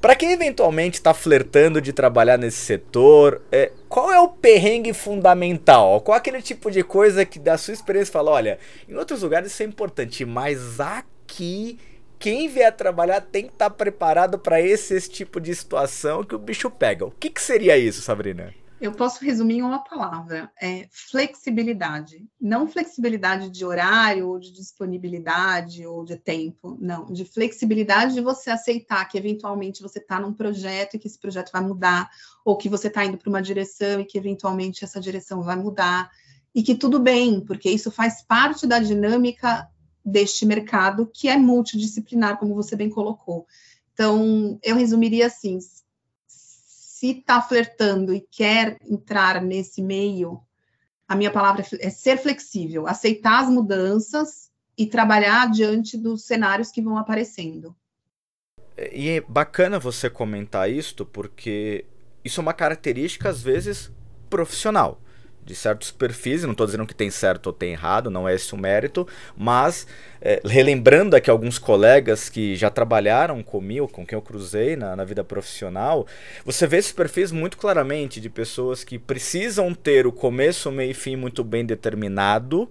Para 0.00 0.14
quem 0.14 0.32
eventualmente 0.32 0.98
está 0.98 1.14
flertando 1.14 1.80
de 1.80 1.92
trabalhar 1.92 2.36
nesse 2.36 2.58
setor, 2.58 3.42
é, 3.50 3.72
qual 3.88 4.12
é 4.12 4.20
o 4.20 4.28
perrengue 4.28 4.92
fundamental? 4.92 6.00
Qual 6.00 6.14
é 6.14 6.18
aquele 6.18 6.42
tipo 6.42 6.70
de 6.70 6.82
coisa 6.82 7.24
que 7.24 7.38
da 7.38 7.56
sua 7.56 7.74
experiência 7.74 8.12
fala, 8.12 8.30
olha, 8.30 8.58
em 8.88 8.94
outros 8.94 9.22
lugares 9.22 9.52
isso 9.52 9.62
é 9.62 9.66
importante, 9.66 10.24
mas 10.24 10.78
aqui 10.78 11.78
quem 12.18 12.48
vier 12.48 12.74
trabalhar 12.74 13.20
tem 13.20 13.44
que 13.44 13.52
estar 13.52 13.70
tá 13.70 13.76
preparado 13.76 14.38
para 14.38 14.60
esse, 14.60 14.94
esse 14.94 15.10
tipo 15.10 15.40
de 15.40 15.54
situação 15.54 16.22
que 16.22 16.34
o 16.34 16.38
bicho 16.38 16.70
pega. 16.70 17.04
O 17.04 17.10
que, 17.10 17.30
que 17.30 17.40
seria 17.40 17.76
isso, 17.76 18.02
Sabrina? 18.02 18.54
Eu 18.78 18.92
posso 18.92 19.24
resumir 19.24 19.56
em 19.56 19.62
uma 19.62 19.82
palavra: 19.82 20.50
é 20.60 20.86
flexibilidade. 20.90 22.26
Não 22.38 22.68
flexibilidade 22.68 23.48
de 23.48 23.64
horário, 23.64 24.28
ou 24.28 24.38
de 24.38 24.52
disponibilidade, 24.52 25.86
ou 25.86 26.04
de 26.04 26.16
tempo. 26.16 26.76
Não, 26.78 27.06
de 27.06 27.24
flexibilidade 27.24 28.14
de 28.14 28.20
você 28.20 28.50
aceitar 28.50 29.04
que 29.06 29.16
eventualmente 29.16 29.82
você 29.82 29.98
está 29.98 30.20
num 30.20 30.34
projeto 30.34 30.94
e 30.94 30.98
que 30.98 31.08
esse 31.08 31.18
projeto 31.18 31.50
vai 31.50 31.62
mudar, 31.62 32.10
ou 32.44 32.56
que 32.56 32.68
você 32.68 32.88
está 32.88 33.04
indo 33.04 33.16
para 33.16 33.30
uma 33.30 33.40
direção 33.40 34.00
e 34.00 34.04
que 34.04 34.18
eventualmente 34.18 34.84
essa 34.84 35.00
direção 35.00 35.42
vai 35.42 35.56
mudar. 35.56 36.10
E 36.54 36.62
que 36.62 36.74
tudo 36.74 37.00
bem, 37.00 37.40
porque 37.40 37.70
isso 37.70 37.90
faz 37.90 38.22
parte 38.22 38.66
da 38.66 38.78
dinâmica 38.78 39.68
deste 40.04 40.44
mercado 40.44 41.10
que 41.12 41.28
é 41.28 41.36
multidisciplinar, 41.36 42.38
como 42.38 42.54
você 42.54 42.76
bem 42.76 42.90
colocou. 42.90 43.46
Então, 43.94 44.58
eu 44.62 44.76
resumiria 44.76 45.26
assim: 45.26 45.58
se 46.98 47.10
está 47.10 47.42
flertando 47.42 48.14
e 48.14 48.22
quer 48.22 48.78
entrar 48.80 49.42
nesse 49.42 49.82
meio, 49.82 50.40
a 51.06 51.14
minha 51.14 51.30
palavra 51.30 51.62
é 51.78 51.90
ser 51.90 52.16
flexível, 52.16 52.86
aceitar 52.86 53.42
as 53.42 53.50
mudanças 53.50 54.50
e 54.78 54.86
trabalhar 54.86 55.50
diante 55.50 55.98
dos 55.98 56.24
cenários 56.24 56.70
que 56.70 56.80
vão 56.80 56.96
aparecendo. 56.96 57.76
E 58.92 59.10
é 59.10 59.20
bacana 59.20 59.78
você 59.78 60.08
comentar 60.08 60.70
isto, 60.70 61.04
porque 61.04 61.84
isso 62.24 62.40
é 62.40 62.42
uma 62.42 62.54
característica, 62.54 63.28
às 63.28 63.42
vezes, 63.42 63.92
profissional 64.30 64.98
de 65.46 65.54
certos 65.54 65.92
perfis, 65.92 66.42
não 66.42 66.50
estou 66.50 66.66
dizendo 66.66 66.84
que 66.84 66.94
tem 66.94 67.08
certo 67.08 67.46
ou 67.46 67.52
tem 67.52 67.70
errado, 67.70 68.10
não 68.10 68.28
é 68.28 68.34
esse 68.34 68.52
o 68.52 68.58
mérito, 68.58 69.06
mas 69.36 69.86
é, 70.20 70.42
relembrando 70.44 71.14
aqui 71.14 71.30
alguns 71.30 71.56
colegas 71.56 72.28
que 72.28 72.56
já 72.56 72.68
trabalharam 72.68 73.44
comigo, 73.44 73.86
com 73.86 74.04
quem 74.04 74.16
eu 74.16 74.22
cruzei 74.22 74.74
na, 74.74 74.96
na 74.96 75.04
vida 75.04 75.22
profissional, 75.22 76.04
você 76.44 76.66
vê 76.66 76.78
esses 76.78 76.90
perfis 76.90 77.30
muito 77.30 77.56
claramente 77.56 78.20
de 78.20 78.28
pessoas 78.28 78.82
que 78.82 78.98
precisam 78.98 79.72
ter 79.72 80.04
o 80.04 80.12
começo, 80.12 80.72
meio 80.72 80.90
e 80.90 80.94
fim 80.94 81.14
muito 81.14 81.44
bem 81.44 81.64
determinado, 81.64 82.68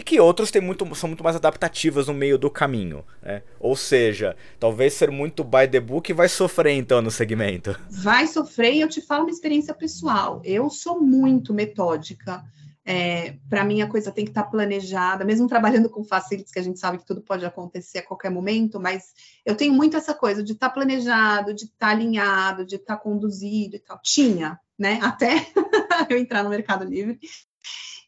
e 0.00 0.02
que 0.02 0.18
outros 0.18 0.50
têm 0.50 0.62
muito, 0.62 0.94
são 0.94 1.10
muito 1.10 1.22
mais 1.22 1.36
adaptativas 1.36 2.08
no 2.08 2.14
meio 2.14 2.38
do 2.38 2.50
caminho. 2.50 3.04
Né? 3.20 3.42
Ou 3.58 3.76
seja, 3.76 4.34
talvez 4.58 4.94
ser 4.94 5.10
muito 5.10 5.44
by 5.44 5.68
the 5.70 5.78
book 5.78 6.10
vai 6.14 6.26
sofrer 6.26 6.72
então 6.72 7.02
no 7.02 7.10
segmento. 7.10 7.78
Vai 7.90 8.26
sofrer 8.26 8.72
e 8.72 8.80
eu 8.80 8.88
te 8.88 9.02
falo 9.02 9.24
uma 9.24 9.30
experiência 9.30 9.74
pessoal. 9.74 10.40
Eu 10.42 10.70
sou 10.70 10.98
muito 10.98 11.52
metódica. 11.52 12.42
É, 12.82 13.36
para 13.50 13.62
mim, 13.62 13.82
a 13.82 13.86
coisa 13.86 14.10
tem 14.10 14.24
que 14.24 14.30
estar 14.30 14.44
tá 14.44 14.50
planejada, 14.50 15.22
mesmo 15.22 15.46
trabalhando 15.46 15.90
com 15.90 16.02
facilities, 16.02 16.50
que 16.50 16.58
a 16.58 16.62
gente 16.62 16.80
sabe 16.80 16.96
que 16.96 17.04
tudo 17.04 17.20
pode 17.20 17.44
acontecer 17.44 17.98
a 17.98 18.06
qualquer 18.06 18.30
momento, 18.30 18.80
mas 18.80 19.12
eu 19.44 19.54
tenho 19.54 19.74
muito 19.74 19.98
essa 19.98 20.14
coisa 20.14 20.42
de 20.42 20.52
estar 20.52 20.68
tá 20.68 20.74
planejado, 20.74 21.52
de 21.52 21.64
estar 21.64 21.76
tá 21.78 21.88
alinhado, 21.88 22.64
de 22.64 22.76
estar 22.76 22.96
tá 22.96 23.02
conduzido 23.02 23.76
e 23.76 23.80
tal. 23.80 24.00
Tinha, 24.02 24.58
né? 24.78 24.98
Até 25.02 25.46
eu 26.08 26.16
entrar 26.16 26.42
no 26.42 26.48
Mercado 26.48 26.86
Livre 26.86 27.20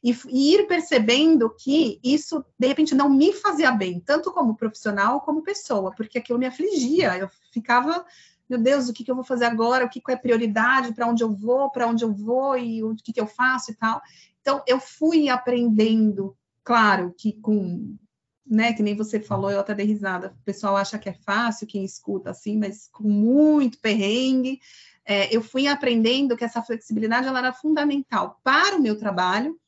e, 0.03 0.17
e, 0.29 0.55
ir 0.55 0.67
percebendo 0.67 1.49
que 1.51 2.01
isso, 2.03 2.45
de 2.59 2.67
repente, 2.67 2.95
não 2.95 3.09
me 3.09 3.33
fazia 3.33 3.71
bem, 3.71 4.01
tanto 4.01 4.33
como 4.33 4.57
profissional 4.57 5.21
como 5.21 5.43
pessoa, 5.43 5.93
porque 5.97 6.19
aquilo 6.19 6.39
me 6.39 6.47
afligia, 6.47 7.17
eu 7.17 7.29
ficava 7.53 8.05
meu 8.49 8.59
Deus, 8.61 8.87
o 8.87 8.93
que, 8.93 9.03
que 9.03 9.11
eu 9.11 9.15
vou 9.15 9.25
fazer 9.25 9.47
agora? 9.47 9.87
O 9.87 9.89
que, 9.89 9.99
que 9.99 10.13
é 10.13 10.17
prioridade? 10.17 10.93
Para 10.93 11.07
onde 11.07 11.25
eu 11.25 11.33
vou? 11.33 11.71
Para 11.71 11.87
onde 11.87 12.05
eu 12.05 12.13
vou? 12.13 12.59
E 12.59 12.85
o 12.85 12.95
que, 12.95 13.11
que 13.11 13.21
eu 13.21 13.27
faço 13.27 13.71
e 13.71 13.75
tal. 13.75 14.03
Então, 14.43 14.63
eu 14.67 14.79
fui 14.79 15.31
aprendendo, 15.31 16.37
claro, 16.63 17.15
que 17.17 17.33
com 17.41 17.97
né, 18.45 18.75
que 18.75 18.83
nem 18.83 18.95
você 18.95 19.19
falou, 19.19 19.51
eu 19.51 19.61
até 19.61 19.75
dei 19.75 19.87
risada. 19.87 20.37
O 20.39 20.45
pessoal 20.45 20.77
acha 20.77 20.99
que 20.99 21.09
é 21.09 21.15
fácil, 21.15 21.67
quem 21.67 21.85
escuta 21.85 22.31
assim, 22.31 22.59
mas 22.59 22.89
com 22.93 23.09
muito 23.09 23.79
perrengue, 23.81 24.61
é, 25.05 25.35
eu 25.35 25.41
fui 25.41 25.67
aprendendo 25.67 26.37
que 26.37 26.45
essa 26.45 26.63
flexibilidade 26.63 27.27
ela 27.27 27.39
era 27.39 27.53
fundamental 27.55 28.39
para 28.45 28.77
o 28.77 28.83
meu 28.83 28.99
trabalho 28.99 29.59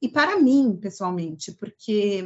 e 0.00 0.08
para 0.08 0.38
mim, 0.38 0.78
pessoalmente, 0.80 1.52
porque 1.52 2.24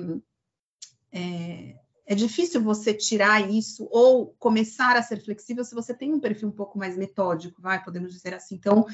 é, 1.13 1.77
é 2.07 2.15
difícil 2.15 2.61
você 2.61 2.93
tirar 2.93 3.51
isso 3.51 3.89
ou 3.91 4.35
começar 4.39 4.97
a 4.97 5.03
ser 5.03 5.23
flexível 5.23 5.65
se 5.65 5.75
você 5.75 5.95
tem 5.95 6.13
um 6.13 6.21
perfil 6.21 6.49
um 6.49 6.53
pouco 6.53 6.79
mais 6.79 6.97
metódico, 6.97 7.63
vai, 7.63 7.83
podemos 7.83 8.13
dizer 8.13 8.35
assim. 8.35 8.57
Então, 8.57 8.85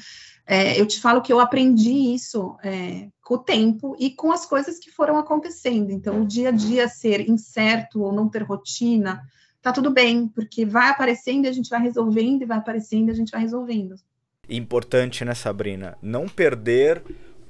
é, 0.45 0.79
eu 0.79 0.85
te 0.85 0.99
falo 0.99 1.21
que 1.21 1.33
eu 1.33 1.39
aprendi 1.39 2.13
isso 2.13 2.55
é, 2.63 3.09
com 3.21 3.33
o 3.33 3.39
tempo 3.39 3.95
e 3.99 4.11
com 4.11 4.31
as 4.31 4.45
coisas 4.45 4.79
que 4.79 4.91
foram 4.91 5.17
acontecendo. 5.17 5.91
Então, 5.91 6.21
o 6.21 6.27
dia 6.27 6.49
a 6.49 6.51
dia 6.51 6.87
ser 6.87 7.27
incerto 7.29 8.01
ou 8.01 8.13
não 8.13 8.29
ter 8.29 8.43
rotina, 8.43 9.21
tá 9.61 9.71
tudo 9.73 9.91
bem, 9.91 10.27
porque 10.27 10.65
vai 10.65 10.89
aparecendo 10.89 11.45
e 11.45 11.49
a 11.49 11.51
gente 11.53 11.69
vai 11.69 11.81
resolvendo, 11.81 12.43
e 12.43 12.45
vai 12.45 12.57
aparecendo 12.57 13.09
e 13.09 13.11
a 13.11 13.15
gente 13.15 13.31
vai 13.31 13.41
resolvendo. 13.41 13.95
Importante, 14.47 15.25
né, 15.25 15.35
Sabrina? 15.35 15.97
Não 16.01 16.27
perder 16.27 17.03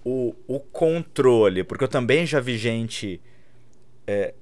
o, 0.03 0.33
o 0.47 0.59
controle, 0.59 1.63
porque 1.63 1.83
eu 1.83 1.87
também 1.87 2.25
já 2.25 2.39
vi 2.39 2.57
gente 2.57 3.21
é, 4.07 4.33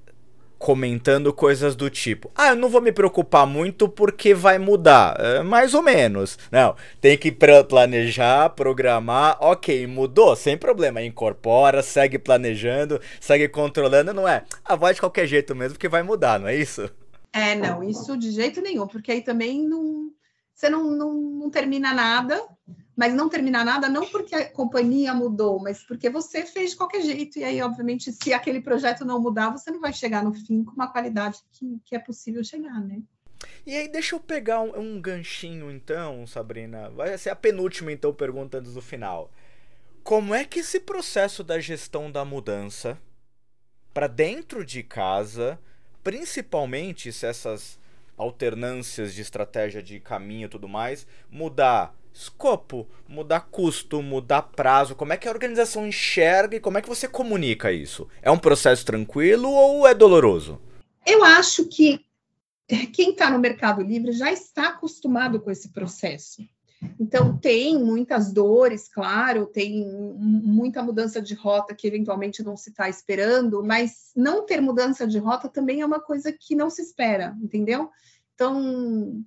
comentando 0.58 1.32
coisas 1.32 1.76
do 1.76 1.88
tipo: 1.88 2.30
ah, 2.34 2.48
eu 2.48 2.56
não 2.56 2.68
vou 2.68 2.80
me 2.80 2.92
preocupar 2.92 3.46
muito 3.46 3.88
porque 3.88 4.34
vai 4.34 4.58
mudar. 4.58 5.16
É, 5.18 5.42
mais 5.42 5.72
ou 5.74 5.82
menos. 5.82 6.38
Não, 6.50 6.74
tem 7.00 7.16
que 7.16 7.30
planejar, 7.68 8.50
programar. 8.50 9.36
Ok, 9.40 9.86
mudou, 9.86 10.34
sem 10.34 10.56
problema. 10.56 11.02
Incorpora, 11.02 11.82
segue 11.82 12.18
planejando, 12.18 13.00
segue 13.20 13.48
controlando. 13.48 14.12
Não 14.12 14.26
é, 14.26 14.44
ah, 14.64 14.76
vai 14.76 14.94
de 14.94 15.00
qualquer 15.00 15.26
jeito 15.26 15.54
mesmo 15.54 15.74
porque 15.74 15.88
vai 15.88 16.02
mudar, 16.02 16.40
não 16.40 16.48
é 16.48 16.56
isso? 16.56 16.90
É, 17.32 17.54
não, 17.54 17.84
isso 17.84 18.16
de 18.16 18.30
jeito 18.32 18.60
nenhum, 18.60 18.86
porque 18.86 19.12
aí 19.12 19.20
também 19.20 19.62
não, 19.62 20.10
você 20.54 20.70
não, 20.70 20.90
não, 20.90 21.14
não 21.14 21.50
termina 21.50 21.92
nada, 21.92 22.42
mas 22.98 23.14
não 23.14 23.28
terminar 23.28 23.64
nada 23.64 23.88
não 23.88 24.04
porque 24.08 24.34
a 24.34 24.50
companhia 24.50 25.14
mudou, 25.14 25.60
mas 25.60 25.84
porque 25.84 26.10
você 26.10 26.44
fez 26.44 26.70
de 26.70 26.76
qualquer 26.76 27.00
jeito, 27.00 27.38
e 27.38 27.44
aí, 27.44 27.62
obviamente, 27.62 28.10
se 28.10 28.32
aquele 28.32 28.60
projeto 28.60 29.04
não 29.04 29.22
mudar, 29.22 29.50
você 29.50 29.70
não 29.70 29.80
vai 29.80 29.92
chegar 29.92 30.24
no 30.24 30.34
fim 30.34 30.64
com 30.64 30.72
uma 30.72 30.90
qualidade 30.90 31.38
que, 31.52 31.80
que 31.84 31.94
é 31.94 32.00
possível 32.00 32.42
chegar, 32.42 32.80
né? 32.80 33.00
E 33.64 33.76
aí, 33.76 33.86
deixa 33.86 34.16
eu 34.16 34.20
pegar 34.20 34.60
um, 34.62 34.76
um 34.76 35.00
ganchinho, 35.00 35.70
então, 35.70 36.26
Sabrina. 36.26 36.90
Vai 36.90 37.16
ser 37.16 37.30
a 37.30 37.36
penúltima, 37.36 37.92
então, 37.92 38.12
pergunta 38.12 38.58
antes 38.58 38.74
do 38.74 38.82
final. 38.82 39.30
Como 40.02 40.34
é 40.34 40.44
que 40.44 40.58
esse 40.58 40.80
processo 40.80 41.44
da 41.44 41.60
gestão 41.60 42.10
da 42.10 42.24
mudança 42.24 42.98
para 43.94 44.08
dentro 44.08 44.64
de 44.64 44.82
casa, 44.82 45.56
principalmente 46.02 47.12
se 47.12 47.26
essas 47.26 47.78
alternâncias 48.16 49.14
de 49.14 49.22
estratégia 49.22 49.80
de 49.80 50.00
caminho 50.00 50.46
e 50.46 50.48
tudo 50.48 50.66
mais, 50.66 51.06
mudar 51.30 51.94
escopo, 52.18 52.88
mudar 53.08 53.42
custo, 53.42 54.02
mudar 54.02 54.42
prazo, 54.42 54.96
como 54.96 55.12
é 55.12 55.16
que 55.16 55.28
a 55.28 55.30
organização 55.30 55.86
enxerga 55.86 56.56
e 56.56 56.60
como 56.60 56.76
é 56.76 56.82
que 56.82 56.88
você 56.88 57.06
comunica 57.06 57.70
isso? 57.70 58.08
É 58.20 58.28
um 58.28 58.38
processo 58.38 58.84
tranquilo 58.84 59.48
ou 59.48 59.86
é 59.86 59.94
doloroso? 59.94 60.60
Eu 61.06 61.22
acho 61.22 61.66
que 61.66 62.04
quem 62.92 63.10
está 63.10 63.30
no 63.30 63.38
Mercado 63.38 63.82
Livre 63.82 64.10
já 64.10 64.32
está 64.32 64.70
acostumado 64.70 65.40
com 65.40 65.50
esse 65.50 65.68
processo. 65.68 66.42
Então, 66.98 67.36
tem 67.38 67.78
muitas 67.78 68.32
dores, 68.32 68.88
claro, 68.88 69.46
tem 69.46 69.84
muita 70.18 70.82
mudança 70.82 71.22
de 71.22 71.34
rota 71.34 71.74
que 71.74 71.86
eventualmente 71.86 72.42
não 72.42 72.56
se 72.56 72.70
está 72.70 72.88
esperando, 72.88 73.64
mas 73.64 74.10
não 74.14 74.44
ter 74.44 74.60
mudança 74.60 75.06
de 75.06 75.18
rota 75.18 75.48
também 75.48 75.80
é 75.80 75.86
uma 75.86 76.00
coisa 76.00 76.32
que 76.32 76.54
não 76.54 76.68
se 76.68 76.82
espera, 76.82 77.36
entendeu? 77.40 77.90
Então, 78.34 79.24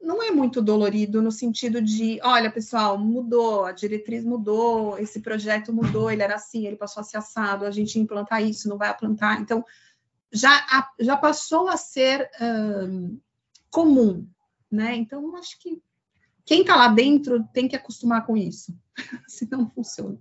não 0.00 0.22
é 0.22 0.30
muito 0.30 0.62
dolorido 0.62 1.20
no 1.20 1.32
sentido 1.32 1.80
de, 1.80 2.20
olha, 2.22 2.50
pessoal, 2.50 2.98
mudou, 2.98 3.64
a 3.64 3.72
diretriz 3.72 4.24
mudou, 4.24 4.98
esse 4.98 5.20
projeto 5.20 5.72
mudou, 5.72 6.10
ele 6.10 6.22
era 6.22 6.36
assim, 6.36 6.66
ele 6.66 6.76
passou 6.76 7.00
a 7.00 7.04
ser 7.04 7.16
assado, 7.16 7.64
a 7.64 7.70
gente 7.70 7.98
implantar 7.98 8.42
isso, 8.42 8.68
não 8.68 8.78
vai 8.78 8.90
implantar. 8.90 9.40
Então, 9.40 9.64
já, 10.32 10.64
já 11.00 11.16
passou 11.16 11.68
a 11.68 11.76
ser 11.76 12.30
um, 12.40 13.18
comum, 13.70 14.26
né? 14.70 14.94
Então, 14.94 15.34
acho 15.36 15.58
que 15.58 15.80
quem 16.44 16.60
está 16.60 16.76
lá 16.76 16.88
dentro 16.88 17.42
tem 17.52 17.66
que 17.66 17.76
acostumar 17.76 18.24
com 18.24 18.36
isso, 18.36 18.72
senão 19.26 19.62
não 19.62 19.70
funciona. 19.70 20.18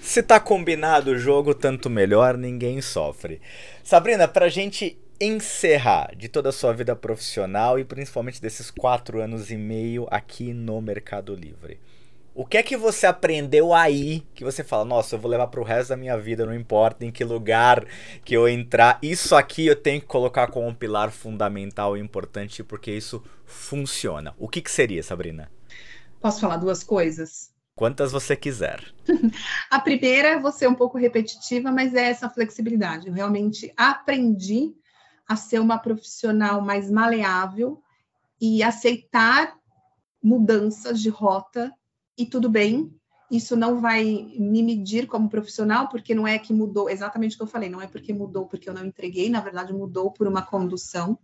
Se 0.00 0.22
tá 0.22 0.38
combinado 0.38 1.12
o 1.12 1.18
jogo, 1.18 1.54
tanto 1.54 1.88
melhor, 1.88 2.36
ninguém 2.36 2.82
sofre. 2.82 3.40
Sabrina, 3.82 4.28
pra 4.28 4.48
gente 4.48 4.98
encerrar 5.20 6.14
de 6.16 6.28
toda 6.28 6.50
a 6.50 6.52
sua 6.52 6.72
vida 6.72 6.94
profissional 6.94 7.78
e 7.78 7.84
principalmente 7.84 8.40
desses 8.40 8.70
quatro 8.70 9.20
anos 9.20 9.50
e 9.50 9.56
meio 9.56 10.06
aqui 10.10 10.52
no 10.52 10.80
Mercado 10.80 11.34
Livre. 11.34 11.80
O 12.34 12.44
que 12.44 12.58
é 12.58 12.62
que 12.62 12.76
você 12.76 13.06
aprendeu 13.06 13.72
aí 13.72 14.22
que 14.34 14.44
você 14.44 14.62
fala, 14.62 14.84
nossa, 14.84 15.16
eu 15.16 15.18
vou 15.18 15.30
levar 15.30 15.46
para 15.46 15.60
o 15.60 15.64
resto 15.64 15.88
da 15.88 15.96
minha 15.96 16.18
vida, 16.18 16.44
não 16.44 16.54
importa 16.54 17.02
em 17.02 17.10
que 17.10 17.24
lugar 17.24 17.86
que 18.26 18.36
eu 18.36 18.46
entrar, 18.46 18.98
isso 19.00 19.34
aqui 19.34 19.66
eu 19.66 19.74
tenho 19.74 20.02
que 20.02 20.06
colocar 20.06 20.48
como 20.48 20.66
um 20.66 20.74
pilar 20.74 21.10
fundamental 21.10 21.96
e 21.96 22.00
importante 22.00 22.62
porque 22.62 22.92
isso 22.92 23.24
funciona. 23.46 24.34
O 24.38 24.48
que, 24.48 24.60
que 24.60 24.70
seria, 24.70 25.02
Sabrina? 25.02 25.50
Posso 26.20 26.40
falar 26.40 26.58
duas 26.58 26.84
coisas? 26.84 27.50
Quantas 27.74 28.12
você 28.12 28.36
quiser. 28.36 28.82
a 29.70 29.80
primeira, 29.80 30.38
vou 30.38 30.52
ser 30.52 30.68
um 30.68 30.74
pouco 30.74 30.98
repetitiva, 30.98 31.72
mas 31.72 31.94
é 31.94 32.10
essa 32.10 32.28
flexibilidade. 32.28 33.08
Eu 33.08 33.14
realmente 33.14 33.72
aprendi 33.76 34.74
a 35.28 35.36
ser 35.36 35.60
uma 35.60 35.78
profissional 35.78 36.60
mais 36.60 36.90
maleável 36.90 37.82
e 38.40 38.62
aceitar 38.62 39.56
mudanças 40.22 41.00
de 41.00 41.08
rota 41.08 41.72
e 42.16 42.26
tudo 42.26 42.48
bem. 42.48 42.94
Isso 43.30 43.56
não 43.56 43.80
vai 43.80 44.04
me 44.38 44.62
medir 44.62 45.06
como 45.06 45.28
profissional, 45.28 45.88
porque 45.88 46.14
não 46.14 46.26
é 46.26 46.38
que 46.38 46.52
mudou 46.52 46.88
exatamente 46.88 47.34
o 47.34 47.38
que 47.38 47.42
eu 47.42 47.48
falei, 47.48 47.68
não 47.68 47.82
é 47.82 47.86
porque 47.86 48.12
mudou 48.12 48.46
porque 48.46 48.68
eu 48.68 48.74
não 48.74 48.84
entreguei, 48.84 49.28
na 49.28 49.40
verdade 49.40 49.72
mudou 49.72 50.12
por 50.12 50.28
uma 50.28 50.42
condução. 50.42 51.18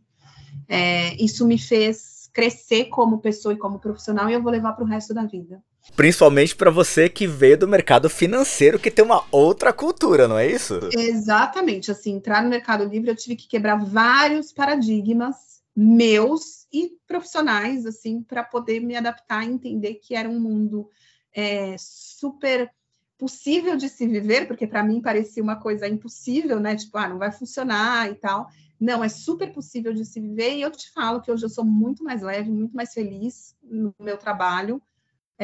É, 0.68 1.14
isso 1.22 1.46
me 1.46 1.58
fez 1.58 2.28
crescer 2.32 2.86
como 2.86 3.20
pessoa 3.20 3.54
e 3.54 3.58
como 3.58 3.78
profissional 3.78 4.28
e 4.28 4.32
eu 4.32 4.42
vou 4.42 4.50
levar 4.50 4.72
para 4.72 4.84
o 4.84 4.86
resto 4.86 5.14
da 5.14 5.24
vida. 5.24 5.62
Principalmente 5.96 6.54
para 6.54 6.70
você 6.70 7.08
que 7.08 7.26
veio 7.26 7.58
do 7.58 7.68
mercado 7.68 8.08
financeiro, 8.08 8.78
que 8.78 8.90
tem 8.90 9.04
uma 9.04 9.24
outra 9.30 9.72
cultura, 9.72 10.28
não 10.28 10.38
é 10.38 10.46
isso? 10.46 10.78
Exatamente. 10.92 11.90
Assim, 11.90 12.14
entrar 12.14 12.42
no 12.42 12.48
Mercado 12.48 12.84
Livre, 12.84 13.10
eu 13.10 13.16
tive 13.16 13.36
que 13.36 13.48
quebrar 13.48 13.76
vários 13.76 14.52
paradigmas 14.52 15.60
meus 15.74 16.66
e 16.72 16.92
profissionais, 17.06 17.84
assim, 17.84 18.22
para 18.22 18.44
poder 18.44 18.80
me 18.80 18.96
adaptar 18.96 19.44
e 19.44 19.52
entender 19.52 19.94
que 19.94 20.14
era 20.14 20.28
um 20.28 20.38
mundo 20.38 20.88
é, 21.34 21.74
super 21.78 22.70
possível 23.18 23.76
de 23.76 23.88
se 23.88 24.06
viver, 24.06 24.46
porque 24.46 24.66
para 24.66 24.82
mim 24.82 25.00
parecia 25.00 25.42
uma 25.42 25.56
coisa 25.56 25.88
impossível, 25.88 26.60
né? 26.60 26.76
Tipo, 26.76 26.98
ah, 26.98 27.08
não 27.08 27.18
vai 27.18 27.32
funcionar 27.32 28.10
e 28.10 28.14
tal. 28.14 28.48
Não, 28.80 29.02
é 29.02 29.08
super 29.08 29.52
possível 29.52 29.92
de 29.92 30.04
se 30.04 30.20
viver, 30.20 30.56
e 30.56 30.62
eu 30.62 30.70
te 30.70 30.90
falo 30.92 31.20
que 31.20 31.30
hoje 31.30 31.44
eu 31.44 31.50
sou 31.50 31.64
muito 31.64 32.02
mais 32.02 32.22
leve, 32.22 32.50
muito 32.50 32.74
mais 32.74 32.92
feliz 32.92 33.54
no 33.62 33.94
meu 34.00 34.16
trabalho 34.16 34.82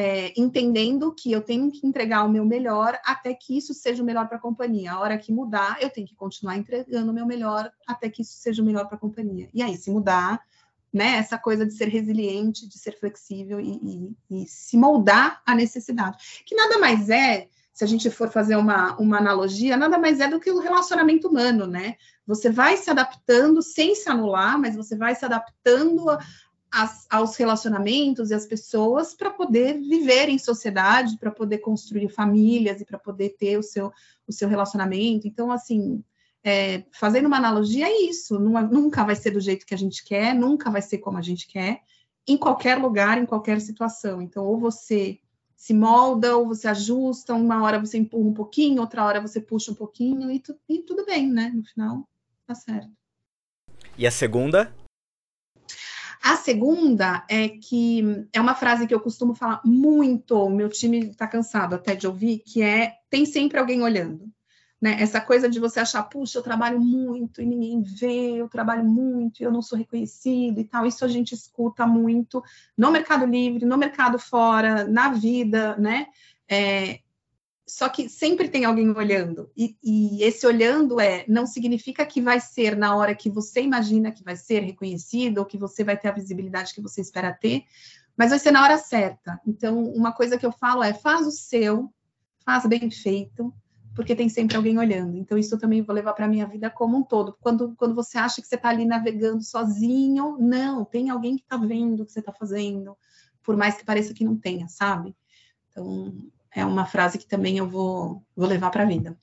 é, 0.01 0.31
entendendo 0.37 1.13
que 1.13 1.29
eu 1.29 1.41
tenho 1.41 1.69
que 1.69 1.85
entregar 1.85 2.23
o 2.23 2.29
meu 2.29 2.45
melhor 2.45 2.97
até 3.03 3.33
que 3.33 3.57
isso 3.57 3.73
seja 3.73 4.01
o 4.01 4.05
melhor 4.05 4.29
para 4.29 4.37
a 4.37 4.41
companhia. 4.41 4.93
A 4.93 4.99
hora 5.01 5.17
que 5.17 5.29
mudar, 5.29 5.77
eu 5.81 5.89
tenho 5.89 6.07
que 6.07 6.15
continuar 6.15 6.55
entregando 6.55 7.11
o 7.11 7.13
meu 7.13 7.25
melhor 7.25 7.69
até 7.85 8.09
que 8.09 8.21
isso 8.21 8.37
seja 8.37 8.63
o 8.63 8.65
melhor 8.65 8.87
para 8.87 8.95
a 8.95 8.99
companhia. 8.99 9.49
E 9.53 9.61
aí, 9.61 9.75
se 9.75 9.91
mudar, 9.91 10.41
né, 10.93 11.17
essa 11.17 11.37
coisa 11.37 11.65
de 11.65 11.73
ser 11.73 11.89
resiliente, 11.89 12.65
de 12.65 12.79
ser 12.79 12.97
flexível 12.97 13.59
e, 13.59 14.15
e, 14.31 14.43
e 14.43 14.47
se 14.47 14.77
moldar 14.77 15.41
à 15.45 15.53
necessidade. 15.53 16.43
Que 16.45 16.55
nada 16.55 16.79
mais 16.79 17.09
é, 17.09 17.49
se 17.73 17.83
a 17.83 17.87
gente 17.87 18.09
for 18.09 18.29
fazer 18.29 18.55
uma, 18.55 18.95
uma 18.95 19.17
analogia, 19.17 19.75
nada 19.75 19.97
mais 19.97 20.21
é 20.21 20.29
do 20.29 20.39
que 20.39 20.49
o 20.49 20.59
relacionamento 20.59 21.27
humano, 21.27 21.67
né? 21.67 21.95
Você 22.25 22.49
vai 22.49 22.77
se 22.77 22.89
adaptando 22.89 23.61
sem 23.61 23.95
se 23.95 24.09
anular, 24.09 24.57
mas 24.57 24.77
você 24.77 24.95
vai 24.95 25.13
se 25.13 25.25
adaptando 25.25 26.05
as, 26.71 27.07
aos 27.09 27.35
relacionamentos 27.35 28.29
e 28.29 28.33
às 28.33 28.45
pessoas 28.45 29.13
para 29.13 29.29
poder 29.29 29.79
viver 29.79 30.29
em 30.29 30.37
sociedade, 30.37 31.17
para 31.17 31.31
poder 31.31 31.59
construir 31.59 32.09
famílias 32.09 32.79
e 32.81 32.85
para 32.85 32.99
poder 32.99 33.35
ter 33.39 33.57
o 33.57 33.63
seu, 33.63 33.91
o 34.27 34.31
seu 34.31 34.47
relacionamento. 34.47 35.27
Então, 35.27 35.51
assim, 35.51 36.03
é, 36.43 36.83
fazendo 36.91 37.25
uma 37.25 37.37
analogia, 37.37 37.87
é 37.87 38.01
isso. 38.03 38.39
Não, 38.39 38.61
nunca 38.67 39.03
vai 39.03 39.15
ser 39.15 39.31
do 39.31 39.39
jeito 39.39 39.65
que 39.65 39.73
a 39.73 39.77
gente 39.77 40.03
quer, 40.03 40.33
nunca 40.35 40.69
vai 40.69 40.81
ser 40.81 40.99
como 40.99 41.17
a 41.17 41.21
gente 41.21 41.47
quer, 41.47 41.81
em 42.27 42.37
qualquer 42.37 42.77
lugar, 42.77 43.17
em 43.17 43.25
qualquer 43.25 43.59
situação. 43.59 44.21
Então, 44.21 44.45
ou 44.45 44.59
você 44.59 45.19
se 45.55 45.73
molda, 45.73 46.37
ou 46.37 46.47
você 46.47 46.67
ajusta, 46.69 47.33
uma 47.33 47.61
hora 47.63 47.79
você 47.79 47.97
empurra 47.97 48.29
um 48.29 48.33
pouquinho, 48.33 48.79
outra 48.79 49.03
hora 49.03 49.19
você 49.19 49.41
puxa 49.41 49.71
um 49.71 49.75
pouquinho, 49.75 50.31
e, 50.31 50.39
tu, 50.39 50.55
e 50.69 50.79
tudo 50.79 51.05
bem, 51.05 51.29
né? 51.29 51.51
No 51.53 51.63
final, 51.63 52.07
tá 52.47 52.55
certo. 52.55 52.89
E 53.97 54.07
a 54.07 54.11
segunda? 54.11 54.73
A 56.29 56.35
segunda 56.35 57.25
é 57.27 57.49
que 57.49 58.03
é 58.31 58.39
uma 58.39 58.53
frase 58.53 58.85
que 58.85 58.93
eu 58.93 58.99
costumo 58.99 59.33
falar 59.33 59.61
muito, 59.65 60.47
meu 60.47 60.69
time 60.69 61.09
está 61.09 61.27
cansado 61.27 61.73
até 61.73 61.95
de 61.95 62.05
ouvir, 62.05 62.43
que 62.45 62.61
é 62.61 62.97
tem 63.09 63.25
sempre 63.25 63.57
alguém 63.57 63.81
olhando. 63.81 64.31
Né? 64.79 65.01
Essa 65.01 65.19
coisa 65.19 65.49
de 65.49 65.59
você 65.59 65.79
achar, 65.79 66.03
puxa, 66.03 66.37
eu 66.37 66.43
trabalho 66.43 66.79
muito 66.79 67.41
e 67.41 67.45
ninguém 67.47 67.81
vê, 67.81 68.35
eu 68.35 68.47
trabalho 68.47 68.85
muito 68.85 69.41
e 69.41 69.43
eu 69.43 69.51
não 69.51 69.63
sou 69.63 69.75
reconhecido 69.75 70.59
e 70.59 70.65
tal. 70.65 70.85
Isso 70.85 71.03
a 71.03 71.07
gente 71.07 71.33
escuta 71.33 71.87
muito 71.87 72.43
no 72.77 72.91
Mercado 72.91 73.25
Livre, 73.25 73.65
no 73.65 73.75
mercado 73.75 74.19
fora, 74.19 74.83
na 74.83 75.09
vida, 75.09 75.75
né? 75.77 76.05
É, 76.47 76.99
só 77.69 77.87
que 77.87 78.09
sempre 78.09 78.49
tem 78.49 78.65
alguém 78.65 78.89
olhando. 78.89 79.51
E, 79.55 79.77
e, 79.83 80.23
esse 80.23 80.45
olhando 80.47 80.99
é 80.99 81.23
não 81.27 81.45
significa 81.45 82.03
que 82.03 82.19
vai 82.19 82.39
ser 82.39 82.75
na 82.75 82.95
hora 82.95 83.13
que 83.13 83.29
você 83.29 83.61
imagina 83.61 84.11
que 84.11 84.23
vai 84.23 84.35
ser 84.35 84.61
reconhecido 84.61 85.37
ou 85.37 85.45
que 85.45 85.57
você 85.57 85.83
vai 85.83 85.95
ter 85.95 86.07
a 86.07 86.13
visibilidade 86.13 86.73
que 86.73 86.81
você 86.81 86.99
espera 86.99 87.31
ter, 87.31 87.63
mas 88.17 88.31
vai 88.31 88.39
ser 88.39 88.51
na 88.51 88.63
hora 88.63 88.77
certa. 88.79 89.39
Então, 89.45 89.83
uma 89.83 90.11
coisa 90.11 90.35
que 90.37 90.45
eu 90.45 90.51
falo 90.51 90.81
é 90.81 90.93
faz 90.93 91.27
o 91.27 91.31
seu, 91.31 91.93
faz 92.43 92.65
bem 92.65 92.89
feito, 92.89 93.53
porque 93.95 94.15
tem 94.15 94.29
sempre 94.29 94.57
alguém 94.57 94.79
olhando. 94.79 95.15
Então, 95.15 95.37
isso 95.37 95.53
eu 95.53 95.59
também 95.59 95.83
vou 95.83 95.95
levar 95.95 96.13
para 96.13 96.25
a 96.25 96.29
minha 96.29 96.47
vida 96.47 96.71
como 96.71 96.97
um 96.97 97.03
todo. 97.03 97.37
Quando, 97.39 97.75
quando 97.75 97.93
você 97.93 98.17
acha 98.17 98.41
que 98.41 98.47
você 98.47 98.55
está 98.55 98.69
ali 98.69 98.83
navegando 98.83 99.43
sozinho, 99.43 100.37
não, 100.39 100.83
tem 100.83 101.11
alguém 101.11 101.35
que 101.35 101.43
está 101.43 101.55
vendo 101.55 102.01
o 102.01 102.05
que 102.05 102.11
você 102.11 102.19
está 102.19 102.33
fazendo, 102.33 102.97
por 103.43 103.55
mais 103.55 103.77
que 103.77 103.85
pareça 103.85 104.13
que 104.13 104.25
não 104.25 104.35
tenha, 104.35 104.67
sabe? 104.67 105.15
Então, 105.69 106.13
é 106.53 106.65
uma 106.65 106.85
frase 106.85 107.17
que 107.17 107.27
também 107.27 107.57
eu 107.57 107.67
vou, 107.67 108.23
vou 108.35 108.47
levar 108.47 108.69
para 108.69 108.83
a 108.83 108.87
vida. 108.87 109.17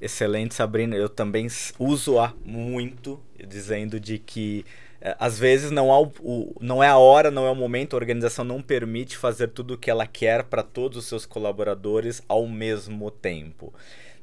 Excelente, 0.00 0.54
Sabrina. 0.54 0.94
Eu 0.94 1.08
também 1.08 1.46
uso-a 1.78 2.34
muito, 2.44 3.20
dizendo 3.48 3.98
de 3.98 4.18
que 4.18 4.64
é, 5.00 5.16
às 5.18 5.38
vezes 5.38 5.70
não, 5.70 5.92
há 5.92 6.00
o, 6.00 6.12
o, 6.20 6.54
não 6.60 6.82
é 6.82 6.88
a 6.88 6.98
hora, 6.98 7.30
não 7.30 7.46
é 7.46 7.50
o 7.50 7.54
momento, 7.54 7.94
a 7.94 7.96
organização 7.96 8.44
não 8.44 8.60
permite 8.60 9.16
fazer 9.16 9.48
tudo 9.48 9.74
o 9.74 9.78
que 9.78 9.90
ela 9.90 10.06
quer 10.06 10.44
para 10.44 10.62
todos 10.62 10.98
os 10.98 11.06
seus 11.06 11.24
colaboradores 11.24 12.22
ao 12.28 12.46
mesmo 12.46 13.10
tempo. 13.10 13.72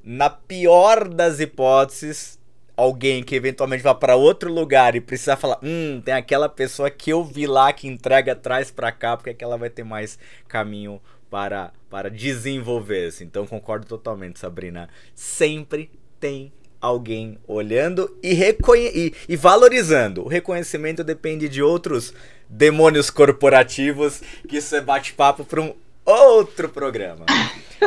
Na 0.04 0.30
pior 0.30 1.08
das 1.08 1.40
hipóteses, 1.40 2.40
alguém 2.76 3.24
que 3.24 3.36
eventualmente 3.36 3.84
vá 3.84 3.94
para 3.94 4.16
outro 4.16 4.52
lugar 4.52 4.96
e 4.96 5.02
precisar 5.02 5.38
falar, 5.38 5.60
hum, 5.64 6.02
tem 6.04 6.14
aquela 6.14 6.50
pessoa 6.50 6.90
que 6.90 7.12
eu 7.12 7.24
vi 7.24 7.46
lá 7.46 7.72
que 7.72 7.88
entrega 7.88 8.34
atrás 8.34 8.72
para 8.72 8.92
cá, 8.92 9.16
porque 9.16 9.30
é 9.30 9.34
que 9.34 9.44
ela 9.44 9.58
vai 9.58 9.70
ter 9.70 9.84
mais 9.84 10.18
caminho 10.48 11.02
para 11.30 11.72
para 11.90 12.10
desenvolver-se. 12.10 13.24
Então 13.24 13.46
concordo 13.46 13.86
totalmente, 13.86 14.40
Sabrina. 14.40 14.90
Sempre 15.14 15.92
tem 16.20 16.52
alguém 16.82 17.38
olhando 17.48 18.18
e, 18.22 18.34
reconhe 18.34 18.88
e, 18.88 19.14
e 19.30 19.36
valorizando. 19.36 20.24
O 20.24 20.28
reconhecimento 20.28 21.04
depende 21.04 21.48
de 21.48 21.62
outros 21.62 22.12
demônios 22.50 23.12
corporativos, 23.12 24.22
que 24.50 24.58
isso 24.58 24.76
é 24.76 24.82
bate-papo 24.82 25.46
para 25.46 25.62
um 25.62 25.76
outro 26.04 26.68
programa. 26.68 27.26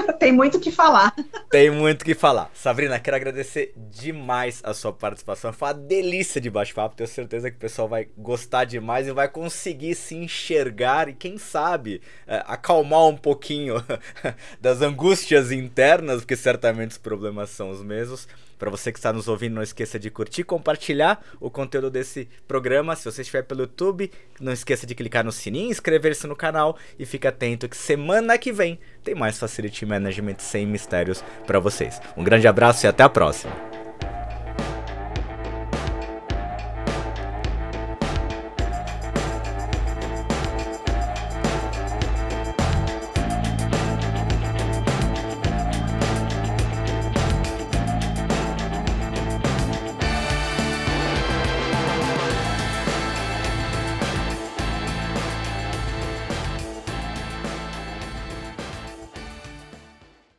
Tem 0.18 0.32
muito 0.32 0.58
o 0.58 0.60
que 0.60 0.70
falar. 0.70 1.14
Tem 1.50 1.70
muito 1.70 2.02
o 2.02 2.04
que 2.04 2.14
falar. 2.14 2.50
Sabrina, 2.54 2.98
quero 2.98 3.16
agradecer 3.16 3.72
demais 3.76 4.60
a 4.64 4.74
sua 4.74 4.92
participação. 4.92 5.52
Foi 5.52 5.68
uma 5.68 5.74
delícia 5.74 6.40
de 6.40 6.50
bate-papo. 6.50 6.96
Tenho 6.96 7.08
certeza 7.08 7.50
que 7.50 7.56
o 7.56 7.60
pessoal 7.60 7.88
vai 7.88 8.08
gostar 8.16 8.64
demais 8.64 9.06
e 9.06 9.12
vai 9.12 9.28
conseguir 9.28 9.94
se 9.94 10.14
enxergar 10.14 11.08
e, 11.08 11.14
quem 11.14 11.38
sabe, 11.38 12.00
é, 12.26 12.42
acalmar 12.46 13.06
um 13.06 13.16
pouquinho 13.16 13.76
das 14.60 14.82
angústias 14.82 15.52
internas, 15.52 16.20
porque 16.20 16.36
certamente 16.36 16.92
os 16.92 16.98
problemas 16.98 17.50
são 17.50 17.70
os 17.70 17.82
mesmos. 17.82 18.26
Para 18.58 18.70
você 18.70 18.90
que 18.92 18.98
está 18.98 19.12
nos 19.12 19.28
ouvindo, 19.28 19.54
não 19.54 19.62
esqueça 19.62 19.98
de 19.98 20.10
curtir, 20.10 20.44
compartilhar 20.44 21.24
o 21.40 21.50
conteúdo 21.50 21.90
desse 21.90 22.28
programa. 22.48 22.96
Se 22.96 23.04
você 23.04 23.22
estiver 23.22 23.42
pelo 23.42 23.62
YouTube, 23.62 24.10
não 24.40 24.52
esqueça 24.52 24.86
de 24.86 24.94
clicar 24.94 25.24
no 25.24 25.32
sininho, 25.32 25.70
inscrever-se 25.70 26.26
no 26.26 26.36
canal 26.36 26.76
e 26.98 27.04
fique 27.04 27.26
atento 27.26 27.68
que 27.68 27.76
semana 27.76 28.38
que 28.38 28.52
vem 28.52 28.78
tem 29.04 29.14
mais 29.14 29.38
Facility 29.38 29.84
Management 29.84 30.36
sem 30.38 30.66
mistérios 30.66 31.22
para 31.46 31.58
vocês. 31.58 32.00
Um 32.16 32.24
grande 32.24 32.48
abraço 32.48 32.86
e 32.86 32.88
até 32.88 33.02
a 33.02 33.08
próxima. 33.08 33.85